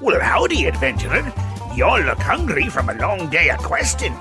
Well, 0.00 0.18
howdy, 0.18 0.64
adventurer. 0.64 1.30
You 1.74 1.84
all 1.84 2.00
look 2.00 2.20
hungry 2.20 2.70
from 2.70 2.88
a 2.88 2.94
long 2.94 3.28
day 3.28 3.50
of 3.50 3.58
questing. 3.58 4.14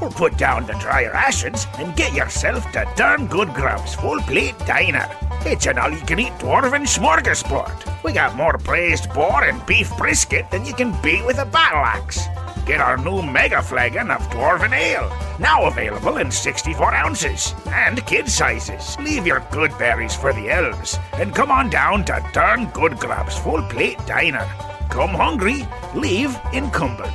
Well, 0.00 0.10
put 0.10 0.38
down 0.38 0.66
the 0.66 0.72
dry 0.74 1.06
rations 1.06 1.66
and 1.76 1.94
get 1.94 2.14
yourself 2.14 2.64
to 2.72 2.90
Darn 2.96 3.26
Good 3.26 3.52
Grub's 3.52 3.94
Full 3.94 4.20
Plate 4.22 4.58
Diner. 4.60 5.06
It's 5.44 5.66
an 5.66 5.78
all-you-can-eat 5.78 6.32
dwarven 6.38 6.86
smorgasbord. 6.86 8.02
We 8.02 8.12
got 8.14 8.36
more 8.36 8.56
braised 8.56 9.12
boar 9.12 9.44
and 9.44 9.64
beef 9.66 9.94
brisket 9.98 10.50
than 10.50 10.64
you 10.64 10.72
can 10.72 10.98
beat 11.02 11.26
with 11.26 11.38
a 11.38 11.44
battle 11.44 11.84
axe. 11.84 12.26
Get 12.64 12.80
our 12.80 12.96
new 12.96 13.20
mega 13.20 13.60
flagon 13.60 14.10
of 14.10 14.22
dwarven 14.30 14.72
ale, 14.72 15.12
now 15.38 15.66
available 15.66 16.16
in 16.16 16.30
64 16.30 16.94
ounces 16.94 17.54
and 17.66 18.04
kid 18.06 18.30
sizes. 18.30 18.96
Leave 18.98 19.26
your 19.26 19.46
good 19.50 19.76
berries 19.76 20.14
for 20.14 20.32
the 20.32 20.48
elves 20.48 20.98
and 21.14 21.34
come 21.34 21.50
on 21.50 21.68
down 21.68 22.06
to 22.06 22.24
Darn 22.32 22.70
Good 22.70 22.98
Grub's 22.98 23.36
Full 23.38 23.62
Plate 23.64 23.98
Diner. 24.06 24.48
Come 24.90 25.10
hungry, 25.10 25.66
leave 25.94 26.36
encumbered. 26.52 27.12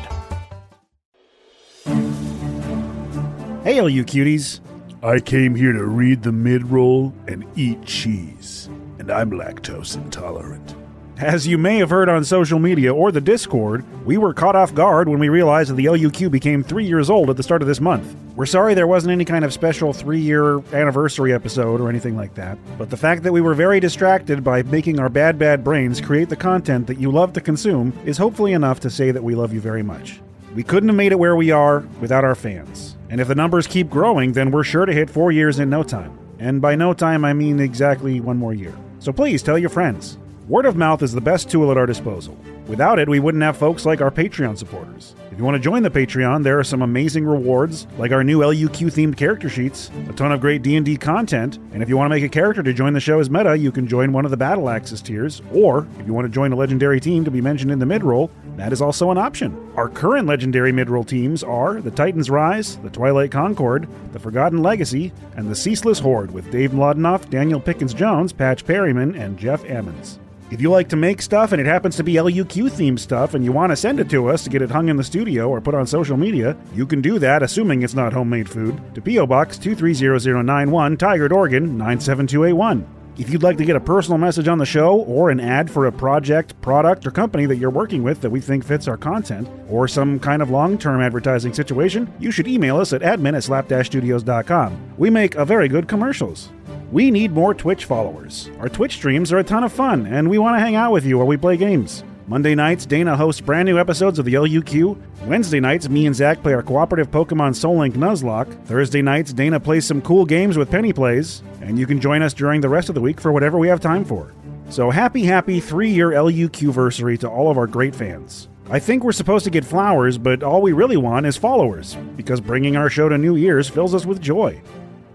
Hey, 3.64 3.80
all 3.80 3.90
you 3.90 4.04
cuties. 4.04 4.60
I 5.02 5.20
came 5.20 5.56
here 5.56 5.74
to 5.74 5.86
read 5.86 6.24
the 6.24 6.32
mid-roll 6.32 7.14
and 7.28 7.46
eat 7.56 7.84
cheese, 7.86 8.70
and 9.00 9.12
I'm 9.12 9.32
lactose 9.32 9.96
intolerant. 9.96 10.76
As 11.18 11.46
you 11.46 11.60
may 11.60 11.78
have 11.78 11.92
heard 11.92 12.10
on 12.10 12.24
social 12.26 12.58
media 12.58 12.94
or 12.94 13.12
the 13.12 13.22
Discord, 13.22 13.86
we 14.04 14.18
were 14.18 14.34
caught 14.34 14.56
off 14.56 14.74
guard 14.74 15.08
when 15.08 15.20
we 15.20 15.30
realized 15.30 15.70
that 15.70 15.76
the 15.76 15.86
LUQ 15.86 16.32
became 16.32 16.64
three 16.64 16.86
years 16.86 17.08
old 17.08 17.30
at 17.30 17.38
the 17.38 17.44
start 17.44 17.62
of 17.62 17.68
this 17.68 17.80
month. 17.80 18.16
We're 18.36 18.48
sorry 18.48 18.74
there 18.74 18.88
wasn't 18.88 19.12
any 19.12 19.24
kind 19.24 19.46
of 19.46 19.54
special 19.54 19.94
three 19.94 20.20
year 20.20 20.58
anniversary 20.74 21.32
episode 21.32 21.80
or 21.80 21.88
anything 21.88 22.18
like 22.18 22.34
that, 22.34 22.58
but 22.80 22.90
the 22.90 22.98
fact 22.98 23.22
that 23.24 23.32
we 23.32 23.42
were 23.42 23.54
very 23.54 23.80
distracted 23.80 24.44
by 24.44 24.64
making 24.64 25.00
our 25.00 25.08
bad, 25.08 25.38
bad 25.38 25.64
brains 25.64 26.02
create 26.02 26.30
the 26.30 26.36
content 26.36 26.88
that 26.88 27.00
you 27.00 27.12
love 27.12 27.32
to 27.34 27.42
consume 27.42 27.94
is 28.06 28.18
hopefully 28.18 28.54
enough 28.54 28.80
to 28.80 28.90
say 28.90 29.12
that 29.12 29.24
we 29.24 29.36
love 29.36 29.54
you 29.54 29.62
very 29.62 29.84
much. 29.84 30.20
We 30.56 30.64
couldn't 30.64 30.90
have 30.90 30.96
made 30.98 31.12
it 31.12 31.20
where 31.20 31.36
we 31.36 31.52
are 31.52 31.82
without 32.02 32.24
our 32.24 32.36
fans. 32.36 32.98
And 33.12 33.22
if 33.22 33.28
the 33.28 33.36
numbers 33.36 33.68
keep 33.68 33.88
growing, 33.88 34.34
then 34.34 34.50
we're 34.50 34.64
sure 34.64 34.88
to 34.88 34.94
hit 34.94 35.12
four 35.12 35.32
years 35.32 35.60
in 35.60 35.70
no 35.70 35.84
time. 35.84 36.18
And 36.40 36.60
by 36.60 36.74
no 36.76 36.92
time, 36.92 37.24
I 37.24 37.34
mean 37.34 37.60
exactly 37.60 38.20
one 38.20 38.38
more 38.38 38.54
year. 38.54 38.74
So 38.98 39.14
please 39.14 39.44
tell 39.44 39.60
your 39.60 39.70
friends. 39.70 40.18
Word 40.50 40.66
of 40.66 40.76
mouth 40.76 41.02
is 41.02 41.14
the 41.14 41.22
best 41.22 41.50
tool 41.50 41.72
at 41.72 41.78
our 41.78 41.86
disposal. 41.86 42.38
Without 42.68 43.00
it, 43.00 43.08
we 43.08 43.22
wouldn't 43.22 43.44
have 43.44 43.56
folks 43.56 43.86
like 43.86 44.02
our 44.02 44.12
Patreon 44.12 44.58
supporters. 44.58 45.16
If 45.32 45.38
you 45.38 45.46
want 45.46 45.56
to 45.56 45.64
join 45.64 45.84
the 45.84 45.90
Patreon, 45.90 46.44
there 46.44 46.60
are 46.60 46.66
some 46.66 46.82
amazing 46.82 47.26
rewards, 47.26 47.88
like 47.98 48.12
our 48.12 48.26
new 48.26 48.40
LUQ 48.40 48.92
themed 48.92 49.16
character 49.16 49.48
sheets, 49.48 49.90
a 50.10 50.14
ton 50.14 50.34
of 50.34 50.42
great 50.42 50.62
D&D 50.62 50.98
content, 50.98 51.60
and 51.72 51.82
if 51.82 51.88
you 51.88 51.96
want 51.96 52.12
to 52.12 52.16
make 52.16 52.26
a 52.26 52.30
character 52.30 52.62
to 52.62 52.74
join 52.74 52.92
the 52.92 53.00
show 53.00 53.22
as 53.22 53.30
meta, 53.30 53.58
you 53.58 53.72
can 53.72 53.88
join 53.88 54.12
one 54.12 54.26
of 54.26 54.32
the 54.32 54.38
Battle 54.38 54.70
Axis 54.70 55.02
tiers, 55.02 55.42
or 55.54 55.88
if 55.98 56.06
you 56.06 56.14
want 56.14 56.26
to 56.26 56.34
join 56.34 56.52
a 56.52 56.58
legendary 56.58 57.00
team 57.00 57.24
to 57.24 57.32
be 57.32 57.40
mentioned 57.40 57.72
in 57.72 57.80
the 57.80 57.86
mid-roll, 57.86 58.30
that 58.58 58.74
is 58.74 58.82
also 58.82 59.12
an 59.12 59.18
option. 59.18 59.58
Our 59.78 59.88
current 59.88 60.28
legendary 60.28 60.74
mid-roll 60.74 61.06
teams 61.06 61.42
are 61.42 61.80
the 61.80 61.90
Titans 61.90 62.30
Rise, 62.30 62.76
the 62.80 62.90
Twilight 62.90 63.32
Concord, 63.32 63.88
the 64.12 64.20
Forgotten 64.20 64.62
Legacy, 64.62 65.14
and 65.38 65.50
the 65.50 65.56
Ceaseless 65.56 66.00
Horde 66.00 66.32
with 66.32 66.52
Dave 66.52 66.72
Mlodinoff, 66.72 67.30
Daniel 67.30 67.62
Pickens-Jones, 67.62 68.34
Patch 68.34 68.66
Perryman, 68.66 69.16
and 69.16 69.40
Jeff 69.40 69.64
Emmons. 69.66 70.20
If 70.54 70.62
you 70.62 70.70
like 70.70 70.90
to 70.90 70.96
make 70.96 71.20
stuff 71.20 71.52
and 71.52 71.60
it 71.60 71.66
happens 71.66 71.96
to 71.96 72.04
be 72.04 72.14
LUQ 72.14 72.70
themed 72.70 73.00
stuff 73.00 73.34
and 73.34 73.44
you 73.44 73.52
want 73.52 73.72
to 73.72 73.76
send 73.76 74.00
it 74.00 74.08
to 74.12 74.30
us 74.30 74.44
to 74.44 74.52
get 74.52 74.62
it 74.62 74.70
hung 74.70 74.88
in 74.88 74.98
the 74.98 75.04
studio 75.04 75.50
or 75.50 75.60
put 75.60 75.74
on 75.74 75.88
social 75.88 76.16
media, 76.16 76.56
you 76.76 76.86
can 76.86 77.02
do 77.02 77.18
that, 77.18 77.42
assuming 77.42 77.82
it's 77.82 77.96
not 77.96 78.14
homemade 78.14 78.48
food, 78.48 78.80
to 78.94 79.02
P.O. 79.02 79.26
Box 79.26 79.58
230091, 79.58 80.96
Tigard, 80.96 81.32
Oregon 81.32 81.76
97281. 81.76 82.88
If 83.18 83.32
you'd 83.32 83.42
like 83.42 83.58
to 83.58 83.66
get 83.66 83.76
a 83.76 83.80
personal 83.80 84.20
message 84.20 84.48
on 84.48 84.60
the 84.60 84.66
show 84.66 85.00
or 85.02 85.32
an 85.32 85.40
ad 85.40 85.72
for 85.72 85.88
a 85.88 85.92
project, 85.92 86.60
product, 86.62 87.08
or 87.08 87.12
company 87.12 87.48
that 87.48 87.58
you're 87.58 87.72
working 87.72 88.04
with 88.04 88.22
that 88.22 88.30
we 88.30 88.40
think 88.40 88.64
fits 88.64 88.88
our 88.88 88.98
content, 88.98 89.50
or 89.70 89.88
some 89.88 90.20
kind 90.20 90.44
of 90.44 90.52
long 90.52 90.78
term 90.78 91.02
advertising 91.02 91.56
situation, 91.56 92.14
you 92.20 92.30
should 92.30 92.48
email 92.48 92.78
us 92.78 92.94
at 92.94 93.02
admin 93.02 93.36
at 93.36 93.42
slapdashstudios.com. 93.42 94.94
We 95.00 95.10
make 95.10 95.34
a 95.34 95.46
very 95.46 95.68
good 95.68 95.88
commercials. 95.88 96.50
We 96.94 97.10
need 97.10 97.32
more 97.32 97.56
Twitch 97.56 97.86
followers. 97.86 98.52
Our 98.60 98.70
Twitch 98.70 98.94
streams 98.94 99.34
are 99.34 99.40
a 99.40 99.44
ton 99.44 99.64
of 99.64 99.74
fun, 99.74 100.06
and 100.06 100.30
we 100.30 100.38
want 100.38 100.58
to 100.58 100.60
hang 100.60 100.76
out 100.76 100.92
with 100.92 101.08
you 101.08 101.18
while 101.18 101.26
we 101.26 101.38
play 101.38 101.58
games. 101.58 102.04
Monday 102.28 102.54
nights, 102.54 102.86
Dana 102.86 103.18
hosts 103.18 103.42
brand 103.42 103.66
new 103.66 103.80
episodes 103.80 104.20
of 104.20 104.26
the 104.26 104.36
LUQ. 104.36 104.96
Wednesday 105.26 105.60
nights, 105.60 105.90
me 105.90 106.06
and 106.06 106.16
Zach 106.16 106.44
play 106.44 106.54
our 106.54 106.62
cooperative 106.62 107.10
Pokemon 107.10 107.56
Soul 107.56 107.80
Link 107.80 107.96
Nuzlocke. 107.96 108.64
Thursday 108.66 109.02
nights, 109.02 109.34
Dana 109.34 109.60
plays 109.60 109.88
some 109.88 110.04
cool 110.04 110.24
games 110.24 110.56
with 110.56 110.70
Penny 110.70 110.94
Plays, 110.94 111.42
and 111.62 111.80
you 111.80 111.88
can 111.88 112.00
join 112.00 112.22
us 112.22 112.32
during 112.32 112.62
the 112.62 112.70
rest 112.70 112.90
of 112.90 112.96
the 112.96 113.02
week 113.02 113.20
for 113.20 113.32
whatever 113.32 113.58
we 113.58 113.70
have 113.70 113.80
time 113.82 114.06
for. 114.06 114.32
So 114.70 114.92
happy, 114.92 115.24
happy 115.24 115.60
three 115.60 115.90
year 115.90 116.12
LUQ 116.12 116.72
versary 116.72 117.20
to 117.22 117.28
all 117.28 117.50
of 117.50 117.58
our 117.58 117.66
great 117.66 117.96
fans. 117.96 118.50
I 118.70 118.78
think 118.78 119.04
we're 119.04 119.14
supposed 119.14 119.46
to 119.46 119.52
get 119.52 119.66
flowers, 119.66 120.20
but 120.20 120.44
all 120.44 120.62
we 120.62 120.74
really 120.74 120.98
want 120.98 121.26
is 121.26 121.38
followers, 121.38 121.98
because 122.16 122.40
bringing 122.40 122.78
our 122.78 122.92
show 122.92 123.10
to 123.10 123.18
new 123.18 123.36
ears 123.36 123.68
fills 123.68 123.96
us 123.96 124.06
with 124.06 124.22
joy. 124.22 124.62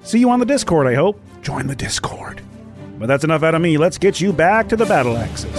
See 0.09 0.21
you 0.21 0.31
on 0.31 0.41
the 0.41 0.47
Discord, 0.47 0.87
I 0.87 0.95
hope. 0.95 1.21
Join 1.43 1.67
the 1.67 1.77
Discord. 1.77 2.41
But 2.99 3.09
that's 3.09 3.25
enough 3.25 3.43
out 3.43 3.55
of 3.55 3.61
me. 3.61 3.77
Let's 3.77 3.99
get 3.99 4.23
you 4.23 4.33
back 4.33 4.67
to 4.71 4.75
the 4.75 4.87
Battle 4.87 5.19
Axis. 5.19 5.53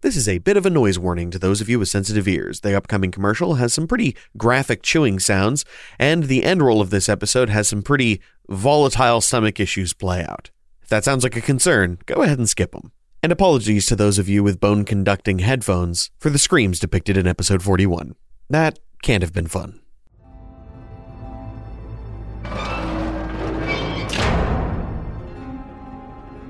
This 0.00 0.16
is 0.16 0.26
a 0.26 0.38
bit 0.38 0.56
of 0.56 0.64
a 0.64 0.70
noise 0.70 0.98
warning 0.98 1.30
to 1.30 1.38
those 1.38 1.60
of 1.60 1.68
you 1.68 1.78
with 1.78 1.90
sensitive 1.90 2.26
ears. 2.26 2.60
The 2.60 2.74
upcoming 2.74 3.10
commercial 3.10 3.56
has 3.56 3.74
some 3.74 3.86
pretty 3.86 4.16
graphic 4.38 4.82
chewing 4.82 5.18
sounds, 5.18 5.66
and 5.98 6.22
the 6.22 6.42
end 6.42 6.62
roll 6.62 6.80
of 6.80 6.88
this 6.88 7.10
episode 7.10 7.50
has 7.50 7.68
some 7.68 7.82
pretty 7.82 8.22
volatile 8.48 9.20
stomach 9.20 9.60
issues 9.60 9.92
play 9.92 10.24
out. 10.24 10.50
If 10.82 10.88
that 10.88 11.04
sounds 11.04 11.22
like 11.22 11.36
a 11.36 11.42
concern, 11.42 11.98
go 12.06 12.22
ahead 12.22 12.38
and 12.38 12.48
skip 12.48 12.72
them. 12.72 12.92
And 13.22 13.30
apologies 13.30 13.84
to 13.88 13.96
those 13.96 14.18
of 14.18 14.26
you 14.26 14.42
with 14.42 14.58
bone 14.58 14.86
conducting 14.86 15.40
headphones 15.40 16.10
for 16.18 16.30
the 16.30 16.38
screams 16.38 16.80
depicted 16.80 17.18
in 17.18 17.26
episode 17.26 17.62
41. 17.62 18.14
That 18.48 18.78
can't 19.02 19.22
have 19.22 19.34
been 19.34 19.48
fun. 19.48 19.80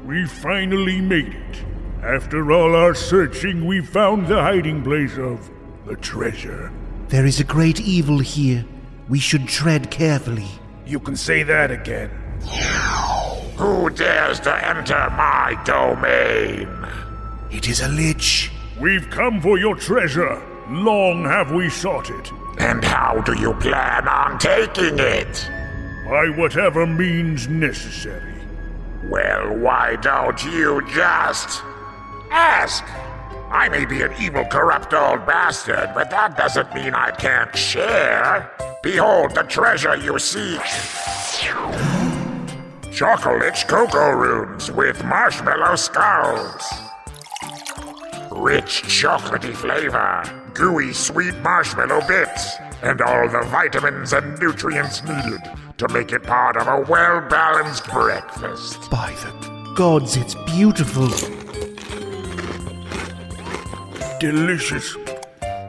We 0.05 0.27
finally 0.27 1.01
made 1.01 1.35
it. 1.35 1.65
After 2.03 2.53
all 2.53 2.75
our 2.75 2.95
searching, 2.95 3.67
we 3.67 3.83
found 3.83 4.27
the 4.27 4.41
hiding 4.41 4.83
place 4.83 5.19
of 5.19 5.51
the 5.87 5.97
treasure. 5.97 6.73
There 7.09 7.27
is 7.27 7.41
a 7.41 7.45
great 7.45 7.81
evil 7.81 8.19
here. 8.19 8.65
We 9.09 9.19
should 9.19 9.49
tread 9.49 9.91
carefully. 9.91 10.49
You 10.87 11.01
can 11.01 11.17
say 11.17 11.43
that 11.43 11.71
again. 11.71 12.11
Who 13.57 13.91
dares 13.91 14.41
to 14.41 14.69
enter 14.69 15.11
my 15.11 15.61
domain? 15.65 16.69
It 17.51 17.69
is 17.69 17.81
a 17.81 17.89
lich. 17.89 18.51
We've 18.81 19.11
come 19.11 19.41
for 19.41 19.59
your 19.59 19.75
treasure. 19.75 20.41
Long 20.71 21.25
have 21.25 21.53
we 21.53 21.69
sought 21.69 22.11
it. 22.11 22.33
And 22.59 22.85
how 22.85 23.21
do 23.23 23.39
you 23.39 23.55
plan 23.55 24.07
on 24.07 24.39
taking 24.39 24.99
it? 24.99 25.51
By 26.09 26.31
whatever 26.31 26.87
means 26.87 27.49
necessary. 27.49 28.33
Well, 29.11 29.59
why 29.59 29.97
don't 29.97 30.43
you 30.43 30.83
just 30.89 31.63
ask? 32.31 32.83
I 33.51 33.69
may 33.69 33.85
be 33.85 34.01
an 34.01 34.13
evil, 34.19 34.47
corrupt 34.47 34.95
old 34.95 35.27
bastard, 35.27 35.91
but 35.95 36.11
that 36.11 36.37
doesn't 36.37 36.75
mean 36.75 36.95
I 36.95 37.11
can't 37.11 37.55
share. 37.55 38.51
Behold 38.83 39.35
the 39.35 39.43
treasure 39.43 39.97
you 39.97 40.19
seek. 40.19 40.61
Chocolate 42.91 43.65
cocoa 43.69 44.11
runes 44.11 44.73
with 44.73 45.05
marshmallow 45.05 45.77
skulls. 45.77 46.63
Rich 48.31 48.83
chocolatey 48.85 49.55
flavor, 49.55 50.23
gooey 50.55 50.93
sweet 50.93 51.37
marshmallow 51.39 52.01
bits, 52.09 52.57
and 52.83 53.01
all 53.01 53.29
the 53.29 53.43
vitamins 53.49 54.13
and 54.13 54.39
nutrients 54.39 55.03
needed 55.03 55.41
to 55.79 55.89
make 55.89 56.13
it 56.13 56.23
part 56.23 56.57
of 56.57 56.67
a 56.67 56.81
well 56.91 57.21
balanced 57.29 57.85
breakfast. 57.91 58.91
By 58.91 59.13
the 59.23 59.73
gods, 59.75 60.17
it's 60.17 60.35
beautiful. 60.47 61.09
Delicious. 64.21 64.93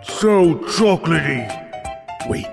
So 0.04 0.56
chocolatey. 0.56 1.48
Wait, 2.28 2.48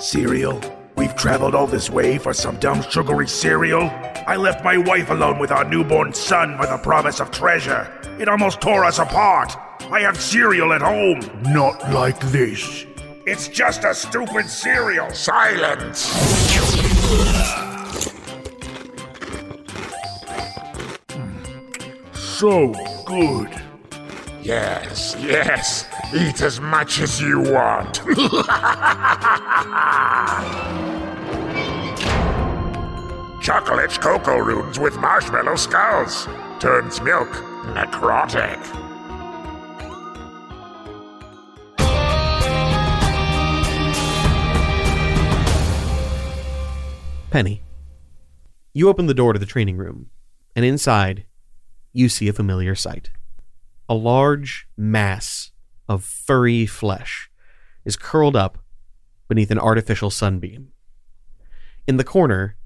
cereal? 0.00 0.60
We've 0.96 1.14
traveled 1.16 1.54
all 1.54 1.66
this 1.66 1.90
way 1.90 2.18
for 2.18 2.32
some 2.32 2.56
dumb 2.56 2.82
sugary 2.82 3.26
cereal? 3.26 3.90
I 4.26 4.36
left 4.36 4.62
my 4.64 4.76
wife 4.76 5.10
alone 5.10 5.38
with 5.38 5.50
our 5.50 5.64
newborn 5.64 6.12
son 6.12 6.56
for 6.56 6.66
the 6.66 6.78
promise 6.78 7.20
of 7.20 7.30
treasure. 7.30 7.90
It 8.20 8.28
almost 8.28 8.60
tore 8.60 8.84
us 8.84 8.98
apart. 8.98 9.56
I 9.90 10.00
have 10.00 10.20
cereal 10.20 10.72
at 10.72 10.82
home. 10.82 11.20
Not 11.42 11.90
like 11.90 12.20
this. 12.30 12.84
It's 13.32 13.46
just 13.46 13.84
a 13.84 13.94
stupid 13.94 14.50
cereal. 14.50 15.08
Silence! 15.12 16.00
So 22.12 22.74
good. 23.06 23.50
Yes, 24.42 25.14
yes. 25.20 25.86
Eat 26.12 26.42
as 26.42 26.60
much 26.60 26.98
as 26.98 27.20
you 27.20 27.38
want. 27.38 27.98
Chocolate 33.40 33.92
cocoa 34.00 34.38
runes 34.38 34.80
with 34.80 34.98
marshmallow 34.98 35.54
skulls. 35.54 36.26
Turns 36.58 37.00
milk 37.00 37.28
necrotic. 37.76 38.89
Penny. 47.30 47.62
You 48.72 48.88
open 48.88 49.06
the 49.06 49.14
door 49.14 49.32
to 49.32 49.38
the 49.38 49.46
training 49.46 49.76
room, 49.76 50.10
and 50.56 50.64
inside, 50.64 51.26
you 51.92 52.08
see 52.08 52.26
a 52.26 52.32
familiar 52.32 52.74
sight. 52.74 53.10
A 53.88 53.94
large 53.94 54.66
mass 54.76 55.52
of 55.88 56.02
furry 56.02 56.66
flesh 56.66 57.30
is 57.84 57.96
curled 57.96 58.34
up 58.34 58.58
beneath 59.28 59.52
an 59.52 59.60
artificial 59.60 60.10
sunbeam. 60.10 60.72
In 61.86 61.98
the 61.98 62.04
corner 62.04 62.56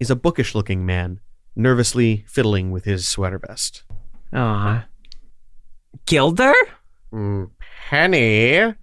is 0.00 0.10
a 0.10 0.16
bookish 0.16 0.52
looking 0.52 0.84
man 0.84 1.20
nervously 1.54 2.24
fiddling 2.26 2.72
with 2.72 2.84
his 2.84 3.06
sweater 3.06 3.38
vest. 3.38 3.84
Ah, 4.32 4.86
Gilder? 6.06 6.54
Mm, 7.12 7.50
Penny, 7.88 8.74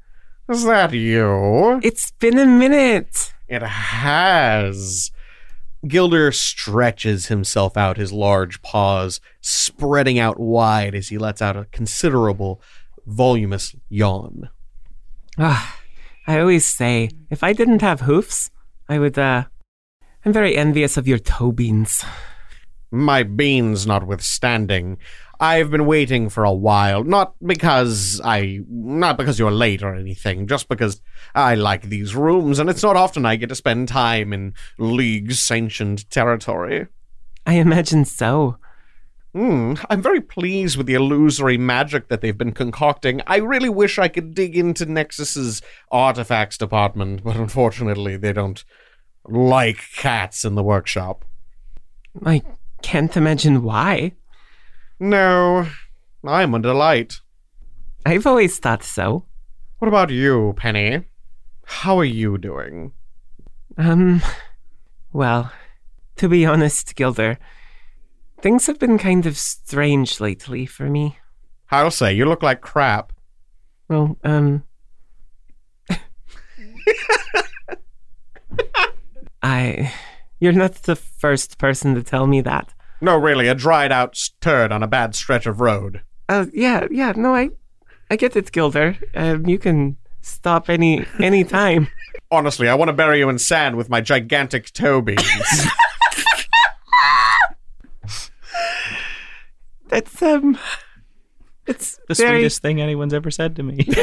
is 0.50 0.64
that 0.64 0.94
you? 0.94 1.82
It's 1.84 2.12
been 2.12 2.40
a 2.40 2.46
minute. 2.46 3.34
It 3.50 3.62
has. 3.64 5.12
Gilder 5.88 6.32
stretches 6.32 7.28
himself 7.28 7.78
out, 7.78 7.98
his 7.98 8.12
large 8.12 8.62
paws 8.62 9.20
spreading 9.42 10.18
out 10.20 10.40
wide 10.40 10.96
as 10.96 11.10
he 11.10 11.18
lets 11.18 11.42
out 11.42 11.56
a 11.56 11.66
considerable, 11.66 12.62
voluminous 13.06 13.76
yawn. 13.90 14.50
Ah, 15.38 15.80
I 16.28 16.40
always 16.40 16.66
say, 16.66 17.10
if 17.30 17.44
I 17.44 17.54
didn't 17.54 17.82
have 17.82 18.02
hoofs, 18.02 18.50
I 18.90 19.00
would, 19.00 19.18
uh, 19.20 19.46
I'm 20.24 20.34
very 20.34 20.58
envious 20.58 20.98
of 20.98 21.08
your 21.08 21.20
toe 21.20 21.52
beans. 21.52 22.04
My 22.92 23.24
beans 23.24 23.86
notwithstanding, 23.86 24.98
I've 25.40 25.72
been 25.72 25.86
waiting 25.86 26.30
for 26.30 26.44
a 26.44 26.54
while. 26.54 27.04
Not 27.04 27.36
because 27.46 28.22
I. 28.24 28.62
Not 28.68 29.18
because 29.18 29.40
you're 29.40 29.52
late 29.52 29.84
or 29.84 29.94
anything, 29.96 30.48
just 30.48 30.68
because 30.68 31.02
I 31.34 31.56
like 31.56 31.84
these 31.84 32.16
rooms, 32.16 32.60
and 32.60 32.70
it's 32.70 32.84
not 32.84 32.96
often 32.96 33.26
I 33.26 33.36
get 33.36 33.50
to 33.50 33.56
spend 33.56 33.88
time 33.88 34.34
in 34.34 34.54
League 34.78 35.32
sanctioned 35.34 36.10
territory. 36.10 36.88
I 37.46 37.56
imagine 37.56 38.06
so. 38.06 38.58
Hmm, 39.34 39.74
I'm 39.90 40.02
very 40.02 40.22
pleased 40.22 40.78
with 40.78 40.88
the 40.88 40.94
illusory 40.94 41.58
magic 41.58 42.08
that 42.08 42.22
they've 42.22 42.38
been 42.38 42.54
concocting. 42.54 43.22
I 43.28 43.38
really 43.38 43.68
wish 43.68 44.00
I 44.00 44.08
could 44.08 44.34
dig 44.34 44.56
into 44.56 44.86
Nexus's 44.86 45.62
artifacts 45.92 46.58
department, 46.58 47.22
but 47.22 47.36
unfortunately, 47.36 48.16
they 48.16 48.32
don't 48.32 48.64
like 49.28 49.80
cats 49.98 50.46
in 50.46 50.56
the 50.56 50.64
workshop. 50.64 51.26
I 52.26 52.44
can't 52.82 53.18
imagine 53.18 53.64
why. 53.64 54.14
No, 55.00 55.68
I'm 56.24 56.54
a 56.54 56.60
delight. 56.60 57.20
I've 58.06 58.26
always 58.26 58.60
thought 58.60 58.84
so. 58.84 59.26
What 59.80 59.88
about 59.90 60.10
you, 60.10 60.54
Penny? 60.56 61.06
How 61.66 61.98
are 62.00 62.06
you 62.06 62.38
doing? 62.38 62.94
Um, 63.78 64.22
well, 65.12 65.52
to 66.18 66.30
be 66.30 66.46
honest, 66.46 66.96
Gilder, 66.96 67.38
things 68.42 68.68
have 68.68 68.80
been 68.80 68.98
kind 68.98 69.26
of 69.26 69.38
strange 69.38 70.22
lately 70.22 70.66
for 70.66 70.90
me. 70.90 71.18
I'll 71.72 71.92
say, 71.92 72.14
you 72.14 72.26
look 72.26 72.44
like 72.44 72.62
crap. 72.62 73.12
Well, 73.90 74.18
um. 74.24 74.64
I. 79.44 79.92
You're 80.40 80.54
not 80.54 80.84
the 80.84 80.96
first 80.96 81.58
person 81.58 81.96
to 81.96 82.04
tell 82.04 82.28
me 82.28 82.40
that. 82.42 82.75
No, 83.06 83.16
really, 83.18 83.48
a 83.48 83.54
dried 83.54 83.92
out 83.92 84.20
turd 84.42 84.72
on 84.72 84.82
a 84.82 84.88
bad 84.88 85.14
stretch 85.14 85.46
of 85.46 85.62
road. 85.62 86.02
Uh, 86.28 86.48
yeah, 86.52 86.88
yeah, 86.90 87.14
no, 87.16 87.36
I. 87.36 87.52
I 88.10 88.16
get 88.16 88.36
it, 88.36 88.52
Gilder. 88.52 88.98
Um, 89.14 89.46
you 89.46 89.60
can 89.60 89.98
stop 90.22 90.72
any 90.72 91.06
any 91.20 91.44
time. 91.44 91.88
Honestly, 92.32 92.68
I 92.68 92.74
want 92.74 92.90
to 92.90 92.94
bury 92.94 93.20
you 93.20 93.30
in 93.30 93.38
sand 93.38 93.76
with 93.76 93.92
my 93.92 94.02
gigantic 94.02 94.74
toe 94.74 95.02
beans. 95.02 95.22
That's 99.90 100.20
um. 100.24 100.58
It's 101.68 102.00
The 102.08 102.16
very, 102.16 102.40
sweetest 102.40 102.64
thing 102.64 102.82
anyone's 102.82 103.14
ever 103.14 103.30
said 103.30 103.56
to 103.58 103.64
me. 103.64 103.88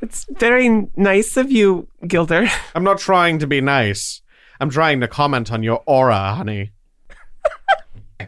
It's 0.00 0.24
very 0.38 0.86
nice 0.96 1.36
of 1.36 1.50
you, 1.50 1.88
Gilder. 2.06 2.46
I'm 2.76 2.84
not 2.84 2.98
trying 2.98 3.40
to 3.40 3.48
be 3.48 3.60
nice. 3.60 4.22
I'm 4.60 4.70
trying 4.70 5.00
to 5.00 5.08
comment 5.08 5.50
on 5.50 5.64
your 5.64 5.82
aura, 5.86 6.34
honey. 6.34 6.70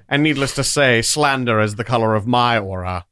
And 0.09 0.23
needless 0.23 0.55
to 0.55 0.65
say, 0.65 1.03
slander 1.03 1.61
is 1.61 1.77
the 1.77 1.85
color 1.85 2.15
of 2.15 2.27
my 2.27 2.59
aura. 2.59 3.07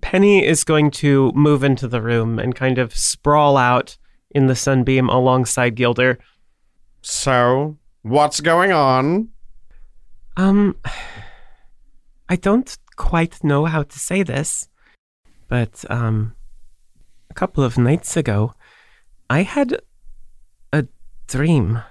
Penny 0.00 0.44
is 0.44 0.64
going 0.64 0.90
to 0.90 1.32
move 1.32 1.64
into 1.64 1.88
the 1.88 2.02
room 2.02 2.38
and 2.38 2.54
kind 2.54 2.78
of 2.78 2.94
sprawl 2.94 3.56
out 3.56 3.96
in 4.30 4.46
the 4.46 4.54
sunbeam 4.54 5.08
alongside 5.08 5.74
Gilder. 5.74 6.18
So, 7.02 7.78
what's 8.02 8.40
going 8.40 8.72
on? 8.72 9.30
Um, 10.36 10.76
I 12.28 12.36
don't 12.36 12.76
quite 12.96 13.42
know 13.42 13.64
how 13.64 13.82
to 13.82 13.98
say 13.98 14.22
this, 14.22 14.68
but 15.48 15.84
um, 15.90 16.34
a 17.30 17.34
couple 17.34 17.64
of 17.64 17.78
nights 17.78 18.16
ago, 18.16 18.54
I 19.30 19.42
had 19.42 19.80
a 20.72 20.86
dream. 21.26 21.82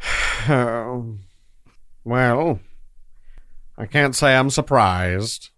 Oh, 0.50 1.18
well, 2.04 2.60
I 3.78 3.86
can't 3.86 4.14
say 4.14 4.34
I'm 4.36 4.50
surprised. 4.50 5.50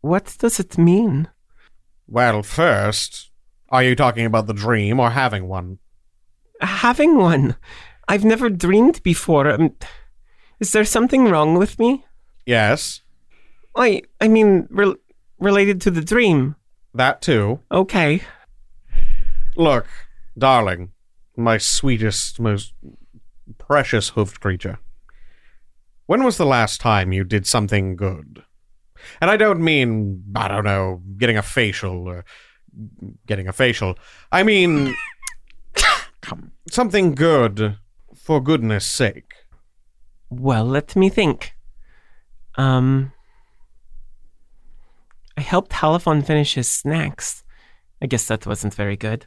What 0.00 0.34
does 0.38 0.58
it 0.58 0.78
mean? 0.78 1.28
Well, 2.06 2.42
first, 2.42 3.30
are 3.68 3.82
you 3.82 3.94
talking 3.94 4.24
about 4.24 4.46
the 4.46 4.54
dream 4.54 4.98
or 4.98 5.10
having 5.10 5.48
one? 5.48 5.78
Having 6.62 7.18
one. 7.18 7.56
I've 8.08 8.24
never 8.24 8.48
dreamed 8.48 9.02
before. 9.02 9.50
Um, 9.50 9.76
is 10.60 10.72
there 10.72 10.86
something 10.86 11.26
wrong 11.26 11.58
with 11.58 11.78
me? 11.78 12.04
Yes, 12.46 13.02
I 13.76 14.00
I 14.20 14.28
mean, 14.28 14.66
rel 14.70 14.94
related 15.38 15.80
to 15.82 15.90
the 15.90 16.00
dream. 16.00 16.56
that 16.94 17.20
too. 17.20 17.60
Okay. 17.70 18.22
Look, 19.56 19.86
darling, 20.38 20.92
my 21.36 21.58
sweetest, 21.58 22.40
most 22.40 22.72
precious 23.58 24.10
hoofed 24.10 24.40
creature. 24.40 24.78
When 26.08 26.24
was 26.24 26.38
the 26.38 26.46
last 26.46 26.80
time 26.80 27.12
you 27.12 27.22
did 27.22 27.46
something 27.46 27.94
good? 27.94 28.42
And 29.20 29.30
I 29.30 29.36
don't 29.36 29.60
mean, 29.60 30.24
I 30.34 30.48
don't 30.48 30.64
know, 30.64 31.02
getting 31.18 31.36
a 31.36 31.42
facial 31.42 32.08
or 32.08 32.24
getting 33.26 33.46
a 33.46 33.52
facial. 33.52 33.98
I 34.32 34.42
mean, 34.42 34.96
something 36.70 37.14
good 37.14 37.76
for 38.16 38.40
goodness 38.42 38.86
sake. 38.86 39.34
Well, 40.30 40.64
let 40.64 40.96
me 40.96 41.10
think. 41.10 41.52
Um, 42.54 43.12
I 45.36 45.42
helped 45.42 45.72
Halifon 45.72 46.24
finish 46.24 46.54
his 46.54 46.70
snacks. 46.70 47.44
I 48.00 48.06
guess 48.06 48.26
that 48.28 48.46
wasn't 48.46 48.72
very 48.72 48.96
good. 48.96 49.26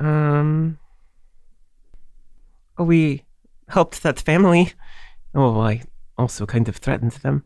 Um, 0.00 0.78
we 2.78 3.26
helped 3.68 4.02
that 4.02 4.18
family. 4.18 4.72
Oh, 5.34 5.60
I 5.60 5.82
also 6.16 6.46
kind 6.46 6.68
of 6.68 6.76
threatened 6.76 7.12
them. 7.12 7.44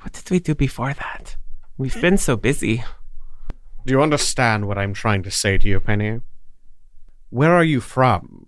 What 0.00 0.12
did 0.12 0.30
we 0.30 0.38
do 0.38 0.54
before 0.54 0.94
that? 0.94 1.36
We've 1.78 2.00
been 2.00 2.18
so 2.18 2.36
busy. 2.36 2.84
Do 3.84 3.92
you 3.92 4.02
understand 4.02 4.66
what 4.66 4.78
I'm 4.78 4.94
trying 4.94 5.22
to 5.24 5.30
say 5.30 5.58
to 5.58 5.68
you, 5.68 5.80
Penny? 5.80 6.20
Where 7.30 7.52
are 7.52 7.64
you 7.64 7.80
from? 7.80 8.46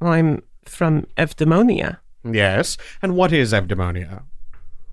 I'm 0.00 0.42
from 0.64 1.06
Evdemonia. 1.16 1.98
Yes, 2.24 2.76
and 3.02 3.16
what 3.16 3.32
is 3.32 3.52
Evdemonia? 3.52 4.22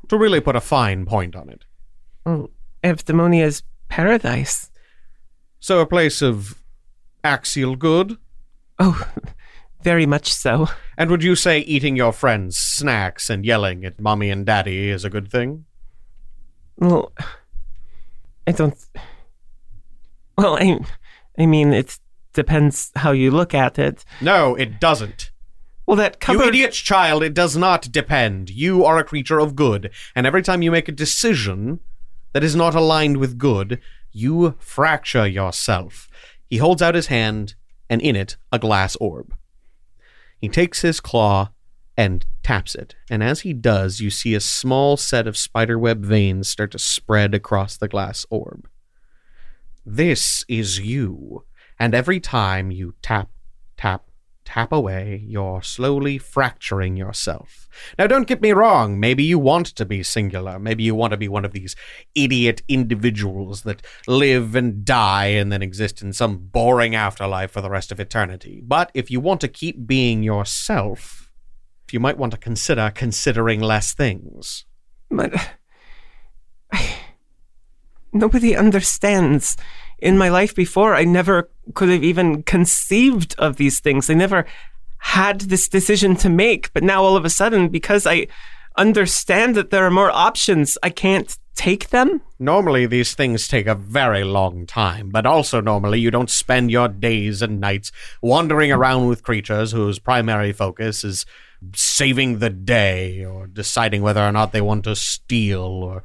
To 0.09 0.17
really 0.17 0.39
put 0.39 0.55
a 0.55 0.61
fine 0.61 1.05
point 1.05 1.35
on 1.35 1.49
it. 1.49 1.65
Oh, 2.25 2.49
well, 2.83 3.33
is 3.33 3.63
paradise. 3.89 4.71
So 5.59 5.79
a 5.79 5.85
place 5.85 6.21
of 6.21 6.61
axial 7.23 7.75
good? 7.75 8.17
Oh, 8.79 9.07
very 9.85 10.07
much 10.07 10.33
so. 10.33 10.67
And 10.97 11.11
would 11.11 11.23
you 11.23 11.35
say 11.35 11.59
eating 11.59 11.95
your 11.95 12.11
friends' 12.11 12.57
snacks 12.57 13.29
and 13.29 13.45
yelling 13.45 13.85
at 13.85 14.01
mommy 14.01 14.31
and 14.31 14.43
daddy 14.43 14.89
is 14.89 15.05
a 15.05 15.11
good 15.11 15.29
thing? 15.29 15.65
Well, 16.77 17.13
I 18.47 18.51
don't. 18.51 18.75
Well, 20.37 20.57
I, 20.57 20.79
I 21.37 21.45
mean, 21.45 21.71
it 21.71 21.99
depends 22.33 22.91
how 22.95 23.11
you 23.11 23.29
look 23.29 23.53
at 23.53 23.77
it. 23.77 24.03
No, 24.21 24.55
it 24.55 24.79
doesn't. 24.79 25.29
Well, 25.85 25.97
that 25.97 26.17
You 26.27 26.41
idiot 26.41 26.73
child, 26.73 27.21
it 27.21 27.35
does 27.35 27.55
not 27.55 27.91
depend. 27.91 28.49
You 28.49 28.83
are 28.83 28.97
a 28.97 29.03
creature 29.03 29.39
of 29.39 29.55
good, 29.55 29.91
and 30.15 30.25
every 30.25 30.41
time 30.41 30.63
you 30.63 30.71
make 30.71 30.89
a 30.89 30.91
decision 30.91 31.79
that 32.33 32.43
is 32.43 32.55
not 32.55 32.73
aligned 32.73 33.17
with 33.17 33.37
good, 33.37 33.79
you 34.11 34.55
fracture 34.57 35.27
yourself. 35.27 36.07
He 36.49 36.57
holds 36.57 36.81
out 36.81 36.95
his 36.95 37.07
hand, 37.07 37.53
and 37.87 38.01
in 38.01 38.15
it, 38.15 38.35
a 38.51 38.57
glass 38.57 38.95
orb. 38.95 39.35
He 40.37 40.49
takes 40.49 40.81
his 40.81 40.99
claw 40.99 41.49
and 41.97 42.25
taps 42.43 42.75
it, 42.75 42.95
and 43.09 43.23
as 43.23 43.41
he 43.41 43.53
does, 43.53 44.01
you 44.01 44.09
see 44.09 44.35
a 44.35 44.39
small 44.39 44.97
set 44.97 45.27
of 45.27 45.37
spiderweb 45.37 46.03
veins 46.03 46.49
start 46.49 46.71
to 46.71 46.79
spread 46.79 47.33
across 47.33 47.77
the 47.77 47.87
glass 47.87 48.25
orb. 48.29 48.67
This 49.85 50.43
is 50.47 50.79
you, 50.79 51.45
and 51.79 51.93
every 51.93 52.19
time 52.19 52.71
you 52.71 52.95
tap, 53.01 53.29
tap, 53.77 54.05
tap 54.45 54.71
away, 54.71 55.23
you're 55.25 55.61
slowly 55.61 56.17
fracturing 56.17 56.95
yourself. 56.95 57.67
Now, 57.99 58.07
don't 58.07 58.27
get 58.27 58.41
me 58.41 58.53
wrong, 58.53 58.99
maybe 58.99 59.23
you 59.23 59.37
want 59.37 59.67
to 59.67 59.85
be 59.85 60.03
singular. 60.03 60.59
Maybe 60.59 60.83
you 60.83 60.95
want 60.95 61.11
to 61.11 61.17
be 61.17 61.27
one 61.27 61.43
of 61.43 61.51
these 61.51 61.75
idiot 62.13 62.61
individuals 62.67 63.63
that 63.63 63.85
live 64.07 64.55
and 64.55 64.85
die 64.85 65.27
and 65.27 65.51
then 65.51 65.61
exist 65.61 66.01
in 66.01 66.13
some 66.13 66.37
boring 66.37 66.95
afterlife 66.95 67.51
for 67.51 67.61
the 67.61 67.69
rest 67.69 67.91
of 67.91 67.99
eternity. 67.99 68.61
But 68.63 68.91
if 68.93 69.11
you 69.11 69.19
want 69.19 69.41
to 69.41 69.47
keep 69.47 69.85
being 69.85 70.23
yourself, 70.23 71.25
you 71.91 71.99
might 71.99 72.17
want 72.17 72.31
to 72.33 72.37
consider 72.37 72.91
considering 72.93 73.61
less 73.61 73.93
things. 73.93 74.65
But 75.09 75.33
nobody 78.13 78.55
understands. 78.55 79.57
In 79.99 80.17
my 80.17 80.29
life 80.29 80.53
before, 80.53 80.93
I 80.93 81.05
never 81.05 81.49
could 81.73 81.89
have 81.89 82.03
even 82.03 82.43
conceived 82.43 83.35
of 83.37 83.57
these 83.57 83.79
things. 83.79 84.07
They 84.07 84.15
never 84.15 84.45
had 84.99 85.41
this 85.41 85.67
decision 85.67 86.15
to 86.17 86.29
make. 86.29 86.71
But 86.73 86.83
now, 86.83 87.03
all 87.03 87.15
of 87.15 87.25
a 87.25 87.29
sudden, 87.29 87.69
because 87.69 88.05
I 88.07 88.27
understand 88.77 89.55
that 89.55 89.69
there 89.69 89.85
are 89.85 89.91
more 89.91 90.11
options, 90.11 90.77
I 90.83 90.89
can't 90.89 91.37
take 91.55 91.89
them. 91.89 92.21
Normally, 92.37 92.85
these 92.85 93.13
things 93.13 93.47
take 93.47 93.67
a 93.67 93.75
very 93.75 94.23
long 94.23 94.65
time, 94.65 95.09
but 95.09 95.25
also 95.25 95.61
normally 95.61 95.99
you 95.99 96.11
don't 96.11 96.29
spend 96.29 96.69
your 96.69 96.87
days 96.87 97.41
and 97.41 97.59
nights 97.59 97.91
wandering 98.21 98.71
around 98.71 99.07
with 99.07 99.23
creatures 99.23 99.71
whose 99.71 99.99
primary 99.99 100.51
focus 100.51 101.03
is 101.03 101.25
saving 101.73 102.39
the 102.39 102.49
day 102.49 103.23
or 103.23 103.47
deciding 103.47 104.01
whether 104.01 104.21
or 104.21 104.31
not 104.31 104.51
they 104.51 104.61
want 104.61 104.83
to 104.83 104.95
steal 104.95 105.61
or 105.61 106.03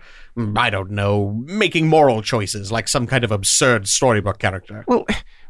I 0.57 0.71
don't 0.71 0.93
know, 0.93 1.43
making 1.45 1.89
moral 1.89 2.23
choices 2.23 2.71
like 2.71 2.89
some 2.89 3.07
kind 3.07 3.25
of 3.25 3.33
absurd 3.33 3.89
storybook 3.89 4.39
character. 4.39 4.85
Well, 4.87 5.05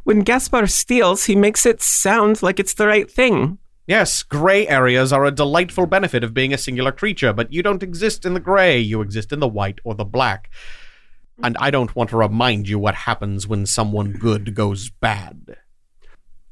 when 0.04 0.20
Gaspar 0.20 0.66
steals, 0.66 1.24
he 1.24 1.36
makes 1.36 1.66
it 1.66 1.82
sound 1.82 2.42
like 2.42 2.58
it's 2.58 2.74
the 2.74 2.86
right 2.86 3.10
thing. 3.10 3.58
Yes, 3.86 4.22
gray 4.22 4.68
areas 4.68 5.12
are 5.12 5.24
a 5.24 5.32
delightful 5.32 5.86
benefit 5.86 6.22
of 6.22 6.32
being 6.32 6.52
a 6.52 6.58
singular 6.58 6.92
creature, 6.92 7.32
but 7.32 7.52
you 7.52 7.62
don't 7.62 7.82
exist 7.82 8.24
in 8.24 8.34
the 8.34 8.40
gray, 8.40 8.78
you 8.78 9.00
exist 9.00 9.32
in 9.32 9.40
the 9.40 9.48
white 9.48 9.80
or 9.82 9.94
the 9.94 10.04
black. 10.04 10.48
And 11.42 11.56
I 11.58 11.70
don't 11.70 11.96
want 11.96 12.10
to 12.10 12.16
remind 12.16 12.68
you 12.68 12.78
what 12.78 12.94
happens 12.94 13.48
when 13.48 13.66
someone 13.66 14.12
good 14.12 14.54
goes 14.54 14.90
bad. 14.90 15.56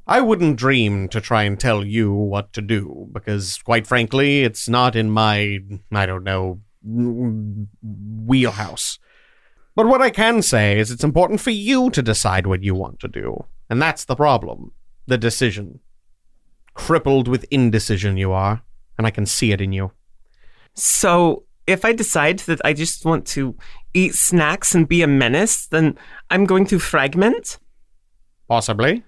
I 0.07 0.23
wouldn't 0.23 0.57
dream 0.57 1.09
to 1.11 1.21
try 1.21 1.43
and 1.43 1.61
tell 1.61 1.85
you 1.85 2.13
what 2.13 2.53
to 2.55 2.63
do, 2.63 3.09
because 3.13 3.59
quite 3.59 3.87
frankly, 3.87 4.43
it's 4.43 4.69
not 4.69 4.97
in 4.97 5.11
my, 5.11 5.59
I 5.93 6.07
don't 6.07 6.25
know, 6.25 6.61
wheelhouse. 6.83 8.99
But 9.79 9.87
what 9.87 10.03
I 10.03 10.11
can 10.11 10.43
say 10.43 10.77
is 10.77 10.91
it's 10.91 11.05
important 11.05 11.41
for 11.41 11.51
you 11.51 11.89
to 11.91 12.03
decide 12.03 12.49
what 12.49 12.65
you 12.65 12.75
want 12.75 12.99
to 12.99 13.07
do. 13.07 13.45
And 13.71 13.81
that's 13.81 14.07
the 14.07 14.17
problem 14.17 14.73
the 15.07 15.17
decision. 15.17 15.79
Crippled 16.75 17.29
with 17.29 17.47
indecision, 17.53 18.17
you 18.17 18.33
are, 18.33 18.61
and 18.99 19.07
I 19.07 19.13
can 19.13 19.25
see 19.25 19.53
it 19.53 19.61
in 19.61 19.71
you. 19.73 19.93
So, 20.75 21.45
if 21.69 21.85
I 21.85 21.93
decide 21.93 22.41
that 22.41 22.61
I 22.65 22.73
just 22.73 23.05
want 23.05 23.25
to 23.29 23.57
eat 23.95 24.17
snacks 24.17 24.75
and 24.75 24.89
be 24.89 25.03
a 25.03 25.07
menace, 25.07 25.69
then 25.69 25.97
I'm 26.29 26.45
going 26.45 26.67
to 26.67 26.81
fragment? 26.81 27.59
Possibly. 28.49 29.05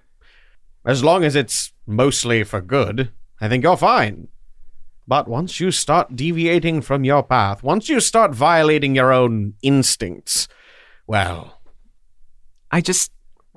As 0.87 1.03
long 1.03 1.25
as 1.25 1.35
it's 1.35 1.73
mostly 1.85 2.45
for 2.45 2.61
good, 2.61 3.11
I 3.41 3.49
think 3.49 3.65
you're 3.65 3.77
fine. 3.77 4.29
But 5.09 5.27
once 5.27 5.59
you 5.59 5.73
start 5.73 6.15
deviating 6.15 6.83
from 6.83 7.03
your 7.03 7.25
path, 7.25 7.65
once 7.65 7.89
you 7.89 7.99
start 7.99 8.33
violating 8.33 8.95
your 8.95 9.13
own 9.13 9.55
instincts, 9.63 10.47
well. 11.11 11.61
I 12.71 12.81
just 12.81 13.11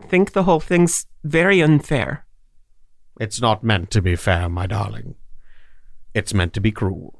think 0.09 0.31
the 0.31 0.41
whole 0.41 0.59
thing's 0.59 1.05
very 1.23 1.61
unfair. 1.61 2.25
It's 3.19 3.39
not 3.39 3.63
meant 3.63 3.91
to 3.91 4.01
be 4.01 4.15
fair, 4.15 4.49
my 4.49 4.65
darling. 4.65 5.13
It's 6.15 6.33
meant 6.33 6.53
to 6.53 6.59
be 6.59 6.71
cruel. 6.71 7.19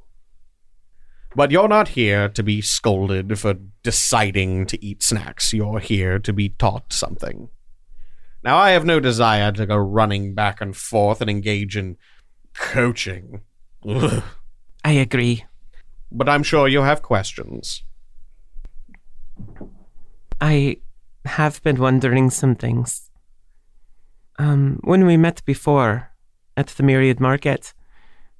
But 1.36 1.52
you're 1.52 1.68
not 1.68 1.90
here 1.90 2.30
to 2.30 2.42
be 2.42 2.62
scolded 2.62 3.38
for 3.38 3.54
deciding 3.84 4.66
to 4.68 4.84
eat 4.84 5.04
snacks. 5.04 5.54
You're 5.54 5.80
here 5.80 6.18
to 6.18 6.34
be 6.34 6.50
taught 6.50 6.92
something. 6.92 7.50
Now, 8.44 8.58
I 8.58 8.72
have 8.72 8.86
no 8.86 9.00
desire 9.00 9.52
to 9.52 9.68
go 9.68 9.78
running 9.78 10.34
back 10.34 10.62
and 10.62 10.76
forth 10.76 11.22
and 11.22 11.30
engage 11.30 11.78
in 11.78 11.98
coaching. 12.56 13.42
Ugh. 13.88 14.24
I 14.84 14.94
agree. 14.94 15.46
But 16.12 16.28
I'm 16.28 16.44
sure 16.44 16.68
you 16.68 16.82
have 16.82 17.04
questions. 17.04 17.84
I 20.44 20.78
have 21.24 21.64
been 21.64 21.80
wondering 21.80 22.30
some 22.30 22.56
things. 22.56 23.10
Um, 24.38 24.80
when 24.84 25.06
we 25.06 25.16
met 25.16 25.42
before 25.46 26.12
at 26.58 26.68
the 26.68 26.84
Myriad 26.84 27.22
Market, 27.22 27.74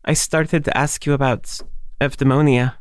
I 0.04 0.14
started 0.14 0.66
to 0.66 0.78
ask 0.78 1.06
you 1.06 1.14
about 1.14 1.62
eudaimonia. 2.02 2.76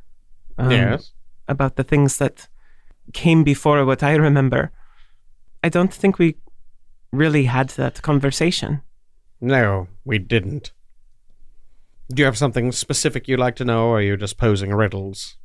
Um, 0.58 0.70
Yes. 0.72 1.12
About 1.46 1.76
the 1.76 1.84
things 1.84 2.16
that 2.18 2.48
came 3.12 3.44
before 3.44 3.84
what 3.84 4.02
I 4.02 4.16
remember. 4.16 4.72
I 5.62 5.68
don't 5.68 5.94
think 5.94 6.18
we 6.18 6.36
really 7.12 7.44
had 7.44 7.68
that 7.70 8.02
conversation. 8.02 8.82
No, 9.40 9.86
we 10.04 10.18
didn't. 10.18 10.72
Do 12.12 12.22
you 12.22 12.26
have 12.26 12.38
something 12.38 12.72
specific 12.72 13.28
you'd 13.28 13.38
like 13.38 13.56
to 13.56 13.64
know, 13.64 13.86
or 13.86 13.98
are 13.98 14.02
you 14.02 14.16
just 14.16 14.36
posing 14.36 14.74
riddles? 14.74 15.36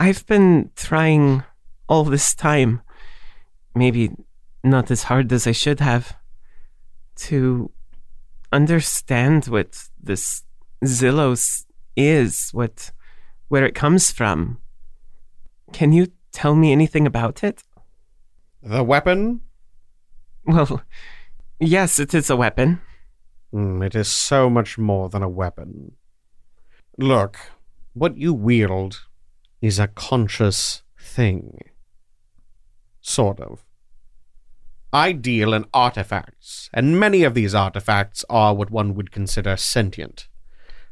I've 0.00 0.26
been 0.26 0.70
trying 0.74 1.44
all 1.88 2.04
this 2.04 2.34
time, 2.34 2.82
maybe 3.74 4.10
not 4.62 4.90
as 4.90 5.04
hard 5.04 5.32
as 5.32 5.46
I 5.46 5.52
should 5.52 5.80
have, 5.80 6.16
to 7.16 7.70
understand 8.52 9.46
what 9.46 9.88
this 10.02 10.42
Zillos 10.84 11.64
is, 11.96 12.50
what 12.52 12.90
where 13.48 13.64
it 13.64 13.74
comes 13.74 14.10
from. 14.10 14.58
Can 15.72 15.92
you 15.92 16.08
tell 16.32 16.54
me 16.54 16.72
anything 16.72 17.06
about 17.06 17.44
it? 17.44 17.62
The 18.62 18.82
weapon? 18.82 19.40
Well, 20.44 20.82
yes, 21.58 21.98
it 21.98 22.14
is 22.14 22.30
a 22.30 22.36
weapon. 22.36 22.80
Mm, 23.52 23.84
it 23.84 23.94
is 23.94 24.08
so 24.08 24.50
much 24.50 24.78
more 24.78 25.08
than 25.08 25.22
a 25.22 25.28
weapon. 25.28 25.92
Look, 26.98 27.38
what 27.94 28.16
you 28.16 28.32
wield 28.34 29.06
is 29.60 29.78
a 29.78 29.88
conscious 29.88 30.82
thing. 30.98 31.58
Sort 33.06 33.38
of. 33.38 33.64
I 34.92 35.12
deal 35.12 35.54
in 35.54 35.66
artifacts, 35.72 36.68
and 36.74 36.98
many 36.98 37.22
of 37.22 37.34
these 37.34 37.54
artifacts 37.54 38.24
are 38.28 38.52
what 38.52 38.72
one 38.72 38.94
would 38.94 39.12
consider 39.12 39.56
sentient. 39.56 40.26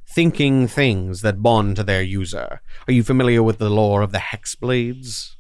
Thinking 0.06 0.68
things 0.68 1.22
that 1.22 1.42
bond 1.42 1.74
to 1.74 1.82
their 1.82 2.02
user. 2.02 2.60
Are 2.86 2.92
you 2.92 3.02
familiar 3.02 3.42
with 3.42 3.58
the 3.58 3.68
lore 3.68 4.00
of 4.00 4.12
the 4.12 4.18
Hexblades? 4.18 5.34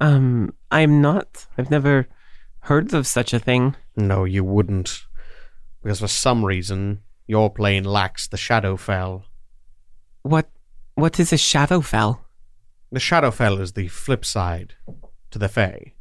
Um, 0.00 0.54
I'm 0.70 1.02
not. 1.02 1.46
I've 1.58 1.70
never 1.70 2.08
heard 2.60 2.94
of 2.94 3.06
such 3.06 3.34
a 3.34 3.38
thing. 3.38 3.76
No, 3.94 4.24
you 4.24 4.42
wouldn't. 4.42 5.02
Because 5.82 6.00
for 6.00 6.08
some 6.08 6.46
reason, 6.46 7.00
your 7.26 7.50
plane 7.50 7.84
lacks 7.84 8.26
the 8.26 8.38
Shadowfell. 8.38 9.24
What 10.22 10.48
what 10.94 11.20
is 11.20 11.30
a 11.30 11.36
Shadowfell? 11.36 12.20
The 12.90 13.00
Shadowfell 13.00 13.60
is 13.60 13.74
the 13.74 13.88
flip 13.88 14.24
side 14.24 14.76
to 15.30 15.38
the 15.38 15.48
Fae, 15.48 15.94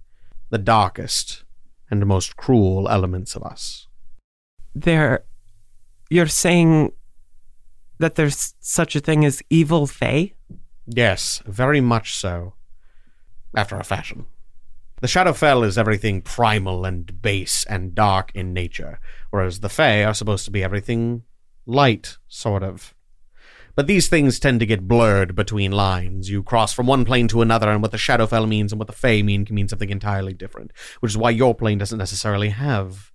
the 0.50 0.58
darkest 0.58 1.44
and 1.90 2.06
most 2.06 2.36
cruel 2.36 2.88
elements 2.90 3.36
of 3.36 3.44
us. 3.44 3.88
There 4.76 5.26
you're 6.10 6.28
saying 6.28 6.92
that 8.00 8.16
there's 8.16 8.56
such 8.60 8.96
a 8.96 9.00
thing 9.00 9.24
as 9.26 9.44
evil 9.50 9.86
fae? 9.86 10.34
Yes, 10.88 11.44
very 11.46 11.82
much 11.82 12.16
so. 12.16 12.56
After 13.56 13.78
a 13.78 13.84
fashion. 13.84 14.26
The 15.02 15.08
Shadowfell 15.08 15.66
is 15.66 15.78
everything 15.78 16.22
primal 16.22 16.86
and 16.86 17.22
base 17.22 17.64
and 17.66 17.96
dark 17.96 18.32
in 18.36 18.54
nature, 18.54 19.00
whereas 19.30 19.62
the 19.62 19.70
Fae 19.70 20.04
are 20.04 20.14
supposed 20.14 20.46
to 20.46 20.52
be 20.52 20.64
everything 20.64 21.24
light, 21.66 22.18
sort 22.28 22.64
of. 22.64 22.94
But 23.80 23.88
these 23.88 24.10
things 24.10 24.42
tend 24.42 24.60
to 24.60 24.66
get 24.66 24.90
blurred 24.90 25.36
between 25.36 25.72
lines. 25.72 26.30
You 26.30 26.44
cross 26.44 26.74
from 26.74 26.86
one 26.86 27.06
plane 27.06 27.30
to 27.30 27.42
another, 27.42 27.70
and 27.70 27.82
what 27.82 27.92
the 27.92 27.98
Shadowfell 27.98 28.46
means 28.46 28.74
and 28.74 28.78
what 28.78 28.88
the 28.88 28.94
Fae 28.94 29.22
mean 29.22 29.46
can 29.46 29.56
mean 29.56 29.70
something 29.70 29.90
entirely 29.90 30.34
different, 30.34 30.74
which 31.00 31.14
is 31.14 31.18
why 31.18 31.30
your 31.30 31.56
plane 31.56 31.78
doesn't 31.78 31.98
necessarily 31.98 32.50
have 32.50 33.14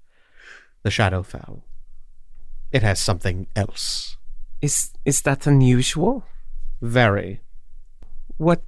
the 0.82 0.88
Shadowfell. 0.88 1.64
It 2.72 2.82
has 2.82 2.98
something 2.98 3.46
else. 3.54 4.16
Is 4.62 4.92
is 5.04 5.20
that 5.20 5.46
unusual? 5.46 6.24
Very. 6.80 7.42
What 8.38 8.62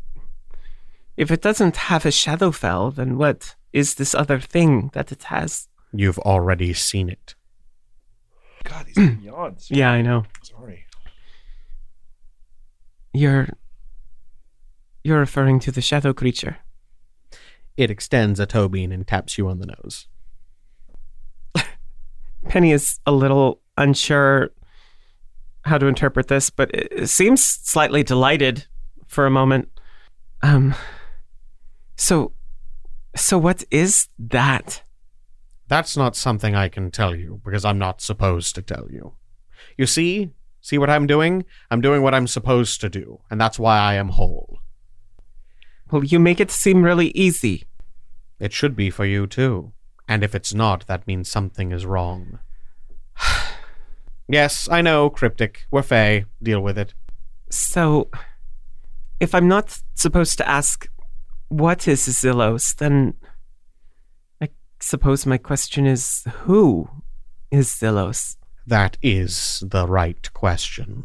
if 1.17 1.31
it 1.31 1.41
doesn't 1.41 1.77
have 1.77 2.05
a 2.05 2.11
Shadowfell, 2.11 2.97
then 2.97 3.17
what 3.17 3.55
is 3.73 3.95
this 3.95 4.15
other 4.15 4.39
thing 4.39 4.91
that 4.93 5.13
it 5.13 5.23
has? 5.33 5.69
You've 5.95 6.19
already 6.19 6.75
seen 6.75 7.09
it. 7.09 7.35
God, 8.65 8.85
these 8.85 9.19
yawns. 9.23 9.69
Yeah, 9.71 9.93
I 9.93 10.03
know. 10.03 10.27
Sorry. 10.43 10.86
You're 13.17 13.49
you're 15.03 15.19
referring 15.19 15.59
to 15.61 15.73
the 15.73 15.81
shadow 15.81 16.13
creature. 16.13 16.59
It 17.77 17.91
extends 17.91 18.39
a 18.39 18.47
toe 18.47 18.69
bean 18.69 18.93
and 18.93 19.07
taps 19.07 19.39
you 19.39 19.49
on 19.49 19.59
the 19.59 19.67
nose. 19.67 20.07
Penny 22.49 22.73
is 22.73 22.99
a 23.07 23.13
little 23.13 23.61
unsure 23.79 24.51
how 25.65 25.79
to 25.79 25.87
interpret 25.87 26.29
this, 26.29 26.51
but 26.51 26.71
it 26.75 26.89
it 26.91 27.07
seems 27.07 27.43
slightly 27.43 28.03
delighted 28.03 28.67
for 29.07 29.25
a 29.25 29.31
moment. 29.31 29.71
Um 30.43 30.75
so 31.97 32.33
so 33.15 33.39
what 33.39 33.65
is 33.71 34.09
that? 34.19 34.83
That's 35.69 35.97
not 35.97 36.17
something 36.17 36.55
I 36.55 36.69
can 36.69 36.91
tell 36.91 37.15
you 37.15 37.41
because 37.45 37.65
I'm 37.65 37.79
not 37.79 38.03
supposed 38.03 38.55
to 38.57 38.63
tell 38.63 38.89
you. 38.91 39.15
You 39.79 39.87
see? 39.87 40.33
See 40.67 40.79
what 40.79 40.91
I'm 40.91 41.07
doing? 41.07 41.45
I'm 41.71 41.81
doing 41.81 42.03
what 42.03 42.13
I'm 42.13 42.27
supposed 42.27 42.81
to 42.81 42.89
do, 42.89 43.21
and 43.31 43.41
that's 43.41 43.57
why 43.57 43.79
I 43.79 43.95
am 43.95 44.09
whole. 44.09 44.59
Well, 45.93 46.03
you 46.03 46.19
make 46.19 46.41
it 46.41 46.51
seem 46.51 46.83
really 46.83 47.11
easy. 47.11 47.63
It 48.41 48.53
should 48.53 48.75
be 48.75 48.91
for 48.91 49.05
you 49.05 49.29
too. 49.29 49.75
And 50.09 50.25
if 50.25 50.35
it's 50.35 50.53
not, 50.53 50.85
that 50.89 51.07
means 51.07 51.31
something 51.31 51.71
is 51.71 51.87
wrong. 51.87 52.41
yes, 54.29 54.69
I 54.69 54.83
know, 54.83 55.09
cryptic. 55.09 55.67
We're 55.71 55.85
Fae. 55.85 56.25
Deal 56.43 56.61
with 56.61 56.79
it. 56.79 56.95
So 57.49 58.11
if 59.21 59.37
I'm 59.37 59.47
not 59.47 59.81
supposed 59.95 60.37
to 60.39 60.49
ask 60.49 60.89
what 61.47 61.87
is 61.87 62.09
Zillos, 62.09 62.75
then 62.75 63.15
I 64.43 64.49
suppose 64.81 65.27
my 65.27 65.39
question 65.39 65.87
is 65.87 66.25
who 66.43 66.91
is 67.53 67.69
Zillos? 67.69 68.37
That 68.67 68.99
is 69.01 69.63
the 69.65 69.87
right 69.87 70.29
question. 70.33 71.05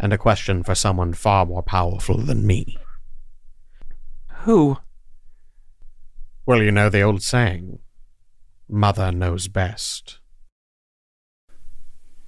And 0.00 0.12
a 0.12 0.18
question 0.18 0.64
for 0.64 0.74
someone 0.74 1.12
far 1.14 1.46
more 1.46 1.62
powerful 1.62 2.18
than 2.18 2.46
me. 2.46 2.76
Who? 4.40 4.78
Well, 6.44 6.60
you 6.60 6.72
know 6.72 6.88
the 6.88 7.02
old 7.02 7.22
saying 7.22 7.78
Mother 8.68 9.12
knows 9.12 9.46
best. 9.46 10.18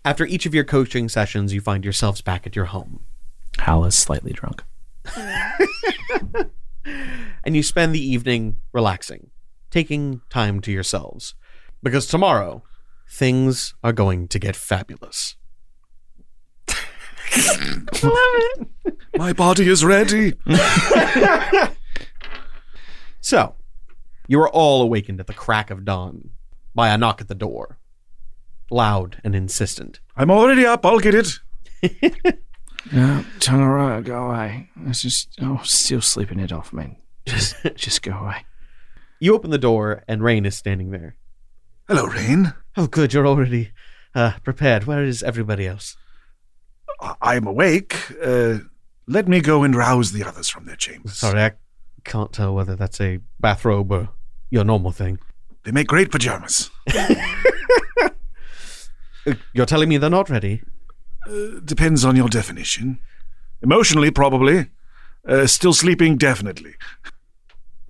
After 0.05 0.25
each 0.27 0.47
of 0.47 0.55
your 0.55 0.65
coaching 0.65 1.09
sessions, 1.09 1.53
you 1.53 1.61
find 1.61 1.83
yourselves 1.83 2.21
back 2.21 2.47
at 2.47 2.55
your 2.55 2.67
home. 2.67 3.01
Hal 3.59 3.85
is 3.85 3.97
slightly 3.97 4.33
drunk. 4.33 4.63
and 7.45 7.57
you 7.57 7.63
spend 7.63 7.95
the 7.95 8.07
evening 8.07 8.61
relaxing, 8.73 9.31
taking 9.71 10.21
time 10.31 10.61
to 10.61 10.71
yourselves. 10.71 11.35
Because 11.83 12.07
tomorrow, 12.07 12.63
things 13.09 13.75
are 13.83 13.93
going 13.93 14.29
to 14.29 14.39
get 14.39 14.57
fabulous. 14.57 15.37
Love 18.03 18.13
it. 18.13 18.69
My 19.17 19.33
body 19.33 19.69
is 19.69 19.85
ready. 19.85 20.35
So, 23.21 23.55
you 24.29 24.41
are 24.41 24.51
all 24.51 24.83
awakened 24.83 25.19
at 25.21 25.27
the 25.27 25.33
crack 25.33 25.71
of 25.71 25.85
dawn 25.85 26.31
by 26.75 26.91
a 26.91 26.99
knock 26.99 27.21
at 27.21 27.29
the 27.29 27.35
door. 27.35 27.79
Loud 28.71 29.21
and 29.25 29.35
insistent. 29.35 30.01
I'm 30.17 30.31
already 30.31 30.67
up. 30.67 30.85
I'll 30.85 30.99
get 31.01 31.15
it. 31.15 31.39
No, 32.93 33.25
Tangaroa, 33.41 34.03
go 34.03 34.27
away. 34.31 34.69
It's 34.87 35.01
just, 35.01 35.39
oh, 35.41 35.61
still 35.65 36.03
sleeping 36.03 36.39
it 36.39 36.53
off, 36.53 36.71
man. 36.71 36.97
Just, 37.25 37.57
just 37.77 38.03
go 38.03 38.13
away. 38.13 38.45
You 39.19 39.35
open 39.35 39.51
the 39.51 39.57
door, 39.57 40.05
and 40.07 40.23
Rain 40.23 40.45
is 40.45 40.55
standing 40.57 40.91
there. 40.91 41.17
Hello, 41.89 42.05
Rain. 42.05 42.53
Oh, 42.77 42.87
good, 42.87 43.13
you're 43.13 43.27
already 43.27 43.71
uh, 44.15 44.33
prepared. 44.43 44.85
Where 44.85 45.05
is 45.05 45.23
everybody 45.23 45.67
else? 45.67 45.97
I'm 47.21 47.47
awake. 47.47 47.97
Uh, 48.23 48.59
let 49.07 49.29
me 49.29 49.41
go 49.41 49.63
and 49.63 49.75
rouse 49.77 50.13
the 50.13 50.25
others 50.25 50.49
from 50.49 50.67
their 50.67 50.77
chambers. 50.77 51.15
Sorry, 51.15 51.41
I 51.41 51.53
can't 52.05 52.33
tell 52.33 52.55
whether 52.55 52.75
that's 52.77 53.01
a 53.01 53.21
bathrobe 53.39 53.93
or 53.93 54.09
your 54.51 54.65
normal 54.65 54.93
thing. 54.93 55.19
They 55.65 55.73
make 55.73 55.87
great 55.89 56.11
pajamas. 56.11 56.71
You're 59.55 59.67
telling 59.67 59.89
me 59.89 59.97
they're 59.97 60.11
not 60.11 60.29
ready? 60.29 60.63
Uh, 61.27 61.61
depends 61.65 62.05
on 62.05 62.17
your 62.17 62.29
definition. 62.29 62.99
Emotionally, 63.63 64.11
probably. 64.11 64.67
Uh, 65.27 65.47
still 65.47 65.73
sleeping, 65.73 66.19
definitely. 66.19 66.75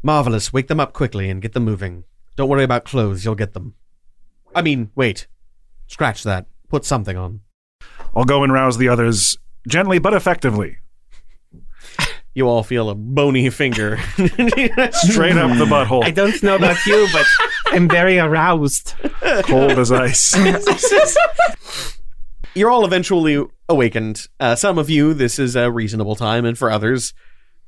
Marvelous. 0.03 0.53
Wake 0.53 0.69
them 0.69 0.79
up 0.79 0.93
quickly 0.93 1.29
and 1.29 1.43
get 1.43 1.53
them 1.53 1.65
moving. 1.65 2.05
Don't 2.37 2.49
worry 2.49 2.63
about 2.63 2.85
clothes, 2.85 3.25
you'll 3.25 3.35
get 3.35 3.55
them. 3.55 3.75
I 4.55 4.63
mean, 4.63 4.91
wait. 4.95 5.27
Scratch 5.87 6.23
that. 6.25 6.47
Put 6.69 6.85
something 6.85 7.17
on. 7.17 7.41
I'll 8.15 8.25
go 8.25 8.43
and 8.45 8.53
rouse 8.53 8.79
the 8.79 8.89
others 8.89 9.37
gently 9.69 9.99
but 9.99 10.15
effectively. 10.15 10.79
You 12.37 12.49
all 12.49 12.65
feel 12.65 12.91
a 12.91 12.97
bony 12.97 13.49
finger. 13.51 13.97
Straight 14.17 15.37
up 15.37 15.57
the 15.57 15.67
butthole. 15.71 16.03
I 16.05 16.11
don't 16.11 16.43
know 16.43 16.57
about 16.57 16.85
you, 16.85 17.07
but 17.13 17.25
I'm 17.67 17.89
very 17.89 18.19
aroused. 18.19 18.95
Cold 19.45 19.79
as 19.79 19.93
ice. 19.93 20.35
You're 22.57 22.71
all 22.71 22.85
eventually 22.85 23.41
awakened. 23.69 24.27
Uh, 24.41 24.57
some 24.57 24.79
of 24.79 24.91
you, 24.91 25.15
this 25.15 25.39
is 25.39 25.55
a 25.55 25.71
reasonable 25.71 26.17
time, 26.17 26.45
and 26.45 26.59
for 26.59 26.73
others, 26.73 27.15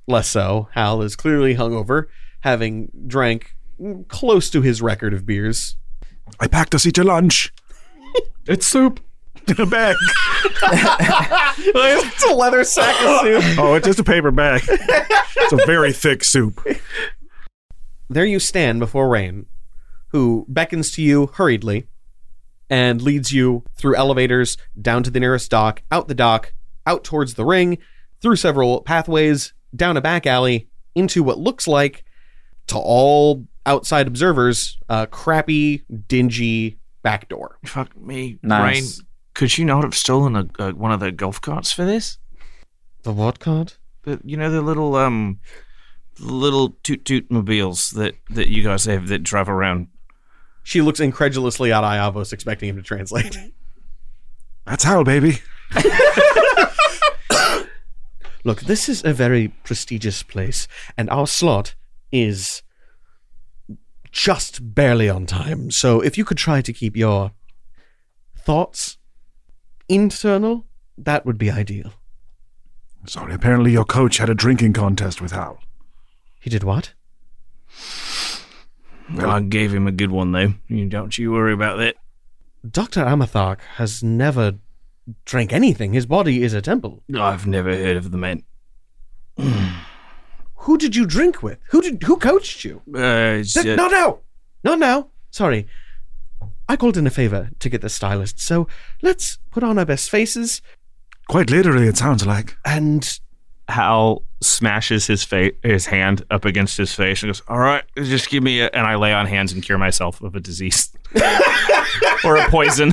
less 0.09 0.29
so. 0.29 0.69
Hal 0.73 1.01
is 1.03 1.15
clearly 1.15 1.55
hungover, 1.55 2.07
having 2.41 2.91
drank 3.07 3.55
close 4.09 4.51
to 4.51 4.63
his 4.63 4.83
record 4.83 5.15
of 5.15 5.27
beers. 5.27 5.77
I 6.41 6.47
packed 6.47 6.75
us 6.75 6.87
each 6.87 6.99
a 6.99 7.05
lunch. 7.05 7.53
It's 8.49 8.67
soup. 8.69 9.01
In 9.49 9.61
a 9.61 9.67
bag. 9.67 9.97
it's 10.63 12.25
a 12.25 12.33
leather 12.35 12.63
sack 12.63 12.95
of 13.05 13.21
soup. 13.21 13.43
Oh, 13.59 13.75
it's 13.75 13.87
just 13.87 13.99
a 13.99 14.05
paper 14.05 14.31
bag. 14.31 14.63
It's 14.69 15.53
a 15.53 15.67
very 15.67 15.93
thick 15.93 16.23
soup. 16.23 16.65
There 18.09 18.25
you 18.25 18.39
stand 18.39 18.79
before 18.79 19.09
Rain, 19.09 19.47
who 20.09 20.47
beckons 20.49 20.93
to 20.93 21.03
you 21.03 21.27
hurriedly 21.35 21.89
and 22.71 23.03
leads 23.03 23.33
you 23.33 23.65
through 23.75 23.97
elevators 23.97 24.57
down 24.81 25.03
to 25.03 25.11
the 25.11 25.21
nearest 25.21 25.51
dock, 25.51 25.83
out 25.91 26.07
the 26.07 26.15
dock, 26.15 26.53
out 26.87 27.03
towards 27.03 27.35
the 27.35 27.45
ring, 27.45 27.79
through 28.21 28.37
several 28.37 28.81
pathways, 28.83 29.55
down 29.75 29.97
a 29.97 30.01
back 30.01 30.25
alley, 30.27 30.69
into 30.95 31.23
what 31.23 31.39
looks 31.39 31.67
like, 31.67 32.05
to 32.69 32.77
all 32.77 33.47
outside 33.67 34.07
observers, 34.07 34.79
a 34.89 35.07
crappy, 35.07 35.85
dingy 36.09 36.79
back 37.03 37.29
door. 37.29 37.59
Fuck 37.65 37.97
me. 37.97 38.39
Nice. 38.43 38.99
Rain, 38.99 39.07
could 39.35 39.59
you 39.59 39.65
not 39.65 39.85
have 39.85 39.95
stolen 39.95 40.37
a, 40.37 40.49
uh, 40.59 40.73
one 40.73 40.93
of 40.93 41.01
the 41.01 41.13
golf 41.13 41.41
carts 41.41 41.73
for 41.73 41.85
this? 41.85 42.19
The 43.03 43.13
what 43.13 43.39
cart? 43.39 43.77
The, 44.03 44.21
you 44.25 44.37
know 44.37 44.51
the 44.51 44.63
little 44.63 44.95
um, 44.97 45.41
little 46.19 46.77
toot 46.83 47.05
toot 47.05 47.31
mobiles 47.31 47.91
that 47.91 48.15
that 48.31 48.49
you 48.49 48.63
guys 48.63 48.87
have 48.87 49.09
that 49.09 49.23
drive 49.23 49.49
around. 49.49 49.89
She 50.63 50.81
looks 50.81 50.99
incredulously 50.99 51.73
at 51.73 51.85
Iavos, 51.85 52.33
expecting 52.33 52.69
him 52.69 52.77
to 52.77 52.83
translate. 52.83 53.37
That's 54.67 54.83
how, 54.83 55.05
baby. 55.05 55.39
Look, 58.43 58.63
this 58.63 58.89
is 58.89 59.05
a 59.05 59.13
very 59.13 59.49
prestigious 59.65 60.23
place, 60.23 60.67
and 60.97 61.11
our 61.11 61.27
slot 61.27 61.75
is 62.11 62.63
just 64.17 64.75
barely 64.75 65.11
on 65.11 65.27
time. 65.27 65.71
So 65.71 66.01
if 66.01 66.17
you 66.17 66.25
could 66.25 66.39
try 66.39 66.63
to 66.63 66.73
keep 66.73 66.97
your 66.97 67.33
thoughts 68.35 68.97
internal, 69.91 70.65
that 70.97 71.27
would 71.27 71.37
be 71.37 71.51
ideal. 71.51 71.93
Sorry, 73.07 73.35
apparently 73.35 73.73
your 73.73 73.85
coach 73.85 74.17
had 74.17 74.31
a 74.31 74.35
drinking 74.35 74.73
contest 74.73 75.21
with 75.21 75.33
Hal. 75.33 75.61
He 76.41 76.49
did 76.49 76.65
what? 76.65 76.95
I 79.19 79.41
gave 79.41 79.75
him 79.75 79.87
a 79.87 79.93
good 79.93 80.11
one 80.11 80.33
though. 80.33 80.55
You 80.67 80.87
don't 80.87 81.17
you 81.19 81.31
worry 81.31 81.53
about 81.53 81.77
that. 81.77 81.97
Dr. 82.69 83.05
Amathark 83.05 83.61
has 83.77 84.03
never 84.03 84.55
drank 85.27 85.53
anything. 85.53 85.93
His 85.93 86.07
body 86.07 86.43
is 86.43 86.55
a 86.55 86.63
temple. 86.63 87.03
I've 87.15 87.47
never 87.47 87.71
heard 87.77 87.99
of 87.99 88.11
the 88.11 88.19
man. 88.19 88.43
Who 90.67 90.77
did 90.79 90.97
you 90.97 91.07
drink 91.07 91.43
with? 91.43 91.59
Who 91.71 91.81
did 91.81 92.03
who 92.03 92.17
coached 92.17 92.65
you? 92.65 92.83
Uh, 92.95 93.39
it's, 93.41 93.55
Th- 93.55 93.67
uh, 93.67 93.77
not 93.77 93.91
now. 93.93 94.19
Not 94.65 94.79
now. 94.79 95.09
Sorry. 95.31 95.67
I 96.69 96.77
called 96.77 96.97
in 96.97 97.07
a 97.07 97.11
favor 97.11 97.51
to 97.61 97.69
get 97.69 97.81
the 97.83 97.89
stylist, 97.89 98.41
so 98.41 98.67
let's 99.01 99.39
put 99.53 99.63
on 99.63 99.79
our 99.79 99.85
best 99.85 100.11
faces 100.11 100.61
Quite 101.29 101.51
literally, 101.51 101.87
it 101.89 101.97
sounds 101.97 102.25
like. 102.27 102.57
and 102.65 103.21
Hal 103.69 104.23
smashes 104.41 105.07
his 105.07 105.25
face, 105.25 105.55
his 105.63 105.87
hand 105.87 106.25
up 106.31 106.45
against 106.45 106.77
his 106.77 106.93
face, 106.95 107.23
and 107.23 107.29
goes, 107.31 107.43
"All 107.49 107.59
right, 107.59 107.85
just 107.97 108.31
give 108.31 108.43
me." 108.43 108.61
A, 108.61 108.69
and 108.69 108.87
I 108.87 108.95
lay 108.97 109.13
on 109.13 109.27
hands 109.27 109.53
and 109.53 109.63
cure 109.63 109.79
myself 109.79 110.21
of 110.23 110.35
a 110.37 110.41
disease 110.41 110.91
or 112.25 112.37
a 112.37 112.49
poison. 112.49 112.93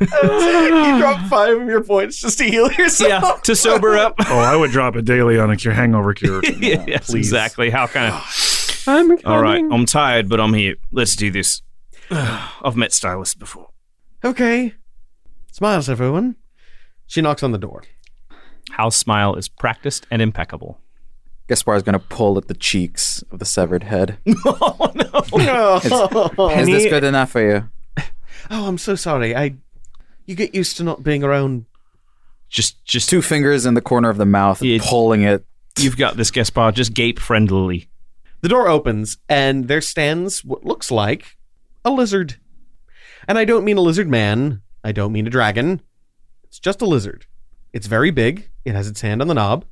you 0.00 0.98
drop 0.98 1.26
five 1.28 1.60
of 1.60 1.66
your 1.68 1.82
points 1.82 2.20
just 2.20 2.38
to 2.38 2.44
heal 2.44 2.70
yourself. 2.72 3.22
yeah, 3.24 3.36
to 3.44 3.56
sober 3.56 3.96
up. 3.96 4.14
Oh, 4.26 4.38
I 4.38 4.56
would 4.56 4.70
drop 4.70 4.94
a 4.96 5.02
daily 5.02 5.38
on 5.38 5.50
a 5.50 5.56
cure 5.56 5.74
hangover 5.74 6.14
cure. 6.14 6.42
yes, 6.60 7.06
please. 7.06 7.26
exactly. 7.26 7.70
How 7.70 7.86
kind 7.86 8.12
of? 8.14 8.84
I'm 8.86 9.12
All 9.24 9.40
right. 9.40 9.62
I'm 9.70 9.86
tired, 9.86 10.28
but 10.28 10.40
I'm 10.40 10.54
here. 10.54 10.76
Let's 10.90 11.14
do 11.16 11.30
this. 11.30 11.62
I've 12.10 12.76
met 12.76 12.92
stylists 12.92 13.34
before. 13.34 13.68
Okay. 14.24 14.74
Smiles, 15.52 15.88
everyone. 15.88 16.36
She 17.06 17.20
knocks 17.20 17.42
on 17.42 17.52
the 17.52 17.58
door. 17.58 17.82
Hal's 18.70 18.96
smile 18.96 19.34
is 19.34 19.48
practiced 19.48 20.06
and 20.10 20.22
impeccable. 20.22 20.78
Gaspar's 21.48 21.82
gonna 21.82 21.98
pull 21.98 22.38
at 22.38 22.48
the 22.48 22.54
cheeks 22.54 23.22
of 23.30 23.38
the 23.38 23.44
severed 23.44 23.82
head. 23.82 24.16
oh 24.46 24.92
no! 24.94 26.48
Is 26.50 26.66
this 26.66 26.86
good 26.86 27.04
enough 27.04 27.30
for 27.30 27.42
you? 27.42 27.68
Oh, 28.50 28.66
I'm 28.66 28.76
so 28.78 28.96
sorry. 28.96 29.36
I 29.36 29.54
you 30.26 30.34
get 30.34 30.54
used 30.54 30.76
to 30.78 30.84
not 30.84 31.02
being 31.04 31.22
around. 31.22 31.64
Just, 32.48 32.84
just 32.84 33.08
Two 33.08 33.22
fingers 33.22 33.64
in 33.64 33.74
the 33.74 33.80
corner 33.80 34.10
of 34.10 34.18
the 34.18 34.26
mouth, 34.26 34.60
Yeah. 34.62 34.78
pulling 34.82 35.22
it. 35.22 35.44
You've 35.78 35.96
got 35.96 36.16
this 36.16 36.30
Gaspar. 36.30 36.72
Just 36.72 36.92
gape 36.92 37.18
friendlily. 37.20 37.86
The 38.40 38.48
door 38.48 38.68
opens 38.68 39.16
and 39.28 39.68
there 39.68 39.80
stands 39.80 40.44
what 40.44 40.64
looks 40.64 40.90
like 40.90 41.36
a 41.84 41.90
lizard. 41.90 42.36
And 43.28 43.38
I 43.38 43.44
don't 43.44 43.64
mean 43.64 43.76
a 43.78 43.80
lizard 43.80 44.08
man. 44.08 44.60
I 44.84 44.90
don't 44.92 45.12
mean 45.12 45.26
a 45.26 45.30
dragon. 45.30 45.80
It's 46.44 46.58
just 46.58 46.82
a 46.82 46.86
lizard. 46.86 47.26
It's 47.72 47.86
very 47.86 48.10
big. 48.10 48.50
It 48.64 48.74
has 48.74 48.86
its 48.88 49.00
hand 49.00 49.20
on 49.22 49.28
the 49.28 49.34
knob, 49.34 49.64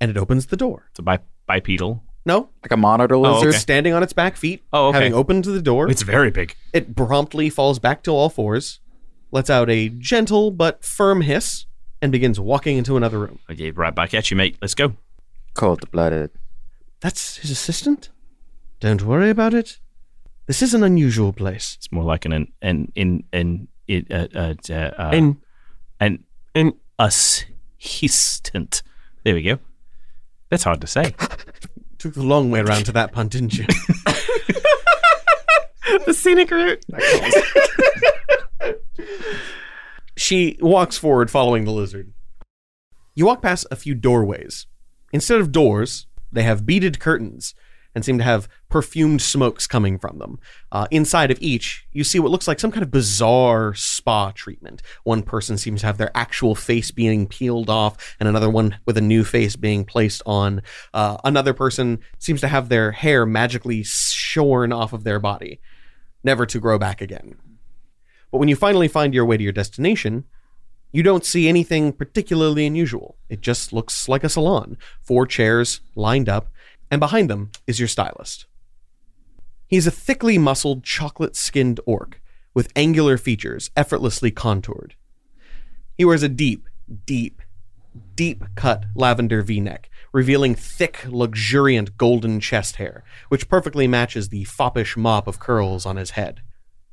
and 0.00 0.10
it 0.10 0.16
opens 0.16 0.46
the 0.46 0.56
door. 0.56 0.86
It's 0.90 0.98
a 0.98 1.02
bi- 1.02 1.18
bipedal. 1.46 2.02
No, 2.24 2.48
Like 2.62 2.72
a 2.72 2.76
monitor 2.76 3.14
Oh, 3.14 3.20
lizard. 3.20 3.48
okay. 3.50 3.58
standing 3.58 3.92
on 3.92 4.02
its 4.02 4.12
back 4.12 4.36
feet, 4.36 4.64
Oh, 4.72 4.88
okay. 4.88 4.98
having 4.98 5.14
opened 5.14 5.44
the 5.44 5.62
door. 5.62 5.88
It's 5.88 6.02
very 6.02 6.30
big. 6.32 6.56
It 6.72 6.96
promptly 6.96 7.48
falls 7.50 7.78
back 7.78 8.02
to 8.04 8.10
all 8.10 8.28
fours, 8.28 8.80
lets 9.30 9.48
out 9.48 9.70
a 9.70 9.88
gentle 9.90 10.50
but 10.50 10.82
firm 10.84 11.20
hiss, 11.20 11.66
and 12.02 12.10
begins 12.10 12.40
walking 12.40 12.76
into 12.78 12.96
another 12.96 13.18
room. 13.20 13.38
Okay, 13.50 13.70
right 13.70 13.94
back 13.94 14.12
at 14.12 14.28
you, 14.30 14.36
mate. 14.36 14.56
Let's 14.60 14.74
go. 14.74 14.94
Cold 15.54 15.88
blooded. 15.92 16.30
That's 17.00 17.36
his 17.36 17.50
assistant? 17.50 18.10
Don't 18.80 19.02
worry 19.02 19.30
about 19.30 19.54
it. 19.54 19.78
This 20.46 20.62
is 20.62 20.74
an 20.74 20.82
unusual 20.82 21.32
place. 21.32 21.74
It's 21.78 21.90
more 21.92 22.04
like 22.04 22.24
an 22.24 22.32
an 22.32 22.52
an, 22.60 22.92
in 22.96 23.24
an 23.32 23.68
it, 23.86 24.10
uh, 24.10 24.26
uh, 24.34 24.54
uh, 24.68 24.72
uh, 24.74 25.10
And- 25.12 25.36
an 26.00 26.24
and 26.54 26.72
assistant. 26.98 28.82
There 29.24 29.34
we 29.34 29.42
go. 29.42 29.58
That's 30.50 30.64
hard 30.64 30.80
to 30.80 30.86
say. 30.86 31.14
Took 31.98 32.14
the 32.14 32.22
long 32.22 32.50
way 32.50 32.60
around 32.60 32.84
to 32.86 32.92
that 32.92 33.12
pun, 33.12 33.28
didn't 33.28 33.58
you? 33.58 33.66
the 36.06 36.14
scenic 36.14 36.50
route. 36.50 36.84
She 40.16 40.56
walks 40.60 40.96
forward 40.96 41.30
following 41.30 41.64
the 41.64 41.72
lizard. 41.72 42.12
You 43.14 43.26
walk 43.26 43.42
past 43.42 43.66
a 43.70 43.76
few 43.76 43.94
doorways. 43.94 44.66
Instead 45.12 45.40
of 45.40 45.52
doors, 45.52 46.06
they 46.32 46.42
have 46.42 46.66
beaded 46.66 47.00
curtains 47.00 47.54
and 47.96 48.04
seem 48.04 48.18
to 48.18 48.24
have 48.24 48.46
perfumed 48.68 49.22
smokes 49.22 49.66
coming 49.66 49.98
from 49.98 50.18
them. 50.18 50.38
Uh, 50.70 50.86
inside 50.90 51.30
of 51.30 51.38
each, 51.40 51.86
you 51.92 52.04
see 52.04 52.20
what 52.20 52.30
looks 52.30 52.46
like 52.46 52.60
some 52.60 52.70
kind 52.70 52.82
of 52.82 52.90
bizarre 52.90 53.72
spa 53.72 54.32
treatment. 54.32 54.82
One 55.04 55.22
person 55.22 55.56
seems 55.56 55.80
to 55.80 55.86
have 55.86 55.96
their 55.96 56.14
actual 56.14 56.54
face 56.54 56.90
being 56.90 57.26
peeled 57.26 57.70
off, 57.70 58.14
and 58.20 58.28
another 58.28 58.50
one 58.50 58.78
with 58.84 58.98
a 58.98 59.00
new 59.00 59.24
face 59.24 59.56
being 59.56 59.86
placed 59.86 60.22
on. 60.26 60.60
Uh, 60.92 61.16
another 61.24 61.54
person 61.54 62.00
seems 62.18 62.42
to 62.42 62.48
have 62.48 62.68
their 62.68 62.92
hair 62.92 63.24
magically 63.24 63.82
shorn 63.82 64.74
off 64.74 64.92
of 64.92 65.04
their 65.04 65.18
body, 65.18 65.58
never 66.22 66.44
to 66.44 66.60
grow 66.60 66.78
back 66.78 67.00
again. 67.00 67.36
But 68.30 68.38
when 68.38 68.50
you 68.50 68.56
finally 68.56 68.88
find 68.88 69.14
your 69.14 69.24
way 69.24 69.38
to 69.38 69.42
your 69.42 69.54
destination, 69.54 70.24
you 70.92 71.02
don't 71.02 71.24
see 71.24 71.48
anything 71.48 71.94
particularly 71.94 72.66
unusual. 72.66 73.16
It 73.30 73.40
just 73.40 73.72
looks 73.72 74.06
like 74.06 74.22
a 74.22 74.28
salon. 74.28 74.76
Four 75.00 75.26
chairs 75.26 75.80
lined 75.94 76.28
up, 76.28 76.50
and 76.90 77.00
behind 77.00 77.30
them 77.30 77.50
is 77.66 77.78
your 77.78 77.88
stylist. 77.88 78.46
He's 79.66 79.86
a 79.86 79.90
thickly 79.90 80.38
muscled, 80.38 80.84
chocolate 80.84 81.36
skinned 81.36 81.80
orc 81.86 82.20
with 82.54 82.72
angular 82.74 83.18
features 83.18 83.70
effortlessly 83.76 84.30
contoured. 84.30 84.94
He 85.98 86.04
wears 86.04 86.22
a 86.22 86.28
deep, 86.28 86.68
deep, 87.04 87.42
deep 88.14 88.44
cut 88.54 88.86
lavender 88.94 89.42
v 89.42 89.60
neck, 89.60 89.90
revealing 90.12 90.54
thick, 90.54 91.04
luxuriant 91.06 91.96
golden 91.96 92.40
chest 92.40 92.76
hair, 92.76 93.04
which 93.28 93.48
perfectly 93.48 93.86
matches 93.86 94.28
the 94.28 94.44
foppish 94.44 94.96
mop 94.96 95.26
of 95.26 95.40
curls 95.40 95.84
on 95.84 95.96
his 95.96 96.10
head. 96.10 96.40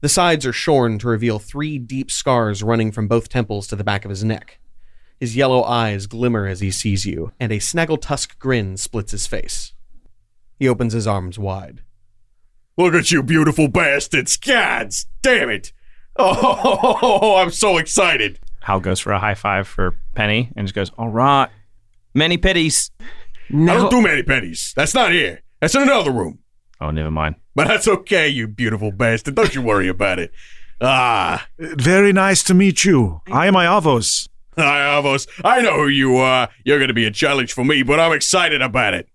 The 0.02 0.10
sides 0.10 0.46
are 0.46 0.52
shorn 0.52 1.00
to 1.00 1.08
reveal 1.08 1.40
three 1.40 1.78
deep 1.78 2.12
scars 2.12 2.62
running 2.62 2.92
from 2.92 3.08
both 3.08 3.30
temples 3.30 3.68
to 3.68 3.78
the 3.78 3.86
back 3.86 4.04
of 4.04 4.10
his 4.10 4.24
neck. 4.24 4.60
His 5.18 5.38
yellow 5.38 5.64
eyes 5.64 6.08
glimmer 6.08 6.46
as 6.46 6.60
he 6.60 6.72
sees 6.72 7.06
you, 7.06 7.32
and 7.40 7.54
a 7.54 7.60
snaggle-tusk 7.60 8.38
grin 8.38 8.76
splits 8.76 9.14
his 9.14 9.28
face. 9.28 9.74
He 10.64 10.70
opens 10.70 10.94
his 10.94 11.06
arms 11.08 11.38
wide. 11.38 11.82
Look 12.78 12.94
at 12.94 13.12
you, 13.12 13.22
beautiful 13.22 13.68
bastards! 13.68 14.38
Gods 14.38 15.08
damn 15.22 15.50
it! 15.50 15.74
Oh, 16.18 17.36
I'm 17.38 17.50
so 17.50 17.78
excited. 17.78 18.40
Hal 18.62 18.80
goes 18.80 19.02
for 19.02 19.12
a 19.12 19.20
high 19.20 19.34
five 19.34 19.68
for 19.68 19.98
Penny 20.16 20.54
and 20.56 20.66
just 20.66 20.74
goes, 20.74 20.90
"All 20.98 21.10
right, 21.10 21.50
many 22.14 22.38
pitties." 22.38 22.92
I 23.54 23.66
don't 23.66 23.92
do 23.92 24.02
many 24.02 24.24
pennies. 24.24 24.72
That's 24.74 24.94
not 24.94 25.12
here. 25.12 25.42
That's 25.60 25.76
in 25.76 25.82
another 25.82 26.12
room. 26.12 26.40
Oh, 26.80 26.92
never 26.92 27.12
mind. 27.12 27.36
But 27.56 27.68
that's 27.68 27.90
okay, 27.90 28.30
you 28.30 28.48
beautiful 28.48 28.94
bastard. 28.94 29.36
Don't 29.36 29.54
you 29.54 29.62
worry 29.62 29.90
about 29.90 30.18
it. 30.20 30.32
Ah. 30.80 31.46
Very 31.60 32.14
nice 32.14 32.42
to 32.44 32.54
meet 32.54 32.86
you. 32.86 33.20
I 33.30 33.48
am 33.48 33.56
Iavos. 33.56 34.30
Hi, 34.58 35.02
Avos. 35.02 35.28
I 35.44 35.62
know 35.62 35.76
who 35.76 35.88
you 35.90 36.16
are. 36.18 36.48
You're 36.64 36.78
going 36.80 36.88
to 36.88 36.94
be 36.94 37.06
a 37.06 37.12
challenge 37.12 37.52
for 37.52 37.66
me, 37.66 37.84
but 37.84 38.00
I'm 38.00 38.14
excited 38.14 38.62
about 38.62 38.94
it. 38.94 39.10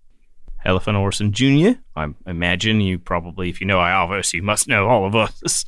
Elephant 0.65 0.97
Orson 0.97 1.33
Jr. 1.33 1.81
I 1.97 2.09
imagine 2.27 2.81
you 2.81 2.99
probably, 2.99 3.49
if 3.49 3.61
you 3.61 3.67
know 3.67 3.79
Iavos, 3.79 4.33
you 4.33 4.43
must 4.43 4.69
know 4.69 4.89
all 4.89 5.07
of 5.07 5.15
us. 5.15 5.65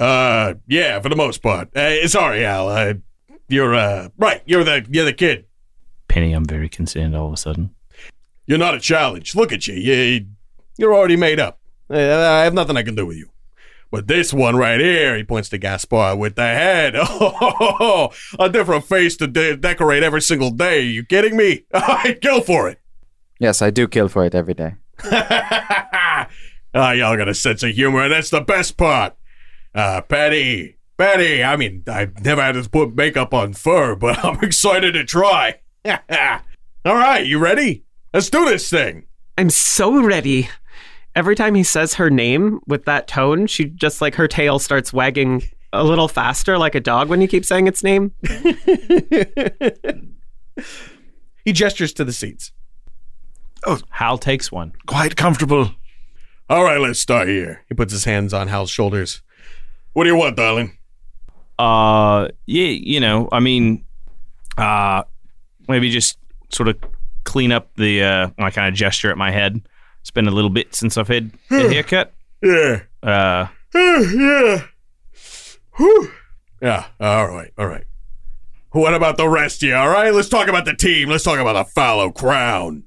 Uh, 0.00 0.54
yeah, 0.66 1.00
for 1.00 1.08
the 1.08 1.16
most 1.16 1.42
part. 1.42 1.74
Uh, 1.76 2.06
sorry, 2.08 2.44
Al. 2.44 2.68
Uh, 2.68 2.94
you're 3.48 3.74
uh, 3.74 4.08
right. 4.18 4.42
You're 4.46 4.64
the 4.64 4.86
you're 4.90 5.04
the 5.04 5.12
kid. 5.12 5.46
Penny, 6.08 6.32
I'm 6.32 6.44
very 6.44 6.68
concerned 6.68 7.14
all 7.14 7.26
of 7.28 7.32
a 7.32 7.36
sudden. 7.36 7.74
You're 8.46 8.58
not 8.58 8.74
a 8.74 8.80
challenge. 8.80 9.34
Look 9.34 9.52
at 9.52 9.66
you. 9.66 9.74
You 9.74 10.26
you're 10.76 10.94
already 10.94 11.16
made 11.16 11.38
up. 11.40 11.60
Uh, 11.88 11.96
I 11.96 12.44
have 12.44 12.54
nothing 12.54 12.76
I 12.76 12.82
can 12.82 12.94
do 12.94 13.06
with 13.06 13.16
you. 13.16 13.30
But 13.90 14.08
this 14.08 14.34
one 14.34 14.56
right 14.56 14.80
here, 14.80 15.16
he 15.16 15.22
points 15.22 15.48
to 15.50 15.58
Gaspar 15.58 16.16
with 16.16 16.34
the 16.34 16.42
head. 16.42 16.96
Oh, 17.06 18.10
a 18.38 18.48
different 18.48 18.84
face 18.84 19.16
to 19.18 19.26
de- 19.26 19.56
decorate 19.56 20.02
every 20.02 20.20
single 20.20 20.50
day. 20.50 20.82
you 20.82 21.04
kidding 21.04 21.36
me? 21.36 21.64
Kill 22.20 22.40
for 22.40 22.68
it. 22.68 22.80
Yes, 23.38 23.62
I 23.62 23.70
do 23.70 23.88
kill 23.88 24.08
for 24.08 24.24
it 24.24 24.34
every 24.34 24.54
day. 24.54 24.74
Ah, 26.76 26.90
y'all 26.90 27.16
got 27.16 27.28
a 27.28 27.34
sense 27.34 27.62
of 27.62 27.70
humor, 27.70 28.02
and 28.02 28.12
that's 28.12 28.30
the 28.30 28.40
best 28.40 28.76
part. 28.76 29.14
Uh, 29.76 30.00
Patty, 30.00 30.76
Patty, 30.98 31.44
I 31.44 31.54
mean, 31.54 31.84
I've 31.86 32.24
never 32.24 32.42
had 32.42 32.56
to 32.56 32.68
put 32.68 32.96
makeup 32.96 33.32
on 33.32 33.52
fur, 33.52 33.94
but 33.94 34.24
I'm 34.24 34.42
excited 34.42 34.92
to 34.94 35.04
try. 35.04 35.60
All 35.84 36.96
right, 36.96 37.24
you 37.24 37.38
ready? 37.38 37.84
Let's 38.12 38.28
do 38.28 38.44
this 38.44 38.68
thing. 38.68 39.06
I'm 39.38 39.50
so 39.50 40.02
ready. 40.02 40.48
Every 41.14 41.36
time 41.36 41.54
he 41.54 41.62
says 41.62 41.94
her 41.94 42.10
name 42.10 42.58
with 42.66 42.86
that 42.86 43.06
tone, 43.06 43.46
she 43.46 43.66
just 43.66 44.00
like 44.00 44.16
her 44.16 44.26
tail 44.26 44.58
starts 44.58 44.92
wagging 44.92 45.44
a 45.72 45.84
little 45.84 46.08
faster 46.08 46.58
like 46.58 46.74
a 46.74 46.80
dog 46.80 47.08
when 47.08 47.20
you 47.20 47.28
keep 47.28 47.44
saying 47.44 47.68
its 47.68 47.84
name. 47.84 48.12
He 51.44 51.52
gestures 51.52 51.92
to 51.94 52.04
the 52.04 52.12
seats. 52.12 52.50
Oh, 53.66 53.80
Hal 53.90 54.18
takes 54.18 54.52
one. 54.52 54.72
Quite 54.86 55.16
comfortable. 55.16 55.70
All 56.50 56.64
right, 56.64 56.78
let's 56.78 57.00
start 57.00 57.28
here. 57.28 57.64
He 57.68 57.74
puts 57.74 57.92
his 57.92 58.04
hands 58.04 58.34
on 58.34 58.48
Hal's 58.48 58.70
shoulders. 58.70 59.22
What 59.94 60.04
do 60.04 60.10
you 60.10 60.16
want, 60.16 60.36
darling? 60.36 60.76
Uh, 61.58 62.28
yeah, 62.46 62.66
you 62.66 63.00
know, 63.00 63.28
I 63.32 63.40
mean, 63.40 63.84
uh, 64.58 65.04
maybe 65.68 65.90
just 65.90 66.18
sort 66.50 66.68
of 66.68 66.76
clean 67.24 67.52
up 67.52 67.74
the. 67.76 68.02
Uh, 68.02 68.28
I 68.38 68.50
kind 68.50 68.68
of 68.68 68.74
gesture 68.74 69.10
at 69.10 69.16
my 69.16 69.30
head. 69.30 69.62
It's 70.00 70.10
been 70.10 70.28
a 70.28 70.32
little 70.32 70.50
bit 70.50 70.74
since 70.74 70.98
I've 70.98 71.08
had 71.08 71.30
a 71.50 71.68
haircut. 71.68 72.12
Yeah. 72.42 72.82
Uh, 73.02 73.46
yeah. 73.74 74.64
Whew. 75.76 76.10
Yeah. 76.60 76.86
All 77.00 77.28
right. 77.28 77.50
All 77.56 77.66
right. 77.66 77.84
What 78.72 78.92
about 78.92 79.16
the 79.16 79.28
rest 79.28 79.62
of 79.62 79.68
you? 79.70 79.74
All 79.74 79.88
right. 79.88 80.12
Let's 80.12 80.28
talk 80.28 80.48
about 80.48 80.66
the 80.66 80.74
team. 80.74 81.08
Let's 81.08 81.24
talk 81.24 81.38
about 81.38 81.54
the 81.54 81.64
fallow 81.72 82.10
crown. 82.10 82.82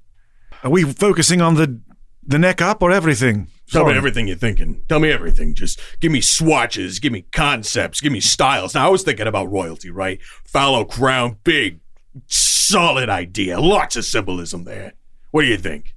Are 0.64 0.72
we 0.72 0.84
focusing 0.84 1.42
on 1.42 1.56
the 1.56 1.80
the 2.26 2.38
neck 2.40 2.62
up 2.62 2.82
or 2.82 2.92
everything? 2.92 3.48
Tell 3.70 3.82
Sorry. 3.82 3.94
me 3.94 3.98
everything 3.98 4.28
you're 4.28 4.38
thinking. 4.38 4.82
Tell 4.88 5.00
me 5.00 5.12
everything. 5.12 5.54
Just 5.54 5.80
give 6.00 6.12
me 6.12 6.22
swatches, 6.22 7.00
give 7.00 7.12
me 7.12 7.26
concepts, 7.34 8.02
give 8.02 8.12
me 8.12 8.20
styles. 8.20 8.74
Now, 8.76 8.88
I 8.88 8.90
was 8.90 9.04
thinking 9.04 9.28
about 9.28 9.52
royalty, 9.52 9.90
right? 9.90 10.20
Fallow 10.46 10.86
crown, 10.86 11.38
big, 11.44 11.80
solid 12.28 13.10
idea. 13.10 13.60
Lots 13.60 13.96
of 13.96 14.06
symbolism 14.06 14.64
there. 14.64 14.94
What 15.32 15.42
do 15.42 15.48
you 15.48 15.58
think? 15.58 15.96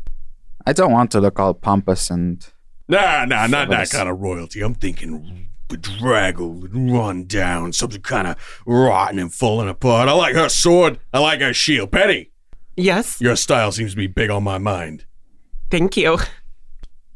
I 0.66 0.72
don't 0.72 0.92
want 0.92 1.10
to 1.12 1.20
look 1.20 1.38
all 1.38 1.54
pompous 1.54 2.10
and. 2.10 2.46
Nah, 2.88 3.24
nah, 3.24 3.46
not 3.46 3.68
that 3.70 3.90
kind 3.90 4.08
of 4.08 4.20
royalty. 4.20 4.62
I'm 4.62 4.74
thinking 4.74 5.48
bedraggled, 5.70 6.64
and 6.74 6.92
run 6.92 7.24
down, 7.24 7.72
something 7.72 8.02
kind 8.02 8.26
of 8.26 8.36
rotten 8.66 9.18
and 9.18 9.32
falling 9.32 9.68
apart. 9.68 10.08
I 10.08 10.12
like 10.12 10.34
her 10.34 10.48
sword. 10.48 10.98
I 11.14 11.20
like 11.20 11.40
her 11.40 11.54
shield. 11.54 11.92
Penny, 11.92 12.30
Yes, 12.76 13.20
your 13.20 13.36
style 13.36 13.72
seems 13.72 13.90
to 13.92 13.96
be 13.96 14.06
big 14.06 14.30
on 14.30 14.42
my 14.44 14.58
mind. 14.58 15.04
thank 15.70 15.96
you. 15.96 16.18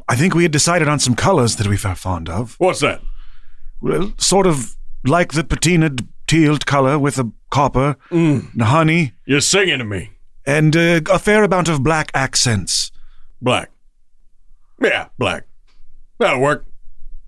I 0.09 0.17
think 0.17 0.35
we 0.35 0.43
had 0.43 0.53
decided 0.53 0.87
on 0.89 0.99
some 0.99 1.15
colors 1.15 1.57
that 1.57 1.67
we 1.67 1.77
felt 1.79 1.97
fond 1.99 2.29
of. 2.29 2.57
What's 2.59 2.81
that? 2.81 3.01
Well, 3.81 4.13
sort 4.19 4.47
of 4.47 4.77
like 5.05 5.33
the 5.33 5.43
patinaed 5.45 6.07
tealed 6.27 6.67
color 6.67 6.99
with 6.99 7.19
a 7.19 7.31
copper, 7.51 7.97
Mm. 8.11 8.61
honey, 8.61 9.13
You're 9.27 9.41
singing 9.41 9.79
to 9.79 9.85
me. 9.85 10.11
and 10.47 10.77
uh, 10.77 11.01
a 11.11 11.19
fair 11.19 11.43
amount 11.45 11.69
of 11.69 11.83
black 11.83 12.11
accents. 12.15 12.91
Black. 13.41 13.71
Yeah, 14.83 15.09
black. 15.19 15.47
That'll 16.19 16.41
work. 16.41 16.67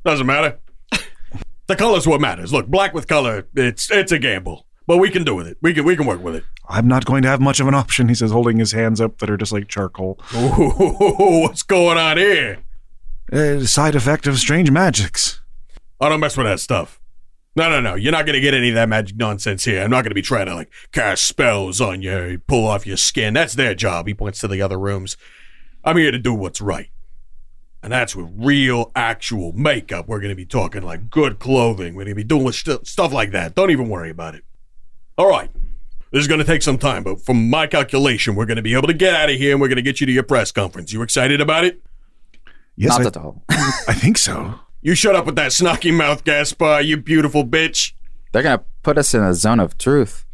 Doesn't 0.05 0.27
matter. 0.27 0.59
the 1.67 1.77
color's 1.77 2.07
what 2.07 2.21
matters. 2.21 2.53
Look, 2.53 2.67
black 2.67 2.93
with 2.93 3.07
color, 3.09 3.47
it's 3.55 3.91
it's 3.91 4.13
a 4.13 4.19
gamble. 4.19 4.66
But 4.87 4.99
we 4.99 5.11
can 5.11 5.25
do 5.25 5.35
with 5.35 5.49
it. 5.49 5.59
We 5.61 5.75
can 5.75 5.85
we 5.85 5.97
can 5.97 6.07
work 6.07 6.23
with 6.23 6.37
it. 6.37 6.45
I'm 6.69 6.87
not 6.87 7.05
going 7.05 7.23
to 7.23 7.29
have 7.29 7.41
much 7.41 7.59
of 7.61 7.67
an 7.67 7.75
option, 7.75 8.09
he 8.09 8.15
says, 8.15 8.31
holding 8.31 8.59
his 8.59 8.73
hands 8.73 9.01
up 9.01 9.19
that 9.19 9.31
are 9.31 9.37
just 9.37 9.53
like 9.53 9.69
charcoal. 9.69 10.19
Ooh, 10.35 11.41
what's 11.43 11.63
going 11.63 11.99
on 11.99 12.17
here? 12.19 12.59
Uh, 13.33 13.61
side 13.61 13.95
effect 13.97 14.27
of 14.27 14.39
strange 14.39 14.71
magics. 14.71 15.41
I 16.01 16.09
don't 16.09 16.21
mess 16.21 16.37
with 16.37 16.47
that 16.47 16.61
stuff. 16.61 17.01
No, 17.57 17.71
no, 17.71 17.81
no. 17.81 17.95
You're 17.95 18.13
not 18.13 18.27
gonna 18.27 18.41
get 18.41 18.55
any 18.55 18.69
of 18.69 18.75
that 18.75 18.89
magic 18.89 19.17
nonsense 19.17 19.65
here. 19.65 19.83
I'm 19.83 19.91
not 19.91 20.05
gonna 20.05 20.15
be 20.15 20.23
trying 20.23 20.47
to 20.47 20.55
like 20.55 20.71
cast 20.93 21.27
spells 21.27 21.81
on 21.81 22.03
you, 22.03 22.41
pull 22.47 22.67
off 22.69 22.87
your 22.87 22.99
skin. 22.99 23.35
That's 23.35 23.55
their 23.55 23.75
job. 23.75 24.07
He 24.07 24.15
points 24.15 24.41
to 24.41 24.49
the 24.49 24.63
other 24.63 24.79
rooms. 24.79 25.17
I'm 25.83 25.97
here 25.97 26.11
to 26.11 26.19
do 26.19 26.35
what's 26.35 26.61
right. 26.61 26.91
And 27.83 27.93
that's 27.93 28.17
with 28.17 28.29
real, 28.37 28.91
actual 28.97 29.53
makeup. 29.53 30.09
We're 30.09 30.19
going 30.19 30.31
to 30.31 30.37
be 30.37 30.45
talking 30.45 30.83
like 30.83 31.09
good 31.09 31.39
clothing. 31.39 31.95
We're 31.95 32.05
going 32.05 32.17
to 32.17 32.17
be 32.17 32.25
doing 32.25 32.51
st- 32.51 32.87
stuff 32.87 33.13
like 33.13 33.31
that. 33.31 33.55
Don't 33.55 33.71
even 33.71 33.89
worry 33.89 34.11
about 34.11 34.35
it. 34.35 34.43
All 35.19 35.29
right. 35.29 35.51
This 36.13 36.21
is 36.21 36.29
going 36.29 36.39
to 36.39 36.47
take 36.47 36.63
some 36.63 36.79
time, 36.79 37.03
but 37.03 37.21
from 37.21 37.51
my 37.51 37.67
calculation, 37.67 38.35
we're 38.35 38.47
going 38.47 38.57
to 38.57 38.63
be 38.63 38.75
able 38.75 38.87
to 38.87 38.95
get 38.95 39.15
out 39.15 39.29
of 39.29 39.37
here 39.37 39.53
and 39.53 39.61
we're 39.61 39.69
going 39.69 39.77
to 39.77 39.83
get 39.83 40.01
you 40.01 40.07
to 40.07 40.13
your 40.13 40.23
press 40.23 40.53
conference. 40.53 40.93
You 40.93 41.03
excited 41.03 41.41
about 41.41 41.65
it? 41.65 41.83
Yes, 42.77 42.91
Not 42.99 43.03
I, 43.03 43.07
at 43.07 43.17
all. 43.17 43.43
I 43.51 43.95
think 43.95 44.19
so. 44.19 44.55
You 44.83 44.95
shut 44.95 45.17
up 45.17 45.27
with 45.27 45.37
that 45.37 45.51
snarky 45.51 45.93
mouth, 45.93 46.23
Gaspar, 46.25 46.81
you 46.83 46.97
beautiful 46.97 47.45
bitch. 47.45 47.93
They're 48.33 48.43
gonna 48.43 48.63
put 48.83 48.99
us 48.99 49.15
in 49.15 49.23
a 49.23 49.35
zone 49.35 49.59
of 49.59 49.79
truth. 49.79 50.25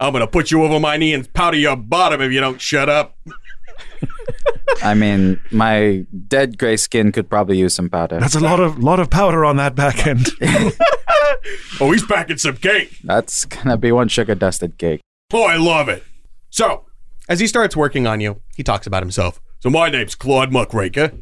I'm 0.00 0.12
gonna 0.12 0.28
put 0.28 0.50
you 0.50 0.62
over 0.62 0.78
my 0.78 0.96
knee 0.96 1.12
and 1.12 1.30
powder 1.34 1.56
your 1.56 1.76
bottom 1.76 2.20
if 2.20 2.32
you 2.32 2.40
don't 2.40 2.60
shut 2.60 2.88
up. 2.88 3.18
I 4.82 4.94
mean, 4.94 5.40
my 5.50 6.06
dead 6.28 6.56
gray 6.56 6.76
skin 6.76 7.10
could 7.10 7.28
probably 7.28 7.58
use 7.58 7.74
some 7.74 7.90
powder. 7.90 8.20
That's 8.20 8.36
a 8.36 8.40
lot 8.40 8.60
of 8.60 8.78
lot 8.78 9.00
of 9.00 9.10
powder 9.10 9.44
on 9.44 9.56
that 9.56 9.74
back 9.74 10.06
end. 10.06 10.28
Oh, 11.80 11.92
he's 11.92 12.04
packing 12.04 12.38
some 12.38 12.56
cake. 12.56 12.98
That's 13.04 13.44
gonna 13.44 13.76
be 13.76 13.92
one 13.92 14.08
sugar 14.08 14.34
dusted 14.34 14.78
cake. 14.78 15.00
Oh, 15.32 15.44
I 15.44 15.56
love 15.56 15.88
it. 15.88 16.02
So, 16.50 16.86
As 17.28 17.40
he 17.40 17.46
starts 17.46 17.76
working 17.76 18.06
on 18.06 18.20
you, 18.20 18.40
he 18.56 18.62
talks 18.62 18.86
about 18.86 19.02
himself. 19.02 19.40
so 19.60 19.70
my 19.70 19.88
name's 19.90 20.14
Claude 20.14 20.50
Muckraker. 20.52 21.12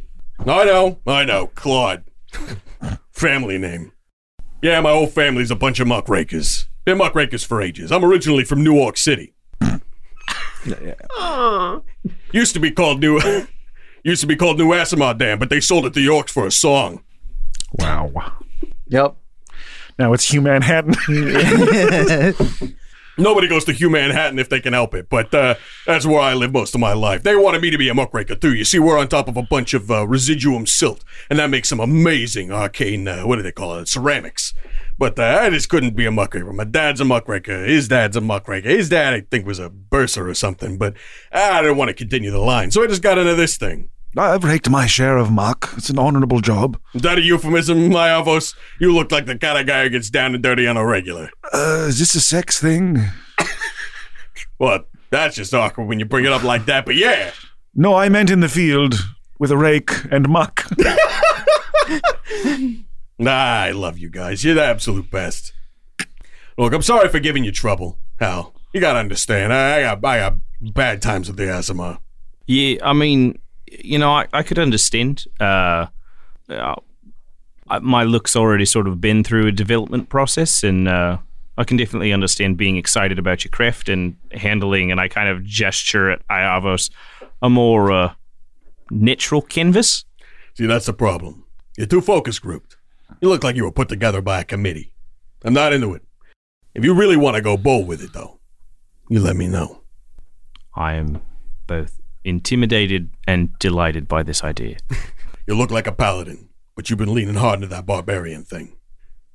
I 0.41 0.65
know, 0.65 1.01
I 1.07 1.25
know, 1.25 1.49
Claude. 1.55 2.05
Family 3.13 3.59
name. 3.59 3.93
Yeah, 4.63 4.81
my 4.81 4.93
whole 4.93 5.07
family's 5.07 5.51
a 5.51 5.57
bunch 5.57 5.81
of 5.81 5.87
muckrakers. 5.89 6.67
Been 6.85 6.99
muckrakers 6.99 7.45
for 7.45 7.61
ages. 7.61 7.91
I'm 7.93 8.05
originally 8.05 8.45
from 8.45 8.63
New 8.63 8.75
York 8.77 8.97
City. 8.97 9.35
Used 12.33 12.55
to 12.55 12.61
be 12.61 12.71
called 12.71 13.01
New 13.01 13.21
Used 14.05 14.21
to 14.21 14.27
be 14.27 14.37
called 14.37 14.59
New 14.59 14.69
Aasimar 14.69 15.17
Dam, 15.19 15.39
but 15.39 15.51
they 15.51 15.61
sold 15.61 15.85
it 15.87 15.95
to 15.95 16.01
Yorks 16.01 16.31
for 16.33 16.47
a 16.47 16.51
song. 16.51 17.03
Wow. 17.73 18.13
Yep. 18.89 19.17
Now 19.99 20.13
it's 20.13 20.31
Hugh 20.31 20.43
Manhattan. 20.43 20.95
Nobody 23.19 23.49
goes 23.49 23.65
to 23.65 23.73
Hugh 23.73 23.89
Manhattan 23.89 24.39
if 24.39 24.51
they 24.51 24.61
can 24.61 24.75
help 24.75 24.95
it, 24.95 25.09
but 25.09 25.33
uh, 25.35 25.55
that's 25.87 26.05
where 26.05 26.21
I 26.21 26.35
live 26.35 26.53
most 26.53 26.75
of 26.75 26.83
my 26.83 26.93
life. 26.93 27.23
They 27.23 27.35
wanted 27.35 27.63
me 27.63 27.71
to 27.71 27.79
be 27.79 27.89
a 27.89 27.95
muckraker 27.95 28.35
too. 28.35 28.55
You 28.55 28.65
see, 28.65 28.79
we're 28.79 28.99
on 28.99 29.09
top 29.09 29.27
of 29.27 29.39
a 29.39 29.43
bunch 29.43 29.73
of 29.73 29.91
uh, 29.91 30.07
residuum 30.07 30.67
silt, 30.67 31.03
and 31.31 31.39
that 31.39 31.49
makes 31.49 31.71
some 31.71 31.81
amazing 31.81 32.53
arcane, 32.53 33.09
uh, 33.09 33.23
what 33.23 33.37
do 33.37 33.43
they 33.43 33.53
call 33.53 33.79
it, 33.79 33.89
ceramics. 33.89 34.53
But 34.99 35.19
uh, 35.19 35.39
I 35.41 35.49
just 35.49 35.71
couldn't 35.71 35.97
be 35.97 36.05
a 36.05 36.11
muckraker. 36.11 36.53
My 36.53 36.65
dad's 36.65 37.01
a 37.01 37.07
muckraker. 37.07 37.65
His 37.65 37.89
dad's 37.89 38.17
a 38.17 38.21
muckraker. 38.21 38.69
His 38.69 38.91
dad, 38.91 39.15
I 39.15 39.21
think, 39.23 39.47
was 39.47 39.59
a 39.59 39.71
bursar 39.71 40.29
or 40.29 40.35
something, 40.35 40.77
but 40.77 40.95
I 41.33 41.63
didn't 41.63 41.79
want 41.79 41.89
to 41.89 41.95
continue 41.95 42.31
the 42.31 42.39
line, 42.39 42.71
so 42.71 42.83
I 42.83 42.87
just 42.87 43.03
got 43.03 43.17
into 43.17 43.35
this 43.35 43.57
thing. 43.57 43.89
I've 44.19 44.45
raked 44.45 44.71
my 44.71 44.87
share 44.87 45.17
of 45.19 45.31
muck. 45.31 45.73
It's 45.77 45.91
an 45.91 45.99
honorable 45.99 46.41
job. 46.41 46.79
Is 46.95 47.03
that 47.03 47.19
a 47.19 47.21
euphemism, 47.23 47.91
my 47.91 48.09
Avos? 48.09 48.55
You 48.81 48.95
look 48.95 49.13
like 49.13 49.27
the 49.27 49.37
kind 49.37 49.59
of 49.59 49.67
guy 49.67 49.83
who 49.85 49.91
gets 49.91 50.09
down 50.11 50.35
and 50.35 50.43
dirty 50.43 50.67
on 50.67 50.77
a 50.77 50.85
regular. 50.87 51.31
Uh, 51.53 51.87
is 51.89 51.99
this 51.99 52.15
a 52.15 52.21
sex 52.21 52.61
thing? 52.61 53.05
Well, 54.59 54.85
that's 55.11 55.37
just 55.37 55.53
awkward 55.53 55.87
when 55.87 55.99
you 55.99 56.07
bring 56.07 56.25
it 56.25 56.33
up 56.33 56.43
like 56.43 56.65
that, 56.65 56.87
but 56.87 56.95
yeah. 56.95 57.33
No, 57.75 57.95
I 57.95 58.09
meant 58.09 58.31
in 58.31 58.41
the 58.41 58.49
field 58.49 58.95
with 59.39 59.51
a 59.51 59.57
rake 59.59 59.91
and 60.11 60.29
muck. 60.31 60.65
Nah, 63.19 63.31
I 63.63 63.71
love 63.71 63.99
you 63.99 64.11
guys. 64.11 64.45
You're 64.45 64.55
the 64.55 64.65
absolute 64.65 65.11
best. 65.11 65.53
Look, 66.59 66.73
I'm 66.75 66.83
sorry 66.83 67.09
for 67.09 67.19
giving 67.19 67.45
you 67.45 67.53
trouble, 67.53 67.99
Hal. 68.21 68.55
You 68.73 68.81
gotta 68.81 68.99
understand. 68.99 69.53
I, 69.53 69.79
I 69.79 69.83
got 69.83 70.05
I 70.05 70.19
got 70.19 70.35
bad 70.61 71.01
times 71.01 71.29
with 71.29 71.39
the 71.39 71.51
asthma. 71.51 72.01
Yeah, 72.47 72.79
I 72.83 72.93
mean, 72.93 73.39
you 73.71 73.99
know, 73.99 74.11
I, 74.13 74.27
I 74.33 74.43
could 74.43 74.59
understand. 74.59 75.25
Uh, 75.41 75.87
uh, 76.49 76.75
I- 77.69 77.79
my 77.81 78.05
look's 78.05 78.37
already 78.37 78.65
sort 78.65 78.87
of 78.87 79.01
been 79.01 79.25
through 79.25 79.47
a 79.49 79.53
development 79.53 80.09
process, 80.09 80.63
and 80.63 80.87
uh, 80.89 81.19
I 81.59 81.65
can 81.65 81.77
definitely 81.77 82.13
understand 82.13 82.57
being 82.57 82.77
excited 82.77 83.19
about 83.19 83.45
your 83.45 83.51
craft 83.51 83.89
and 83.89 84.17
handling. 84.33 84.91
And 84.93 85.01
I 85.01 85.09
kind 85.09 85.29
of 85.29 85.45
gesture 85.45 86.11
at 86.11 86.27
Iavos 86.29 86.91
a 87.43 87.51
more 87.51 87.91
uh, 87.93 88.15
natural 88.91 89.43
canvas. 89.43 90.05
See, 90.55 90.67
that's 90.67 90.87
the 90.87 90.93
problem. 90.93 91.45
You're 91.77 91.87
too 91.89 92.01
focus 92.01 92.39
grouped. 92.39 92.77
You 93.21 93.29
look 93.29 93.43
like 93.45 93.57
you 93.57 93.65
were 93.65 93.73
put 93.73 93.89
together 93.89 94.21
by 94.23 94.41
a 94.41 94.45
committee. 94.45 94.93
I'm 95.45 95.53
not 95.55 95.73
into 95.73 95.93
it. 95.95 96.03
If 96.75 96.85
you 96.85 96.95
really 96.95 97.17
want 97.17 97.37
to 97.37 97.43
go 97.43 97.57
bold 97.57 97.87
with 97.87 98.03
it, 98.03 98.13
though, 98.13 98.39
you 99.09 99.21
let 99.21 99.37
me 99.37 99.47
know. 99.49 99.83
I 100.75 100.95
am 100.95 101.21
both 101.67 102.01
intimidated 102.27 103.09
and 103.27 103.57
delighted 103.59 104.09
by 104.09 104.23
this 104.23 104.45
idea. 104.45 104.77
You 105.49 105.55
look 105.55 105.71
like 105.71 105.87
a 105.87 105.93
paladin, 105.93 106.49
but 106.75 106.91
you've 106.91 106.99
been 106.99 107.15
leaning 107.15 107.37
hard 107.37 107.59
into 107.59 107.69
that 107.69 107.87
barbarian 107.87 108.43
thing. 108.43 108.77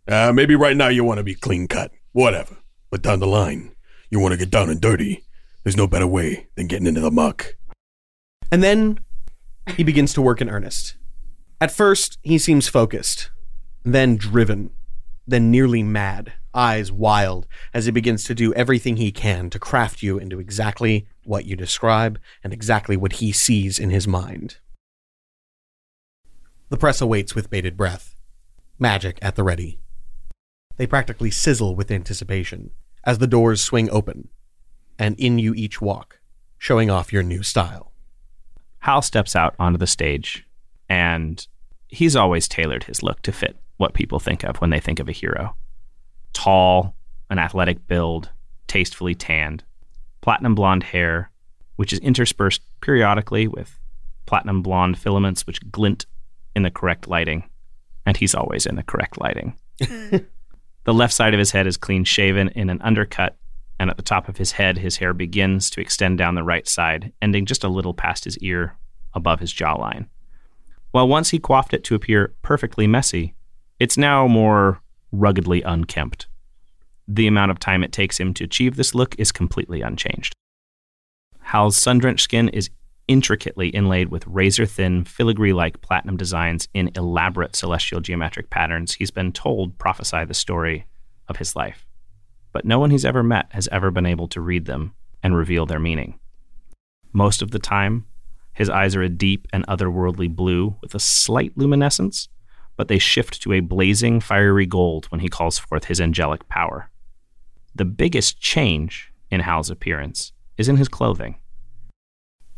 Uh, 0.06 0.34
maybe 0.36 0.56
right 0.56 0.76
now 0.76 0.90
you 0.90 1.06
want 1.06 1.20
to 1.20 1.24
be 1.24 1.36
clean 1.36 1.70
cut, 1.70 1.94
whatever. 2.12 2.58
But 2.90 3.02
down 3.02 3.22
the 3.22 3.28
line, 3.28 3.72
you 4.10 4.20
want 4.20 4.34
to 4.34 4.38
get 4.38 4.50
down 4.50 4.70
and 4.70 4.82
dirty. 4.82 5.24
There's 5.64 5.78
no 5.78 5.88
better 5.88 6.08
way 6.08 6.48
than 6.56 6.68
getting 6.68 6.86
into 6.86 7.00
the 7.00 7.12
muck. 7.12 7.56
And 8.52 8.62
then 8.62 9.00
he 9.78 9.86
begins 9.86 10.14
to 10.16 10.22
work 10.22 10.42
in 10.42 10.50
earnest. 10.50 10.96
At 11.62 11.72
first, 11.72 12.18
he 12.24 12.38
seems 12.38 12.68
focused, 12.68 13.32
then 13.86 14.18
driven, 14.18 14.72
then 15.26 15.50
nearly 15.50 15.82
mad, 15.82 16.34
eyes 16.54 16.92
wild, 16.92 17.48
as 17.74 17.86
he 17.86 17.92
begins 17.92 18.26
to 18.26 18.36
do 18.36 18.54
everything 18.54 18.98
he 18.98 19.14
can 19.14 19.50
to 19.50 19.60
craft 19.60 20.04
you 20.04 20.18
into 20.18 20.42
exactly 20.42 21.08
what 21.24 21.46
you 21.46 21.56
describe 21.56 22.20
and 22.44 22.54
exactly 22.54 22.98
what 22.98 23.14
he 23.14 23.32
sees 23.32 23.80
in 23.80 23.90
his 23.90 24.08
mind. 24.08 24.58
The 26.70 26.78
press 26.78 27.02
awaits 27.02 27.36
with 27.36 27.50
bated 27.50 27.76
breath, 27.76 28.16
magic 28.80 29.20
at 29.22 29.36
the 29.36 29.44
ready. 29.44 29.80
They 30.78 30.88
practically 30.88 31.32
sizzle 31.32 31.76
with 31.76 31.92
anticipation 31.92 32.72
as 33.04 33.18
the 33.18 33.28
doors 33.28 33.64
swing 33.64 33.90
open, 33.90 34.30
and 34.98 35.20
in 35.20 35.38
you 35.38 35.54
each 35.54 35.82
walk, 35.82 36.20
showing 36.58 36.90
off 36.90 37.12
your 37.12 37.24
new 37.24 37.44
style. 37.44 37.92
Hal 38.80 39.02
steps 39.02 39.36
out 39.36 39.56
onto 39.60 39.78
the 39.78 39.88
stage, 39.88 40.48
and 40.88 41.46
he's 41.88 42.16
always 42.16 42.48
tailored 42.48 42.86
his 42.86 43.04
look 43.04 43.22
to 43.24 43.32
fit 43.32 43.58
what 43.78 43.94
people 43.94 44.20
think 44.20 44.44
of 44.44 44.58
when 44.58 44.70
they 44.70 44.80
think 44.80 45.00
of 45.00 45.10
a 45.10 45.14
hero. 45.14 45.56
Tall, 46.34 46.96
an 47.30 47.38
athletic 47.38 47.88
build, 47.88 48.30
tastefully 48.68 49.16
tanned, 49.16 49.64
platinum 50.22 50.56
blonde 50.56 50.84
hair, 50.84 51.32
which 51.76 51.94
is 51.94 52.00
interspersed 52.00 52.62
periodically 52.82 53.48
with 53.48 53.80
platinum 54.26 54.62
blonde 54.62 54.98
filaments 54.98 55.46
which 55.46 55.72
glint 55.72 56.06
in 56.56 56.64
the 56.64 56.72
correct 56.72 57.08
lighting, 57.08 57.44
and 58.06 58.18
he's 58.18 58.36
always 58.36 58.66
in 58.66 58.76
the 58.76 58.84
correct 58.84 59.20
lighting. 59.20 59.56
the 59.80 60.24
left 60.94 61.14
side 61.14 61.34
of 61.34 61.40
his 61.40 61.52
head 61.52 61.68
is 61.68 61.78
clean 61.78 62.04
shaven 62.04 62.50
in 62.50 62.70
an 62.70 62.82
undercut, 62.82 63.36
and 63.80 63.90
at 63.90 63.98
the 63.98 64.04
top 64.04 64.30
of 64.30 64.38
his 64.38 64.54
head, 64.54 64.78
his 64.78 64.98
hair 64.98 65.14
begins 65.14 65.70
to 65.72 65.82
extend 65.82 66.18
down 66.18 66.36
the 66.36 66.44
right 66.44 66.68
side, 66.68 67.12
ending 67.22 67.46
just 67.46 67.64
a 67.64 67.70
little 67.70 67.94
past 67.94 68.26
his 68.26 68.38
ear 68.40 68.78
above 69.14 69.40
his 69.40 69.54
jawline. 69.54 70.08
While 70.92 71.08
once 71.08 71.30
he 71.30 71.40
coiffed 71.40 71.74
it 71.74 71.84
to 71.86 71.96
appear 71.96 72.36
perfectly 72.42 72.86
messy, 72.86 73.34
it's 73.80 73.98
now 73.98 74.28
more 74.28 74.82
ruggedly 75.12 75.62
unkempt. 75.62 76.28
The 77.14 77.28
amount 77.28 77.52
of 77.52 77.60
time 77.60 77.84
it 77.84 77.92
takes 77.92 78.18
him 78.18 78.34
to 78.36 78.46
achieve 78.46 78.78
this 78.78 78.96
look 78.96 79.16
is 79.20 79.34
completely 79.34 79.82
unchanged. 79.82 80.34
Hal's 81.42 81.76
sun 81.76 81.98
drenched 81.98 82.24
skin 82.24 82.48
is 82.48 82.70
intricately 83.06 83.68
inlaid 83.68 84.08
with 84.08 84.26
razor 84.26 84.66
thin, 84.66 85.04
filigree 85.04 85.52
like 85.52 85.82
platinum 85.82 86.16
designs 86.16 86.70
in 86.74 86.90
elaborate 86.96 87.54
celestial 87.54 88.00
geometric 88.00 88.50
patterns 88.50 88.94
he's 88.94 89.12
been 89.12 89.34
told 89.34 89.78
prophesy 89.78 90.24
the 90.24 90.34
story 90.34 90.86
of 91.28 91.36
his 91.36 91.54
life. 91.54 91.86
But 92.54 92.64
no 92.64 92.80
one 92.80 92.92
he's 92.92 93.04
ever 93.04 93.24
met 93.24 93.48
has 93.50 93.68
ever 93.74 93.92
been 93.92 94.06
able 94.06 94.30
to 94.30 94.40
read 94.40 94.64
them 94.64 94.94
and 95.22 95.36
reveal 95.36 95.66
their 95.66 95.80
meaning. 95.80 96.18
Most 97.12 97.42
of 97.42 97.52
the 97.52 97.60
time, 97.60 98.06
his 98.54 98.70
eyes 98.70 98.96
are 98.96 99.02
a 99.02 99.10
deep 99.10 99.50
and 99.52 99.68
otherworldly 99.68 100.34
blue 100.34 100.78
with 100.82 100.96
a 100.96 101.00
slight 101.00 101.52
luminescence, 101.58 102.30
but 102.78 102.88
they 102.88 103.00
shift 103.00 103.42
to 103.42 103.52
a 103.52 103.60
blazing, 103.60 104.22
fiery 104.22 104.66
gold 104.66 105.08
when 105.08 105.20
he 105.20 105.28
calls 105.28 105.60
forth 105.60 105.86
his 105.86 106.00
angelic 106.00 106.48
power. 106.48 106.88
The 107.74 107.86
biggest 107.86 108.40
change 108.40 109.14
in 109.30 109.40
Hal's 109.40 109.70
appearance 109.70 110.34
is 110.58 110.68
in 110.68 110.78
his 110.78 110.90
clothing. 110.90 111.36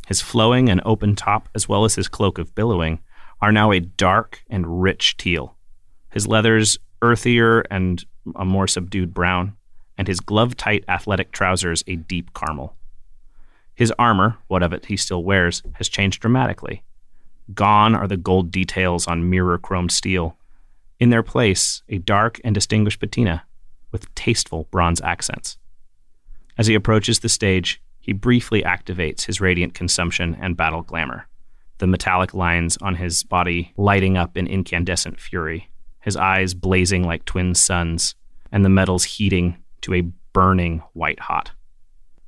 His 0.07 0.22
flowing 0.22 0.70
and 0.70 0.82
open 0.84 1.16
top, 1.16 1.49
as 1.53 1.70
well 1.70 1.86
as 1.86 1.95
his 1.95 2.07
cloak 2.07 2.39
of 2.39 2.55
billowing, 2.55 2.99
are 3.41 3.51
now 3.51 3.72
a 3.72 3.80
dark 3.80 4.43
and 4.49 4.82
rich 4.82 5.16
teal. 5.18 5.55
His 6.11 6.28
leathers 6.28 6.78
earthier 7.01 7.64
and 7.70 8.03
a 8.36 8.43
more 8.43 8.68
subdued 8.68 9.14
brown, 9.14 9.55
and 9.97 10.07
his 10.07 10.20
glove 10.20 10.57
tight 10.57 10.84
athletic 10.88 11.32
trousers 11.32 11.84
a 11.86 11.95
deep 11.95 12.34
caramel. 12.34 12.76
His 13.76 13.93
armor, 13.99 14.38
what 14.47 14.64
of 14.64 14.74
it 14.74 14.86
he 14.86 14.97
still 14.97 15.24
wears, 15.24 15.61
has 15.74 15.89
changed 15.89 16.22
dramatically. 16.22 16.84
Gone 17.53 17.95
are 17.95 18.07
the 18.07 18.18
gold 18.18 18.51
details 18.51 19.07
on 19.07 19.30
mirror 19.30 19.57
chrome 19.57 19.89
steel. 19.89 20.38
In 20.99 21.09
their 21.09 21.24
place, 21.24 21.84
a 21.89 21.97
dark 21.97 22.39
and 22.43 22.55
distinguished 22.55 22.99
patina 22.99 23.43
with 23.94 24.14
tasteful 24.16 24.68
bronze 24.72 25.00
accents. 25.00 25.58
As 26.58 26.68
he 26.68 26.76
approaches 26.76 27.22
the 27.22 27.30
stage, 27.30 27.82
he 28.02 28.12
briefly 28.12 28.64
activates 28.64 29.24
his 29.24 29.39
radiant 29.39 29.74
consumption 29.74 30.36
and 30.41 30.58
battle 30.58 30.82
glamour, 30.82 31.30
the 31.78 31.88
metallic 31.88 32.34
lines 32.34 32.78
on 32.82 32.96
his 32.96 33.24
body 33.24 33.72
lighting 33.78 34.18
up 34.18 34.36
in 34.36 34.46
incandescent 34.48 35.22
fury, 35.22 35.70
his 36.02 36.18
eyes 36.18 36.54
blazing 36.54 37.04
like 37.04 37.24
twin 37.24 37.56
suns, 37.56 38.16
and 38.52 38.66
the 38.66 38.70
metals 38.70 39.06
heating 39.06 39.56
to 39.80 39.94
a 39.94 40.02
burning 40.34 40.84
white 40.91 41.22
hot. 41.22 41.52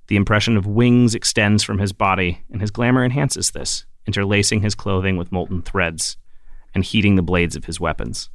The 0.08 0.16
impression 0.16 0.56
of 0.56 0.66
wings 0.66 1.14
extends 1.14 1.64
from 1.64 1.80
his 1.80 1.92
body, 1.92 2.44
and 2.52 2.62
his 2.62 2.72
glamour 2.72 3.04
enhances 3.04 3.52
this, 3.52 3.86
interlacing 4.06 4.62
his 4.62 4.76
clothing 4.76 5.18
with 5.18 5.32
molten 5.32 5.62
threads 5.62 6.16
and 6.74 6.84
heating 6.84 7.16
the 7.16 7.22
blades 7.22 7.56
of 7.56 7.66
his 7.66 7.80
weapons. 7.80 8.30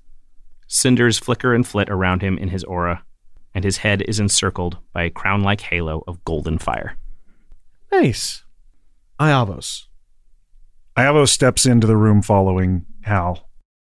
Cinders 0.67 1.19
flicker 1.19 1.55
and 1.55 1.67
flit 1.67 1.89
around 1.91 2.23
him 2.23 2.39
in 2.39 2.49
his 2.49 2.65
aura, 2.65 3.05
and 3.55 3.65
his 3.65 3.79
head 3.79 4.03
is 4.03 4.21
encircled 4.21 4.79
by 4.93 5.05
a 5.05 5.11
crown 5.11 5.43
like 5.43 5.61
halo 5.61 6.05
of 6.07 6.25
golden 6.25 6.59
fire. 6.59 6.97
Nice. 7.93 8.45
Iavos. 9.19 9.87
Iavos 10.97 11.29
steps 11.29 11.67
into 11.67 11.87
the 11.87 11.97
room 11.97 12.23
following 12.23 12.87
Hal. 13.03 13.49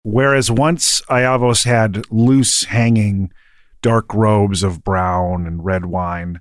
Whereas 0.02 0.50
once 0.50 1.00
Iavos 1.02 1.64
had 1.64 2.10
loose 2.10 2.64
hanging 2.64 3.32
dark 3.80 4.14
robes 4.14 4.62
of 4.62 4.82
brown 4.82 5.46
and 5.46 5.64
red 5.64 5.86
wine, 5.86 6.40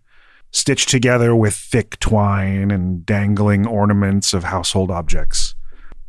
stitched 0.51 0.87
together 0.87 1.35
with 1.35 1.53
thick 1.53 1.99
twine 1.99 2.71
and 2.71 3.05
dangling 3.05 3.67
ornaments 3.67 4.33
of 4.33 4.45
household 4.45 4.91
objects. 4.91 5.55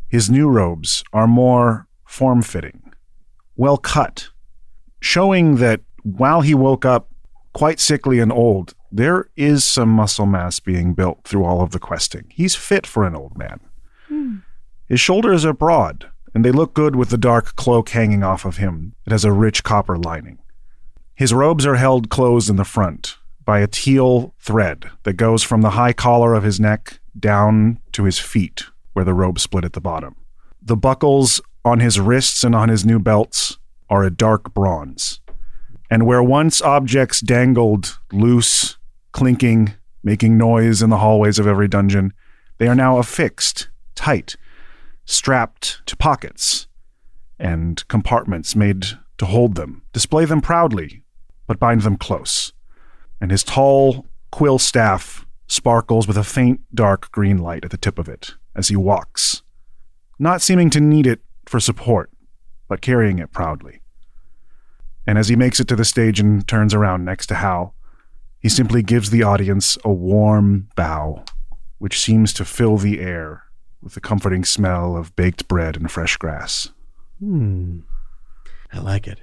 His 0.08 0.30
new 0.30 0.48
robes 0.48 1.02
are 1.12 1.26
more 1.26 1.88
form 2.04 2.42
fitting, 2.42 2.92
well 3.56 3.78
cut, 3.78 4.28
showing 5.00 5.56
that 5.56 5.80
while 6.04 6.42
he 6.42 6.54
woke 6.54 6.84
up 6.84 7.08
quite 7.52 7.80
sickly 7.80 8.20
and 8.20 8.30
old, 8.30 8.74
there 8.92 9.28
is 9.36 9.64
some 9.64 9.88
muscle 9.88 10.26
mass 10.26 10.60
being 10.60 10.94
built 10.94 11.24
through 11.24 11.44
all 11.44 11.62
of 11.62 11.72
the 11.72 11.78
questing. 11.80 12.26
He's 12.28 12.54
fit 12.54 12.86
for 12.86 13.04
an 13.04 13.16
old 13.16 13.36
man. 13.36 13.60
Hmm. 14.08 14.36
His 14.86 15.00
shoulders 15.00 15.44
are 15.44 15.52
broad, 15.52 16.10
and 16.34 16.44
they 16.44 16.52
look 16.52 16.74
good 16.74 16.94
with 16.94 17.08
the 17.08 17.18
dark 17.18 17.56
cloak 17.56 17.88
hanging 17.88 18.22
off 18.22 18.44
of 18.44 18.58
him. 18.58 18.94
It 19.06 19.10
has 19.10 19.24
a 19.24 19.32
rich 19.32 19.64
copper 19.64 19.96
lining. 19.96 20.38
His 21.14 21.32
robes 21.32 21.66
are 21.66 21.76
held 21.76 22.10
closed 22.10 22.50
in 22.50 22.56
the 22.56 22.64
front 22.64 23.16
by 23.44 23.60
a 23.60 23.66
teal 23.66 24.34
thread 24.38 24.90
that 25.04 25.14
goes 25.14 25.42
from 25.42 25.62
the 25.62 25.70
high 25.70 25.92
collar 25.92 26.34
of 26.34 26.42
his 26.42 26.60
neck 26.60 26.98
down 27.18 27.78
to 27.92 28.04
his 28.04 28.18
feet, 28.18 28.64
where 28.92 29.04
the 29.04 29.14
robe 29.14 29.38
split 29.38 29.64
at 29.64 29.72
the 29.72 29.80
bottom. 29.80 30.16
The 30.60 30.76
buckles 30.76 31.40
on 31.64 31.80
his 31.80 31.98
wrists 32.00 32.44
and 32.44 32.54
on 32.54 32.68
his 32.68 32.84
new 32.84 32.98
belts 32.98 33.58
are 33.88 34.02
a 34.02 34.10
dark 34.10 34.54
bronze. 34.54 35.20
And 35.94 36.06
where 36.06 36.24
once 36.24 36.60
objects 36.60 37.20
dangled 37.20 38.00
loose, 38.10 38.78
clinking, 39.12 39.74
making 40.02 40.36
noise 40.36 40.82
in 40.82 40.90
the 40.90 40.98
hallways 40.98 41.38
of 41.38 41.46
every 41.46 41.68
dungeon, 41.68 42.12
they 42.58 42.66
are 42.66 42.74
now 42.74 42.98
affixed, 42.98 43.68
tight, 43.94 44.34
strapped 45.04 45.86
to 45.86 45.96
pockets 45.96 46.66
and 47.38 47.86
compartments 47.86 48.56
made 48.56 48.86
to 49.18 49.26
hold 49.26 49.54
them, 49.54 49.82
display 49.92 50.24
them 50.24 50.40
proudly, 50.40 51.04
but 51.46 51.60
bind 51.60 51.82
them 51.82 51.96
close. 51.96 52.52
And 53.20 53.30
his 53.30 53.44
tall 53.44 54.04
quill 54.32 54.58
staff 54.58 55.24
sparkles 55.46 56.08
with 56.08 56.18
a 56.18 56.24
faint 56.24 56.60
dark 56.74 57.12
green 57.12 57.38
light 57.38 57.64
at 57.64 57.70
the 57.70 57.76
tip 57.76 58.00
of 58.00 58.08
it 58.08 58.34
as 58.56 58.66
he 58.66 58.74
walks, 58.74 59.44
not 60.18 60.42
seeming 60.42 60.70
to 60.70 60.80
need 60.80 61.06
it 61.06 61.20
for 61.46 61.60
support, 61.60 62.10
but 62.66 62.80
carrying 62.80 63.20
it 63.20 63.30
proudly. 63.30 63.80
And 65.06 65.18
as 65.18 65.28
he 65.28 65.36
makes 65.36 65.60
it 65.60 65.68
to 65.68 65.76
the 65.76 65.84
stage 65.84 66.20
and 66.20 66.46
turns 66.46 66.74
around 66.74 67.04
next 67.04 67.26
to 67.26 67.34
Hal, 67.34 67.74
he 68.38 68.48
simply 68.48 68.82
gives 68.82 69.10
the 69.10 69.22
audience 69.22 69.78
a 69.84 69.92
warm 69.92 70.68
bow, 70.76 71.24
which 71.78 72.00
seems 72.00 72.32
to 72.34 72.44
fill 72.44 72.76
the 72.76 73.00
air 73.00 73.44
with 73.82 73.94
the 73.94 74.00
comforting 74.00 74.44
smell 74.44 74.96
of 74.96 75.14
baked 75.16 75.46
bread 75.48 75.76
and 75.76 75.90
fresh 75.90 76.16
grass. 76.16 76.70
Hmm. 77.18 77.80
I 78.72 78.78
like 78.80 79.06
it. 79.06 79.20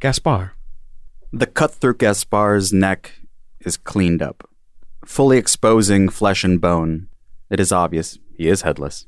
Gaspar. 0.00 0.52
The 1.32 1.46
cut 1.46 1.72
through 1.72 1.94
Gaspar's 1.94 2.72
neck 2.72 3.20
is 3.60 3.76
cleaned 3.76 4.20
up, 4.20 4.48
fully 5.04 5.38
exposing 5.38 6.08
flesh 6.08 6.44
and 6.44 6.60
bone. 6.60 7.08
It 7.48 7.58
is 7.60 7.72
obvious 7.72 8.18
he 8.36 8.48
is 8.48 8.62
headless. 8.62 9.06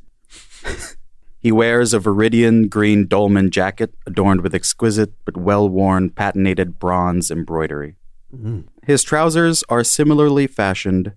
he 1.45 1.53
wears 1.53 1.93
a 1.93 2.01
viridian 2.01 2.71
green 2.71 3.07
dolman 3.07 3.51
jacket 3.51 3.95
adorned 4.07 4.41
with 4.41 4.55
exquisite 4.55 5.13
but 5.27 5.37
well 5.37 5.69
worn 5.69 6.09
patinated 6.09 6.79
bronze 6.79 7.31
embroidery. 7.31 7.97
Mm. 8.35 8.65
His 8.87 9.03
trousers 9.03 9.63
are 9.69 9.85
similarly 9.85 10.47
fashioned 10.47 11.13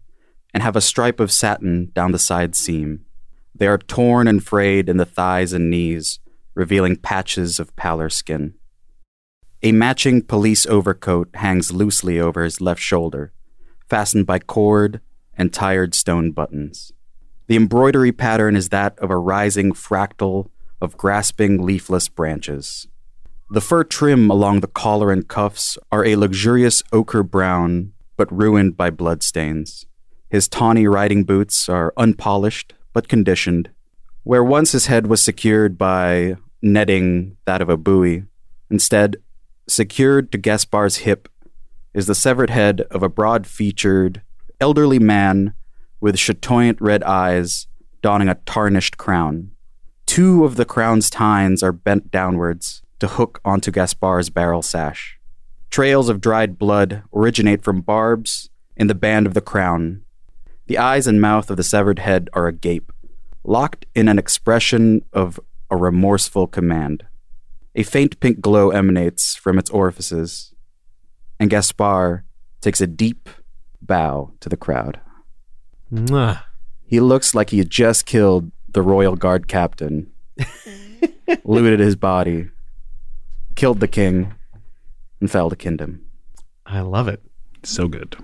and 0.53 0.61
have 0.61 0.75
a 0.75 0.82
stripe 0.82 1.21
of 1.21 1.32
satin 1.32 1.91
down 1.95 2.11
the 2.11 2.19
side 2.19 2.57
seam. 2.57 3.05
They 3.55 3.67
are 3.67 3.78
torn 3.78 4.28
and 4.28 4.43
frayed 4.43 4.89
in 4.89 4.97
the 4.97 5.05
thighs 5.05 5.53
and 5.53 5.69
knees, 5.69 6.19
revealing 6.55 6.97
patches 6.97 7.57
of 7.57 7.73
pallor 7.78 8.09
skin. 8.09 8.55
A 9.63 9.71
matching 9.71 10.21
pelisse 10.21 10.65
overcoat 10.65 11.30
hangs 11.36 11.71
loosely 11.71 12.19
over 12.19 12.43
his 12.43 12.59
left 12.59 12.82
shoulder, 12.82 13.32
fastened 13.89 14.25
by 14.25 14.39
cord 14.39 14.99
and 15.38 15.53
tired 15.53 15.95
stone 15.95 16.34
buttons. 16.34 16.91
The 17.47 17.55
embroidery 17.55 18.11
pattern 18.11 18.55
is 18.55 18.69
that 18.69 18.99
of 18.99 19.09
a 19.09 19.17
rising 19.17 19.71
fractal 19.71 20.49
of 20.81 20.97
grasping 20.97 21.65
leafless 21.65 22.09
branches. 22.09 22.87
The 23.49 23.61
fur 23.61 23.85
trim 23.85 24.29
along 24.29 24.59
the 24.59 24.67
collar 24.67 25.11
and 25.11 25.25
cuffs 25.25 25.77
are 25.89 26.03
a 26.03 26.17
luxurious 26.17 26.83
ochre 26.91 27.23
brown, 27.23 27.93
but 28.17 28.31
ruined 28.31 28.75
by 28.75 28.89
bloodstains. 28.89 29.85
His 30.29 30.49
tawny 30.49 30.87
riding 30.87 31.23
boots 31.23 31.69
are 31.69 31.93
unpolished 31.95 32.73
but 32.91 33.07
conditioned. 33.07 33.69
Where 34.23 34.43
once 34.43 34.73
his 34.73 34.87
head 34.87 35.07
was 35.07 35.21
secured 35.21 35.77
by 35.77 36.35
netting 36.61 37.37
that 37.45 37.61
of 37.61 37.69
a 37.69 37.77
buoy, 37.77 38.23
instead, 38.69 39.15
secured 39.69 40.33
to 40.33 40.37
Gaspar's 40.37 40.97
hip, 40.97 41.29
is 41.93 42.07
the 42.07 42.15
severed 42.15 42.49
head 42.49 42.81
of 42.91 43.01
a 43.03 43.09
broad 43.09 43.47
featured, 43.47 44.21
elderly 44.59 44.99
man 44.99 45.53
with 45.99 46.15
chatoyant 46.15 46.77
red 46.79 47.03
eyes 47.03 47.67
donning 48.01 48.29
a 48.29 48.35
tarnished 48.45 48.97
crown. 48.97 49.51
Two 50.05 50.45
of 50.45 50.55
the 50.55 50.65
crown's 50.65 51.09
tines 51.09 51.61
are 51.61 51.71
bent 51.71 52.11
downwards 52.11 52.81
to 52.99 53.07
hook 53.07 53.39
onto 53.43 53.71
Gaspar's 53.71 54.29
barrel 54.29 54.61
sash. 54.61 55.19
Trails 55.69 56.09
of 56.09 56.21
dried 56.21 56.57
blood 56.57 57.03
originate 57.13 57.63
from 57.63 57.81
barbs 57.81 58.49
in 58.75 58.87
the 58.87 58.95
band 58.95 59.27
of 59.27 59.33
the 59.33 59.41
crown. 59.41 60.01
The 60.67 60.77
eyes 60.77 61.07
and 61.07 61.21
mouth 61.21 61.49
of 61.49 61.57
the 61.57 61.63
severed 61.63 61.99
head 61.99 62.29
are 62.33 62.47
agape, 62.47 62.91
locked 63.43 63.85
in 63.93 64.07
an 64.07 64.17
expression 64.17 65.03
of 65.13 65.39
a 65.69 65.75
remorseful 65.75 66.47
command. 66.47 67.05
A 67.75 67.83
faint 67.83 68.19
pink 68.19 68.41
glow 68.41 68.71
emanates 68.71 69.35
from 69.35 69.59
its 69.59 69.69
orifices, 69.69 70.53
and 71.39 71.49
Gaspar 71.49 72.23
takes 72.61 72.81
a 72.81 72.87
deep 72.87 73.29
bow 73.81 74.31
to 74.39 74.49
the 74.49 74.57
crowd. 74.57 74.99
Mwah. 75.91 76.43
He 76.85 76.99
looks 76.99 77.35
like 77.35 77.49
he 77.49 77.57
had 77.57 77.69
just 77.69 78.05
killed 78.05 78.51
the 78.70 78.82
royal 78.82 79.16
guard 79.16 79.47
captain, 79.47 80.12
looted 81.43 81.79
his 81.79 81.95
body, 81.95 82.49
killed 83.55 83.79
the 83.79 83.87
king, 83.87 84.33
and 85.20 85.29
felled 85.29 85.53
a 85.53 85.57
kingdom. 85.57 86.05
I 86.66 86.82
love 86.82 87.07
it. 87.07 87.21
So 87.63 87.87
good. 87.87 88.16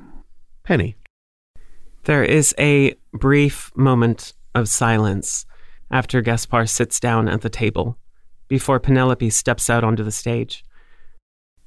Penny. 0.64 0.96
There 2.04 2.24
is 2.24 2.54
a 2.60 2.96
brief 3.14 3.72
moment 3.76 4.34
of 4.54 4.68
silence 4.68 5.46
after 5.90 6.22
Gaspar 6.22 6.66
sits 6.66 7.00
down 7.00 7.28
at 7.28 7.42
the 7.42 7.50
table 7.50 7.98
before 8.48 8.80
Penelope 8.80 9.30
steps 9.30 9.70
out 9.70 9.84
onto 9.84 10.04
the 10.04 10.12
stage. 10.12 10.66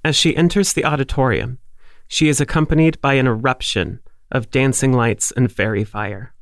As 0.04 0.14
she 0.14 0.36
enters 0.36 0.72
the 0.72 0.84
auditorium, 0.84 1.58
she 2.06 2.28
is 2.28 2.40
accompanied 2.40 3.00
by 3.00 3.14
an 3.14 3.26
eruption 3.26 4.00
of 4.30 4.50
dancing 4.50 4.92
lights 4.92 5.32
and 5.32 5.50
fairy 5.52 5.84
fire. 5.84 6.34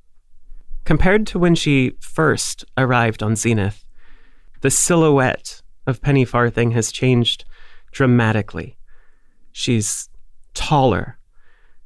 Compared 0.85 1.27
to 1.27 1.39
when 1.39 1.55
she 1.55 1.93
first 2.01 2.65
arrived 2.77 3.23
on 3.23 3.37
Zenith, 3.37 3.85
the 4.61 4.71
silhouette 4.71 5.63
of 5.87 6.03
Penny 6.03 6.25
Farthing 6.25 6.73
has 6.73 6.93
changed 6.93 7.45
dramatically. 7.91 8.77
She's 9.53 10.09
taller, 10.53 11.19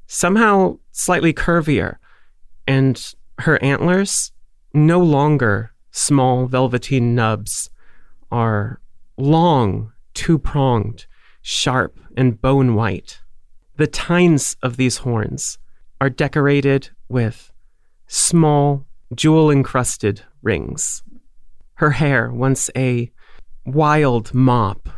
somehow 0.06 0.78
slightly 0.92 1.32
curvier, 1.32 1.96
and 2.66 3.14
her 3.40 3.62
antlers, 3.62 4.32
no 4.74 5.00
longer 5.00 5.72
small 5.90 6.46
velveteen 6.46 7.14
nubs, 7.14 7.70
are 8.30 8.80
long, 9.16 9.92
two 10.14 10.38
pronged, 10.38 11.06
sharp, 11.42 11.98
and 12.16 12.40
bone 12.40 12.74
white. 12.74 13.20
The 13.76 13.86
tines 13.86 14.56
of 14.62 14.76
these 14.76 14.98
horns 14.98 15.58
are 16.00 16.10
decorated 16.10 16.90
with 17.08 17.52
small, 18.06 18.86
jewel 19.14 19.50
encrusted 19.50 20.22
rings. 20.42 21.02
Her 21.74 21.90
hair, 21.90 22.32
once 22.32 22.70
a 22.76 23.10
wild 23.64 24.32
mop 24.34 24.88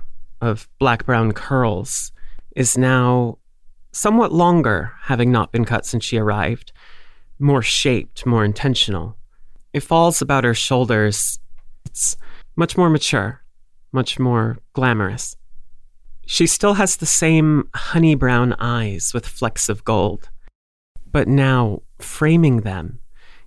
of 0.40 0.68
black 0.78 1.04
brown 1.04 1.32
curls, 1.32 2.12
is 2.56 2.78
now 2.78 3.38
somewhat 3.92 4.32
longer, 4.32 4.92
having 5.02 5.32
not 5.32 5.52
been 5.52 5.64
cut 5.64 5.84
since 5.84 6.04
she 6.04 6.16
arrived, 6.16 6.72
more 7.38 7.62
shaped, 7.62 8.26
more 8.26 8.44
intentional. 8.44 9.16
It 9.72 9.80
falls 9.80 10.20
about 10.20 10.44
her 10.44 10.54
shoulders. 10.54 11.38
It's 11.84 12.16
much 12.56 12.76
more 12.76 12.90
mature, 12.90 13.42
much 13.92 14.18
more 14.18 14.58
glamorous. 14.72 15.36
She 16.26 16.46
still 16.46 16.74
has 16.74 16.96
the 16.96 17.06
same 17.06 17.68
honey 17.74 18.14
brown 18.14 18.54
eyes 18.58 19.12
with 19.12 19.26
flecks 19.26 19.68
of 19.68 19.84
gold, 19.84 20.28
but 21.10 21.28
now 21.28 21.82
framing 21.98 22.58
them 22.58 23.00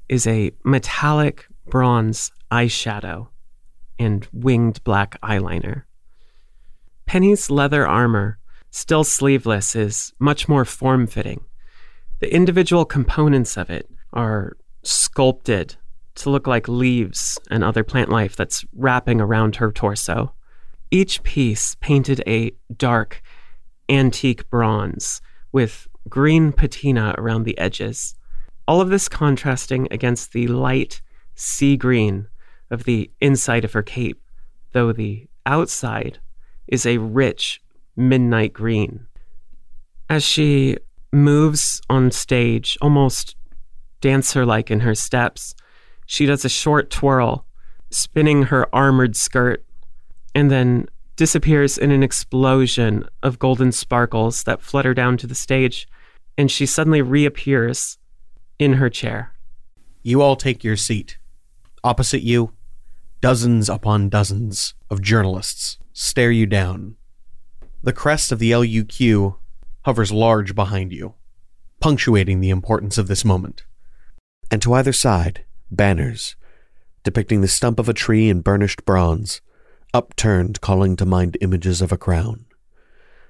is 0.10 0.28
a 0.28 0.52
metallic 0.64 1.48
bronze 1.68 2.32
eyeshadow 2.52 3.28
and 3.98 4.28
winged 4.34 4.84
black 4.84 5.20
eyeliner. 5.22 5.84
Penny's 7.06 7.50
leather 7.50 7.88
armor, 7.88 8.40
still 8.72 9.04
sleeveless, 9.04 9.76
is 9.76 10.14
much 10.20 10.48
more 10.48 10.66
form 10.66 11.08
fitting. 11.08 11.42
The 12.20 12.34
individual 12.34 12.86
components 12.86 13.58
of 13.58 13.70
it 13.70 13.90
are 14.14 14.58
sculpted 14.84 15.76
to 16.16 16.30
look 16.30 16.48
like 16.48 16.68
leaves 16.68 17.38
and 17.50 17.64
other 17.64 17.84
plant 17.84 18.10
life 18.10 18.36
that's 18.36 18.66
wrapping 18.76 19.20
around 19.20 19.58
her 19.58 19.72
torso. 19.72 20.34
Each 20.92 21.24
piece 21.24 21.76
painted 21.76 22.24
a 22.28 22.52
dark, 22.76 23.22
antique 23.90 24.50
bronze 24.50 25.22
with 25.52 25.88
green 26.10 26.52
patina 26.52 27.16
around 27.18 27.44
the 27.44 27.58
edges. 27.58 28.16
All 28.68 28.82
of 28.82 28.90
this 28.90 29.10
contrasting 29.10 29.88
against 29.92 30.32
the 30.32 30.48
light 30.48 31.02
sea 31.36 31.76
green 31.78 32.28
of 32.70 32.86
the 32.86 33.12
inside 33.22 33.66
of 33.66 33.74
her 33.74 33.84
cape, 33.84 34.22
though 34.72 34.92
the 34.92 35.28
outside 35.46 36.20
is 36.68 36.86
a 36.86 36.98
rich 36.98 37.62
midnight 37.96 38.54
green. 38.54 39.08
As 40.10 40.24
she 40.24 40.78
moves 41.12 41.82
on 41.90 42.12
stage, 42.12 42.78
almost 42.82 43.36
dancer 44.02 44.46
like 44.46 44.72
in 44.72 44.82
her 44.82 44.96
steps, 44.96 45.56
she 46.06 46.26
does 46.26 46.44
a 46.44 46.50
short 46.50 46.90
twirl, 46.90 47.46
spinning 47.90 48.44
her 48.44 48.68
armored 48.76 49.16
skirt, 49.16 49.64
and 50.36 50.50
then 50.50 50.88
disappears 51.16 51.78
in 51.78 51.92
an 51.92 52.04
explosion 52.04 53.08
of 53.22 53.40
golden 53.40 53.72
sparkles 53.72 54.44
that 54.44 54.62
flutter 54.62 54.94
down 54.94 55.16
to 55.18 55.28
the 55.28 55.36
stage, 55.36 55.88
and 56.38 56.50
she 56.50 56.66
suddenly 56.66 57.02
reappears 57.02 57.98
in 58.60 58.74
her 58.74 58.90
chair. 58.90 59.34
You 60.02 60.22
all 60.22 60.36
take 60.36 60.64
your 60.64 60.78
seat. 60.78 61.18
Opposite 61.84 62.22
you, 62.22 62.54
dozens 63.22 63.70
upon 63.70 64.10
dozens 64.10 64.74
of 64.90 65.02
journalists 65.02 65.78
stare 65.94 66.32
you 66.32 66.46
down. 66.46 66.96
The 67.82 67.94
crest 67.94 68.32
of 68.32 68.40
the 68.40 68.52
LUQ 68.52 69.36
hovers 69.86 70.12
large 70.12 70.56
behind 70.56 70.92
you, 70.92 71.16
punctuating 71.80 72.40
the 72.40 72.50
importance 72.50 72.98
of 72.98 73.08
this 73.08 73.26
moment. 73.26 73.64
And 74.50 74.62
to 74.62 74.74
either 74.74 74.94
side, 74.94 75.46
banners 75.70 76.36
depicting 77.04 77.42
the 77.42 77.48
stump 77.48 77.80
of 77.80 77.90
a 77.90 77.94
tree 77.94 78.30
in 78.30 78.42
burnished 78.42 78.86
bronze, 78.86 79.42
upturned 79.94 80.62
calling 80.62 80.96
to 80.96 81.06
mind 81.06 81.38
images 81.42 81.82
of 81.82 81.92
a 81.92 81.98
crown. 81.98 82.46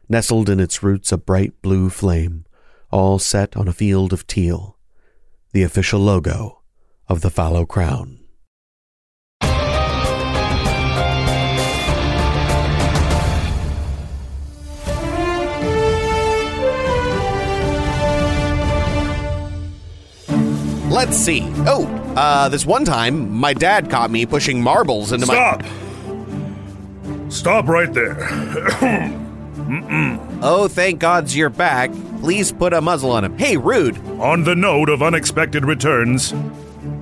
Nestled 0.08 0.50
in 0.50 0.60
its 0.60 0.84
roots 0.84 1.12
a 1.12 1.18
bright 1.18 1.60
blue 1.62 1.90
flame, 1.90 2.46
all 2.94 3.18
set 3.18 3.58
on 3.58 3.68
a 3.68 3.74
field 3.74 4.14
of 4.14 4.28
teal, 4.28 4.78
the 5.52 5.64
official 5.64 6.00
logo 6.00 6.62
of 7.10 7.22
the 7.22 7.30
fallow 7.32 7.66
crown. 7.66 8.20
Let's 20.88 21.18
see. 21.18 21.42
Oh, 21.66 21.88
uh, 22.16 22.48
this 22.50 22.64
one 22.64 22.86
time, 22.86 23.32
my 23.32 23.56
dad 23.56 23.90
caught 23.90 24.12
me 24.12 24.28
pushing 24.28 24.62
marbles 24.62 25.12
into 25.12 25.26
Stop! 25.26 25.64
my. 25.64 27.30
Stop 27.30 27.32
Stop 27.32 27.68
right 27.68 27.92
there. 27.92 29.20
Oh, 30.46 30.68
thank 30.68 31.00
gods 31.00 31.36
you're 31.38 31.50
back. 31.50 31.90
Please 32.24 32.54
put 32.54 32.72
a 32.72 32.80
muzzle 32.80 33.12
on 33.12 33.26
him. 33.26 33.38
Hey, 33.38 33.58
rude. 33.58 33.98
On 34.22 34.46
the 34.46 34.56
note 34.56 34.88
of 34.88 35.04
unexpected 35.04 35.66
returns, 35.66 36.32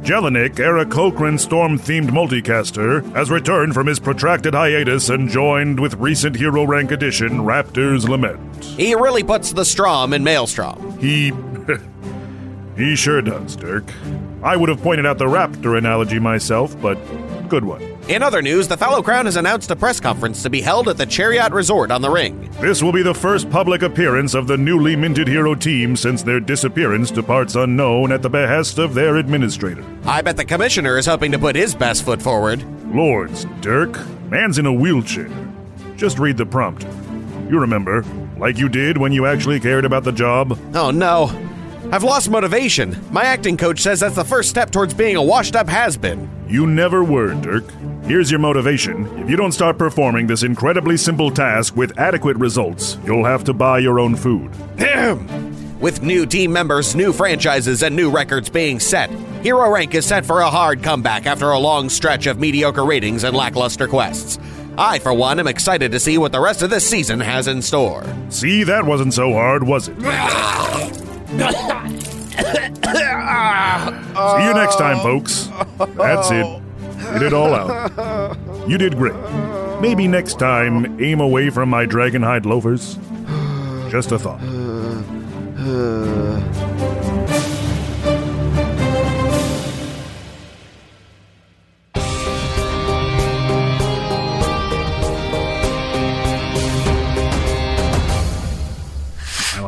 Jelinek, 0.01 0.59
Eric 0.59 0.89
Colcran 0.89 1.39
storm 1.39 1.77
themed 1.77 2.09
multicaster, 2.09 3.03
has 3.15 3.29
returned 3.29 3.75
from 3.75 3.85
his 3.85 3.99
protracted 3.99 4.55
hiatus 4.55 5.09
and 5.09 5.29
joined 5.29 5.79
with 5.79 5.93
recent 5.93 6.35
hero 6.35 6.63
rank 6.63 6.89
edition 6.89 7.41
Raptor's 7.41 8.09
Lament. 8.09 8.65
He 8.65 8.95
really 8.95 9.21
puts 9.21 9.53
the 9.53 9.63
Strom 9.63 10.11
in 10.13 10.23
Maelstrom. 10.23 10.97
He. 10.97 11.31
he 12.75 12.95
sure 12.95 13.21
does, 13.21 13.55
Dirk. 13.55 13.93
I 14.41 14.55
would 14.55 14.69
have 14.69 14.81
pointed 14.81 15.05
out 15.05 15.19
the 15.19 15.25
raptor 15.25 15.77
analogy 15.77 16.17
myself, 16.17 16.75
but 16.81 16.97
good 17.47 17.63
one. 17.63 17.90
In 18.07 18.23
other 18.23 18.41
news, 18.41 18.67
the 18.67 18.75
Fallow 18.75 19.01
Crown 19.01 19.25
has 19.25 19.35
announced 19.37 19.69
a 19.71 19.75
press 19.75 19.99
conference 19.99 20.41
to 20.43 20.49
be 20.49 20.59
held 20.59 20.89
at 20.89 20.97
the 20.97 21.05
Chariot 21.05 21.51
Resort 21.53 21.91
on 21.91 22.01
the 22.01 22.09
Ring. 22.09 22.49
This 22.59 22.81
will 22.81 22.91
be 22.91 23.03
the 23.03 23.13
first 23.13 23.49
public 23.49 23.83
appearance 23.83 24.33
of 24.33 24.47
the 24.47 24.57
newly 24.57 24.95
minted 24.95 25.27
hero 25.27 25.55
team 25.55 25.95
since 25.95 26.23
their 26.23 26.39
disappearance 26.39 27.11
to 27.11 27.23
parts 27.23 27.55
unknown 27.55 28.11
at 28.11 28.21
the 28.21 28.29
behest 28.29 28.79
of 28.79 28.93
their 28.95 29.17
administrator. 29.17 29.85
I 30.03 30.21
bet 30.23 30.35
the 30.35 30.43
commissioner 30.43 30.97
is 30.97 31.05
hoping 31.05 31.31
to 31.31 31.39
put 31.39 31.55
his 31.55 31.75
best 31.75 32.03
foot 32.03 32.21
forward. 32.21 32.63
Lords, 32.93 33.45
Dirk, 33.61 33.97
man's 34.29 34.57
in 34.57 34.65
a 34.65 34.73
wheelchair. 34.73 35.29
Just 35.95 36.19
read 36.19 36.37
the 36.37 36.45
prompt. 36.45 36.83
You 37.49 37.59
remember, 37.59 38.03
like 38.37 38.57
you 38.57 38.67
did 38.67 38.97
when 38.97 39.11
you 39.13 39.25
actually 39.27 39.59
cared 39.59 39.85
about 39.85 40.03
the 40.03 40.11
job? 40.11 40.59
Oh 40.73 40.89
no. 40.91 41.29
I've 41.91 42.03
lost 42.03 42.29
motivation. 42.29 42.97
My 43.11 43.23
acting 43.23 43.57
coach 43.57 43.79
says 43.81 43.99
that's 43.99 44.15
the 44.15 44.23
first 44.23 44.49
step 44.49 44.71
towards 44.71 44.93
being 44.93 45.15
a 45.17 45.23
washed 45.23 45.55
up 45.55 45.67
has 45.67 45.97
been. 45.97 46.29
You 46.47 46.65
never 46.67 47.03
were, 47.03 47.33
Dirk. 47.35 47.65
Here's 48.03 48.31
your 48.31 48.39
motivation. 48.39 49.05
If 49.19 49.29
you 49.29 49.35
don't 49.37 49.51
start 49.51 49.77
performing 49.77 50.25
this 50.25 50.41
incredibly 50.43 50.97
simple 50.97 51.29
task 51.29 51.75
with 51.75 51.97
adequate 51.99 52.35
results, 52.37 52.97
you'll 53.05 53.25
have 53.25 53.43
to 53.43 53.53
buy 53.53 53.79
your 53.79 53.99
own 53.99 54.15
food. 54.15 54.51
With 55.79 56.01
new 56.01 56.25
team 56.25 56.51
members, 56.51 56.95
new 56.95 57.13
franchises, 57.13 57.83
and 57.83 57.95
new 57.95 58.09
records 58.09 58.49
being 58.49 58.79
set, 58.79 59.09
Hero 59.43 59.69
Rank 59.71 59.93
is 59.93 60.05
set 60.05 60.25
for 60.25 60.41
a 60.41 60.49
hard 60.49 60.81
comeback 60.81 61.25
after 61.27 61.51
a 61.51 61.59
long 61.59 61.89
stretch 61.89 62.25
of 62.25 62.39
mediocre 62.39 62.85
ratings 62.85 63.23
and 63.23 63.35
lackluster 63.35 63.87
quests. 63.87 64.39
I, 64.77 64.97
for 64.99 65.13
one, 65.13 65.39
am 65.39 65.47
excited 65.47 65.91
to 65.91 65.99
see 65.99 66.17
what 66.17 66.31
the 66.31 66.39
rest 66.39 66.63
of 66.63 66.69
this 66.69 66.87
season 66.89 67.19
has 67.19 67.47
in 67.47 67.61
store. 67.61 68.03
See, 68.29 68.63
that 68.63 68.85
wasn't 68.85 69.13
so 69.13 69.31
hard, 69.33 69.63
was 69.63 69.89
it? 69.89 69.95
See 70.01 70.03
you 74.45 74.53
next 74.53 74.77
time, 74.77 74.99
folks. 75.01 75.49
That's 75.97 76.31
it. 76.31 76.61
Get 77.01 77.23
it 77.23 77.33
all 77.33 77.53
out. 77.53 78.37
You 78.69 78.77
did 78.77 78.97
great. 78.97 79.15
Maybe 79.81 80.07
next 80.07 80.39
time, 80.39 81.01
aim 81.01 81.19
away 81.19 81.49
from 81.49 81.69
my 81.69 81.85
dragonhide 81.85 82.45
loafers. 82.45 82.97
Just 83.91 84.11
a 84.11 84.19
thought. 84.19 84.39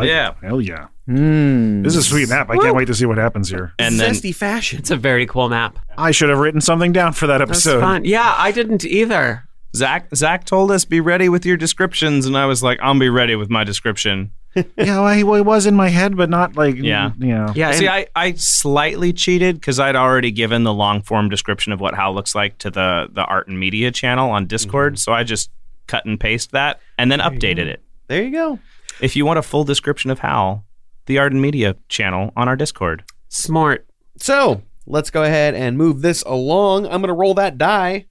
I 0.03 0.07
like 0.07 0.41
Yeah. 0.41 0.47
Hell 0.47 0.61
yeah. 0.61 0.87
Hmm. 1.05 1.81
This 1.83 1.95
is 1.95 2.05
a 2.05 2.09
sweet 2.09 2.29
map. 2.29 2.49
I 2.49 2.57
can't 2.57 2.75
wait 2.75 2.85
to 2.85 2.95
see 2.95 3.05
what 3.05 3.17
happens 3.17 3.49
here. 3.49 3.73
And 3.77 3.99
then 3.99 4.13
Zesty 4.13 4.33
fashion. 4.33 4.79
It's 4.79 4.91
a 4.91 4.95
very 4.95 5.25
cool 5.25 5.49
map. 5.49 5.77
I 5.97 6.11
should 6.11 6.29
have 6.29 6.39
written 6.39 6.61
something 6.61 6.93
down 6.93 7.11
for 7.13 7.27
that 7.27 7.39
That's 7.39 7.51
episode. 7.51 7.81
fun. 7.81 8.05
Yeah, 8.05 8.33
I 8.37 8.51
didn't 8.51 8.85
either. 8.85 9.43
Zach 9.75 10.07
Zach 10.15 10.45
told 10.45 10.71
us 10.71 10.85
be 10.85 11.01
ready 11.01 11.29
with 11.29 11.45
your 11.45 11.57
descriptions, 11.57 12.25
and 12.25 12.37
I 12.37 12.45
was 12.45 12.61
like, 12.63 12.79
I'll 12.81 12.97
be 12.97 13.09
ready 13.09 13.35
with 13.35 13.49
my 13.49 13.63
description. 13.63 14.31
yeah, 14.55 14.63
well, 14.77 15.09
he- 15.13 15.23
well, 15.23 15.35
it 15.39 15.45
was 15.45 15.65
in 15.65 15.75
my 15.75 15.89
head, 15.89 16.15
but 16.15 16.29
not 16.29 16.55
like 16.55 16.75
Yeah. 16.75 17.11
yeah. 17.17 17.51
Yeah, 17.55 17.71
See, 17.71 17.87
I, 17.87 18.05
I 18.15 18.33
slightly 18.33 19.11
cheated 19.11 19.55
because 19.55 19.79
I'd 19.79 19.95
already 19.95 20.29
given 20.31 20.63
the 20.63 20.73
long 20.73 21.01
form 21.01 21.27
description 21.27 21.73
of 21.73 21.81
what 21.81 21.95
Hal 21.95 22.13
looks 22.13 22.35
like 22.35 22.59
to 22.59 22.69
the 22.69 23.07
the 23.11 23.25
art 23.25 23.47
and 23.47 23.59
media 23.59 23.91
channel 23.91 24.29
on 24.29 24.45
Discord. 24.45 24.99
So 24.99 25.11
I 25.11 25.23
just 25.23 25.49
cut 25.87 26.05
and 26.05 26.19
paste 26.19 26.51
that 26.51 26.79
and 26.99 27.11
then 27.11 27.19
updated 27.19 27.65
it. 27.65 27.81
There 28.07 28.21
you 28.21 28.31
go. 28.31 28.59
If 29.01 29.15
you 29.15 29.25
want 29.25 29.39
a 29.39 29.43
full 29.43 29.63
description 29.63 30.11
of 30.11 30.19
how, 30.19 30.63
the 31.05 31.17
art 31.19 31.31
and 31.33 31.41
media 31.41 31.75
channel 31.89 32.31
on 32.35 32.47
our 32.47 32.55
Discord. 32.55 33.03
smart. 33.29 33.85
So, 34.17 34.61
let's 34.85 35.09
go 35.09 35.23
ahead 35.23 35.55
and 35.55 35.77
move 35.77 36.01
this 36.01 36.21
along. 36.23 36.85
I'm 36.85 37.01
going 37.01 37.07
to 37.07 37.13
roll 37.13 37.33
that 37.35 37.57
die. 37.57 38.05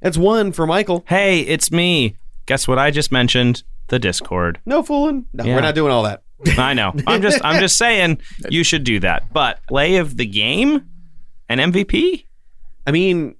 That's 0.00 0.16
one 0.16 0.52
for 0.52 0.66
Michael. 0.66 1.04
Hey, 1.08 1.40
it's 1.40 1.70
me. 1.72 2.16
Guess 2.46 2.68
what 2.68 2.78
I 2.78 2.90
just 2.90 3.10
mentioned? 3.10 3.62
The 3.88 3.98
Discord. 3.98 4.60
No 4.66 4.82
fooling. 4.82 5.26
No, 5.32 5.44
Yeah. 5.44 5.56
we're 5.56 5.62
not 5.62 5.74
doing 5.74 5.92
all 5.92 6.04
that. 6.04 6.22
I 6.58 6.74
know. 6.74 6.92
I'm 7.06 7.22
just 7.22 7.42
I'm 7.44 7.58
just 7.60 7.76
saying 7.78 8.18
you 8.50 8.64
should 8.64 8.84
do 8.84 9.00
that. 9.00 9.32
But 9.32 9.60
play 9.66 9.96
of 9.96 10.16
the 10.16 10.26
game? 10.26 10.84
An 11.48 11.58
MVP? 11.58 12.26
I 12.86 12.90
mean, 12.90 13.34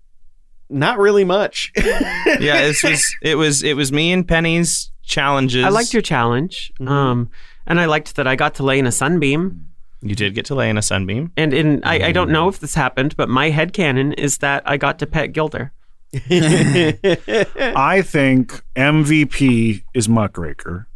not 0.70 0.98
really 0.98 1.24
much. 1.24 1.70
Yeah, 1.77 2.62
this 2.62 2.82
was 2.82 3.15
it 3.23 3.36
was 3.36 3.62
it 3.62 3.74
was 3.74 3.93
me 3.93 4.12
and 4.12 4.27
Penny's 4.27 4.90
challenges. 5.06 5.64
I 5.64 5.68
liked 5.68 5.93
your 5.93 6.02
challenge. 6.02 6.72
Um, 6.81 7.31
and 7.66 7.81
I 7.81 7.86
liked 7.86 8.16
that 8.16 8.26
I 8.26 8.36
got 8.36 8.55
to 8.56 8.62
lay 8.62 8.78
in 8.78 8.86
a 8.86 8.93
sunbeam. 8.93 9.68
You 10.02 10.14
did 10.14 10.35
get 10.35 10.44
to 10.47 10.55
lay 10.55 10.68
in 10.68 10.76
a 10.76 10.82
sunbeam. 10.82 11.32
And 11.36 11.55
in 11.55 11.82
I, 11.82 12.09
I 12.09 12.12
don't 12.12 12.31
know 12.31 12.48
if 12.48 12.60
this 12.60 12.74
happened, 12.74 13.16
but 13.16 13.28
my 13.28 13.51
head 13.51 13.72
canon 13.72 14.12
is 14.12 14.39
that 14.39 14.62
I 14.66 14.76
got 14.76 14.98
to 14.98 15.06
pet 15.06 15.32
Gilder. 15.32 15.72
I 16.31 18.02
think 18.05 18.62
MVP 18.76 19.82
is 19.94 20.09
Muckraker, 20.09 20.86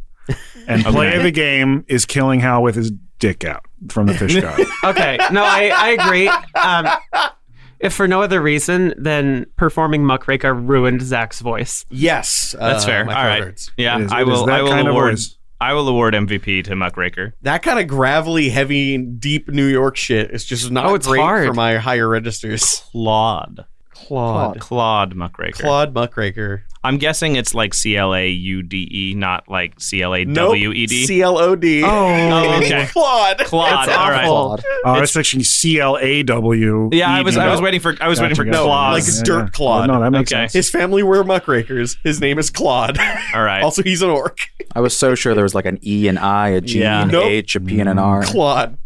and 0.67 0.85
play 0.85 1.15
of 1.17 1.23
the 1.23 1.31
game 1.31 1.83
is 1.87 2.05
killing 2.05 2.39
Hal 2.39 2.63
with 2.63 2.75
his 2.75 2.91
dick 3.17 3.43
out 3.43 3.65
from 3.89 4.07
the 4.07 4.13
fish 4.13 4.35
god. 4.41 4.61
Okay, 4.85 5.17
no, 5.31 5.43
I, 5.43 5.71
I 5.75 5.89
agree. 5.89 6.27
Um, 6.27 6.87
If 7.79 7.93
for 7.93 8.07
no 8.07 8.21
other 8.21 8.41
reason 8.41 8.93
than 8.97 9.45
performing 9.55 10.05
Muckraker 10.05 10.53
ruined 10.53 11.01
Zach's 11.01 11.39
voice. 11.39 11.85
Yes, 11.89 12.55
That's 12.59 12.83
uh, 12.83 12.87
fair. 12.87 13.05
my 13.05 13.13
All 13.13 13.21
throat 13.21 13.29
right. 13.29 13.43
hurts. 13.43 13.71
Yeah, 13.77 13.97
It 13.99 14.03
is- 14.05 14.11
I 14.11 14.23
will. 14.23 14.49
I 14.49 14.61
will 14.61 14.73
award. 14.87 15.13
voice. 15.13 15.35
I 15.61 15.73
will 15.73 15.87
award 15.89 16.13
MVP 16.13 16.63
to 16.65 16.75
Muckraker. 16.75 17.33
That 17.41 17.63
kind 17.63 17.79
of 17.79 17.87
gravelly, 17.87 18.49
heavy, 18.49 18.97
deep 18.97 19.49
New 19.49 19.65
York 19.67 19.97
shit 19.97 20.31
is 20.31 20.45
just 20.45 20.71
not 20.71 20.85
Oh, 20.85 20.95
it's 20.95 21.05
great 21.07 21.19
hard. 21.21 21.47
for 21.47 21.53
my 21.53 21.77
higher 21.77 22.07
registers. 22.07 22.83
Claude. 22.91 23.65
Claude. 23.93 24.59
Claude 24.61 25.15
Muckraker. 25.15 25.61
Claude 25.61 25.93
Muckraker. 25.93 26.63
I'm 26.83 26.97
guessing 26.97 27.35
it's 27.35 27.53
like 27.53 27.73
C 27.73 27.97
L 27.97 28.15
A 28.15 28.27
U 28.29 28.63
D 28.63 28.87
E, 28.91 29.13
not 29.13 29.49
like 29.49 29.79
C 29.81 30.01
L 30.01 30.15
A 30.15 30.23
W 30.23 30.71
E 30.71 30.85
D. 30.85 31.05
C 31.05 31.21
L 31.21 31.37
O 31.37 31.55
D. 31.55 31.83
Oh, 31.83 31.87
oh 31.89 32.57
okay. 32.59 32.85
Claude. 32.91 33.37
Claude. 33.39 33.87
That's 33.87 33.97
All 33.97 34.09
right. 34.09 34.25
awful. 34.27 34.63
Oh, 34.85 34.91
I 34.93 35.01
was 35.01 35.11
thinking 35.11 35.43
C 35.43 35.79
L 35.79 35.97
A 35.99 36.23
W. 36.23 36.89
Yeah, 36.93 37.09
I 37.09 37.21
was. 37.21 37.35
I 37.37 37.49
was 37.49 37.61
waiting 37.61 37.81
for. 37.81 37.95
I 37.99 38.07
was 38.07 38.21
waiting 38.21 38.35
for 38.35 38.45
Gotcha, 38.45 38.57
gotcha. 38.59 38.63
claws. 38.65 38.93
Like 38.93 39.07
it's 39.07 39.21
dirt 39.21 39.51
Claude. 39.53 39.87
No, 39.89 39.99
that 39.99 40.11
makes 40.11 40.31
Okay. 40.31 40.43
sense. 40.43 40.53
His 40.53 40.69
family 40.69 41.03
were 41.03 41.23
muckrakers. 41.25 41.97
His 42.03 42.21
name 42.21 42.39
is 42.39 42.49
Claude. 42.49 42.97
All 43.35 43.43
right. 43.43 43.61
also, 43.61 43.83
he's 43.83 44.01
an 44.01 44.09
orc. 44.09 44.37
I 44.73 44.79
was 44.79 44.95
so 44.95 45.15
sure 45.15 45.33
there 45.35 45.43
was 45.43 45.55
like 45.55 45.65
an 45.65 45.79
E 45.83 46.07
and 46.07 46.17
I, 46.17 46.49
a 46.49 46.61
G 46.61 46.79
Yeah. 46.79 47.01
and 47.01 47.11
Nope. 47.11 47.25
H, 47.25 47.55
a 47.57 47.59
P 47.59 47.79
and 47.81 47.89
an 47.89 47.99
R. 47.99 48.23
Claude. 48.23 48.77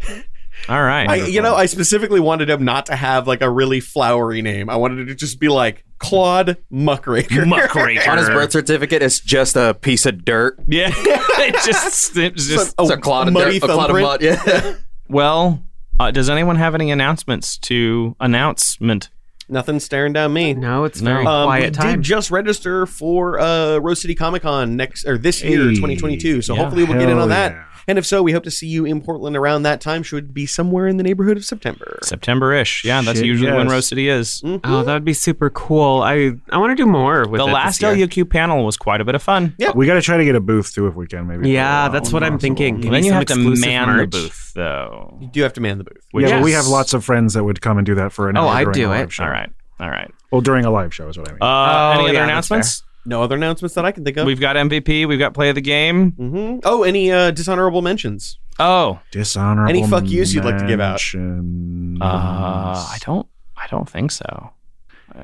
All 0.69 0.81
right. 0.81 1.09
I, 1.09 1.15
you 1.27 1.41
know, 1.41 1.55
I 1.55 1.65
specifically 1.65 2.19
wanted 2.19 2.49
him 2.49 2.63
not 2.63 2.85
to 2.87 2.95
have 2.95 3.27
like 3.27 3.41
a 3.41 3.49
really 3.49 3.79
flowery 3.79 4.41
name. 4.41 4.69
I 4.69 4.75
wanted 4.77 4.99
it 4.99 5.05
to 5.05 5.15
just 5.15 5.39
be 5.39 5.49
like 5.49 5.83
Claude 5.99 6.57
Muckraker. 6.69 7.45
Muckraker. 7.45 8.09
On 8.09 8.17
his 8.17 8.29
birth 8.29 8.51
certificate, 8.51 9.01
it's 9.01 9.19
just 9.19 9.55
a 9.55 9.73
piece 9.73 10.05
of 10.05 10.23
dirt. 10.25 10.59
Yeah. 10.67 10.91
it 10.95 11.55
just. 11.65 12.15
It 12.17 12.35
just. 12.35 12.75
It's 12.79 12.89
a 12.89 12.97
clod 12.97 13.27
of 13.27 13.33
muddy 13.33 13.59
dirt, 13.59 13.69
a 13.69 13.73
clod 13.73 13.89
of 13.89 13.95
thumbprint. 13.97 14.45
mud. 14.45 14.53
Yeah. 14.63 14.73
Well, 15.09 15.61
uh, 15.99 16.11
does 16.11 16.29
anyone 16.29 16.55
have 16.55 16.73
any 16.75 16.89
announcements 16.89 17.57
to 17.59 18.15
announcement? 18.19 19.09
Nothing 19.49 19.79
staring 19.81 20.13
down 20.13 20.31
me. 20.33 20.53
No, 20.53 20.85
it's 20.85 21.01
No. 21.01 21.11
very 21.13 21.25
Um, 21.27 21.41
we 21.41 21.45
quiet 21.47 21.73
time. 21.73 21.95
did 21.97 22.01
just 22.03 22.31
register 22.31 22.85
for 22.85 23.37
uh, 23.39 23.77
Rose 23.77 24.01
City 24.01 24.15
Comic 24.15 24.41
Con 24.43 24.75
next 24.77 25.05
or 25.05 25.17
this 25.17 25.43
year, 25.43 25.65
Hey. 25.69 25.75
2022. 25.75 26.41
So 26.41 26.55
Yeah. 26.55 26.61
hopefully 26.61 26.85
we'll 26.85 26.97
get 26.97 27.09
in 27.09 27.17
on 27.19 27.29
that. 27.29 27.51
yeah. 27.51 27.63
And 27.87 27.97
if 27.97 28.05
so, 28.05 28.23
we 28.23 28.31
hope 28.31 28.43
to 28.43 28.51
see 28.51 28.67
you 28.67 28.85
in 28.85 29.01
Portland 29.01 29.35
around 29.35 29.63
that 29.63 29.81
time. 29.81 30.03
Should 30.03 30.33
be 30.33 30.45
somewhere 30.45 30.87
in 30.87 30.97
the 30.97 31.03
neighborhood 31.03 31.37
of 31.37 31.45
September. 31.45 31.99
September-ish. 32.01 32.83
Yeah, 32.85 33.01
that's 33.01 33.19
Shit, 33.19 33.25
usually 33.27 33.51
when. 33.51 33.67
Rose 33.67 33.87
City 33.87 34.09
is. 34.09 34.41
oh, 34.45 34.83
that 34.83 34.93
would 34.93 35.03
be 35.05 35.13
super 35.13 35.49
cool. 35.49 36.01
I 36.01 36.31
I 36.49 36.57
want 36.57 36.71
to 36.71 36.75
do 36.75 36.85
more 36.85 37.27
with 37.27 37.39
The 37.39 37.47
it 37.47 37.51
last 37.51 37.79
this 37.81 37.97
year. 37.97 38.07
LUQ 38.07 38.29
panel 38.29 38.65
was 38.65 38.77
quite 38.77 39.01
a 39.01 39.05
bit 39.05 39.15
of 39.15 39.23
fun. 39.23 39.55
Yeah. 39.57 39.71
We 39.75 39.85
got 39.85 39.95
to 39.95 40.01
try 40.01 40.17
to 40.17 40.25
get 40.25 40.35
a 40.35 40.39
booth 40.39 40.73
too 40.73 40.87
if 40.87 40.95
we 40.95 41.07
can. 41.07 41.27
Maybe. 41.27 41.51
Yeah, 41.51 41.85
uh, 41.85 41.89
that's 41.89 42.13
what 42.13 42.23
I'm 42.23 42.39
thinking. 42.39 42.75
Well, 42.75 42.83
Give 42.83 42.91
then 42.91 43.03
you 43.03 43.13
have 43.13 43.25
to 43.25 43.33
exclusive 43.33 43.65
man 43.65 43.87
merch. 43.87 44.11
the 44.11 44.17
booth, 44.17 44.51
though. 44.55 45.17
You 45.21 45.27
do 45.27 45.41
have 45.43 45.53
to 45.53 45.61
man 45.61 45.77
the 45.77 45.83
booth. 45.83 46.05
Which 46.11 46.27
Yeah, 46.27 46.37
but 46.39 46.43
we 46.45 46.51
have 46.53 46.67
lots 46.67 46.93
of 46.93 47.03
friends 47.03 47.33
that 47.33 47.43
would 47.43 47.61
come 47.61 47.77
and 47.77 47.85
do 47.85 47.95
that 47.95 48.11
for 48.13 48.29
an 48.29 48.37
Oh, 48.37 48.47
hour 48.47 48.69
I'd 48.69 48.71
do 48.71 48.91
it. 48.93 49.11
show. 49.11 49.23
All 49.23 49.29
right. 49.29 49.49
All 49.79 49.89
right. 49.89 50.09
Well, 50.31 50.41
during 50.41 50.65
a 50.65 50.71
live 50.71 50.93
show 50.93 51.09
is 51.09 51.17
what 51.17 51.27
I 51.27 51.31
mean. 51.33 51.41
Uh, 51.41 51.45
Oh, 51.45 51.49
any 51.49 52.13
yeah, 52.13 52.19
other 52.21 52.31
that's 52.31 52.49
announcements? 52.49 52.83
No 53.05 53.21
other 53.21 53.35
announcements 53.35 53.75
that 53.75 53.83
I 53.85 53.91
can 53.91 54.03
think 54.05 54.15
of. 54.17 54.25
We've 54.25 54.39
got 54.39 54.55
MVP. 54.55 55.07
We've 55.07 55.19
got 55.19 55.33
play 55.33 55.49
of 55.49 55.55
the 55.55 55.61
game. 55.61 56.11
hmm 56.11 56.59
Oh, 56.63 56.83
any 56.83 57.11
uh, 57.11 57.31
dishonorable 57.31 57.81
mentions? 57.81 58.39
Oh, 58.59 58.99
Dishonorable. 59.11 59.69
any 59.69 59.87
fuck 59.87 60.05
yous 60.07 60.33
you'd 60.33 60.45
like 60.45 60.57
to 60.59 60.67
give 60.67 60.79
out? 60.79 60.93
mentions. 60.93 61.99
uh, 62.01 62.05
I 62.05 62.97
don't. 63.01 63.27
I 63.57 63.67
don't 63.67 63.89
think 63.89 64.11
so. 64.11 64.51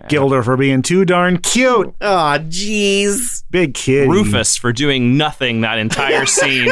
Gilder 0.07 0.43
for 0.43 0.55
being 0.57 0.81
too 0.83 1.03
darn 1.05 1.37
cute. 1.39 1.93
Ah, 2.01 2.37
jeez. 2.41 3.43
Big 3.49 3.73
kid. 3.73 4.07
Rufus 4.07 4.55
for 4.55 4.71
doing 4.71 5.17
nothing 5.17 5.61
that 5.61 5.79
entire 5.79 6.25
scene. 6.27 6.71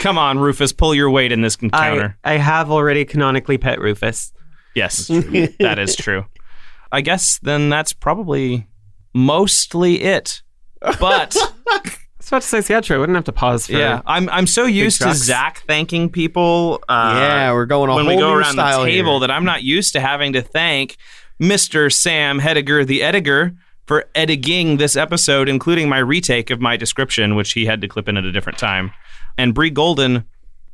Come 0.00 0.18
on, 0.18 0.38
Rufus, 0.38 0.72
pull 0.72 0.94
your 0.94 1.08
weight 1.10 1.32
in 1.32 1.40
this 1.42 1.56
I, 1.62 1.64
encounter. 1.66 2.18
I 2.24 2.32
have 2.38 2.70
already 2.70 3.04
canonically 3.04 3.58
pet 3.58 3.80
Rufus. 3.80 4.32
yes, 4.74 5.06
that 5.08 5.76
is 5.78 5.94
true. 5.96 6.26
I 6.92 7.00
guess 7.00 7.38
then 7.42 7.70
that's 7.70 7.92
probably 7.92 8.66
mostly 9.14 10.02
it. 10.02 10.42
But 10.80 11.36
I 11.68 11.80
was 12.18 12.28
about 12.28 12.42
to 12.42 12.48
say 12.48 12.60
the 12.60 12.74
outro. 12.74 12.96
I 12.96 12.98
wouldn't 12.98 13.16
have 13.16 13.24
to 13.24 13.32
pause 13.32 13.66
for 13.66 13.72
yeah, 13.72 14.02
I'm 14.06 14.28
I'm 14.28 14.46
so 14.46 14.64
used 14.64 14.98
to 14.98 15.04
trucks. 15.04 15.18
Zach 15.20 15.62
thanking 15.66 16.10
people. 16.10 16.82
Uh, 16.88 17.14
yeah, 17.16 17.52
we're 17.52 17.66
going 17.66 17.90
a 17.90 17.94
when 17.94 18.04
whole 18.04 18.14
we 18.14 18.20
go 18.20 18.32
new 18.32 18.40
around 18.40 18.52
style 18.52 18.84
the 18.84 18.90
table 18.90 19.12
here. 19.12 19.20
that 19.20 19.30
I'm 19.30 19.44
not 19.44 19.62
used 19.62 19.92
to 19.94 20.00
having 20.00 20.32
to 20.34 20.42
thank 20.42 20.96
Mr. 21.40 21.92
Sam 21.92 22.40
Hediger, 22.40 22.86
the 22.86 23.02
editor, 23.02 23.54
for 23.86 24.06
editing 24.14 24.76
this 24.76 24.96
episode, 24.96 25.48
including 25.48 25.88
my 25.88 25.98
retake 25.98 26.50
of 26.50 26.60
my 26.60 26.76
description, 26.76 27.34
which 27.34 27.52
he 27.52 27.66
had 27.66 27.80
to 27.80 27.88
clip 27.88 28.08
in 28.08 28.16
at 28.16 28.24
a 28.24 28.32
different 28.32 28.58
time, 28.58 28.92
and 29.38 29.54
Bree 29.54 29.70
Golden 29.70 30.24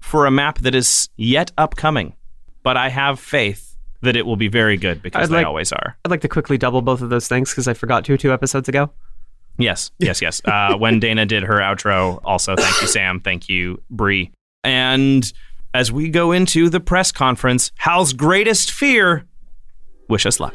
for 0.01 0.27
a 0.27 0.31
map 0.31 0.59
that 0.61 0.75
is 0.75 1.09
yet 1.17 1.53
upcoming. 1.59 2.15
But 2.62 2.77
I 2.77 2.89
have 2.91 3.19
faith 3.19 3.70
that 4.03 4.17
it 4.17 4.25
will 4.27 4.37
be 4.37 4.49
very 4.49 4.77
good 4.77 5.03
because 5.03 5.25
I'd 5.25 5.29
they 5.31 5.37
like- 5.39 5.47
always 5.47 5.73
are. 5.73 5.97
I'd 6.05 6.11
like 6.11 6.21
to 6.23 6.29
quickly 6.29 6.57
double 6.59 6.83
both 6.83 7.03
of 7.03 7.11
those 7.11 7.29
things 7.29 7.51
because 7.51 7.69
I 7.69 7.75
forgot 7.75 8.05
to 8.07 8.17
two 8.17 8.33
episodes 8.33 8.69
ago. 8.69 8.91
Yes, 9.59 9.91
yes, 9.99 10.23
yes. 10.23 10.41
Uh, 10.45 10.75
when 10.79 11.01
Dana 11.01 11.27
did 11.27 11.43
her 11.43 11.57
outro, 11.59 12.21
also 12.25 12.57
thank 12.57 12.81
you, 12.81 12.89
Sam. 12.89 13.21
Thank 13.21 13.49
you, 13.49 13.83
Bree. 13.91 14.31
And 14.65 15.31
as 15.75 15.93
we 15.93 16.09
go 16.09 16.33
into 16.33 16.71
the 16.71 16.81
press 16.81 17.13
conference, 17.13 17.71
Hal's 17.77 18.13
greatest 18.13 18.71
fear, 18.73 19.27
wish 20.09 20.25
us 20.25 20.41
luck. 20.41 20.55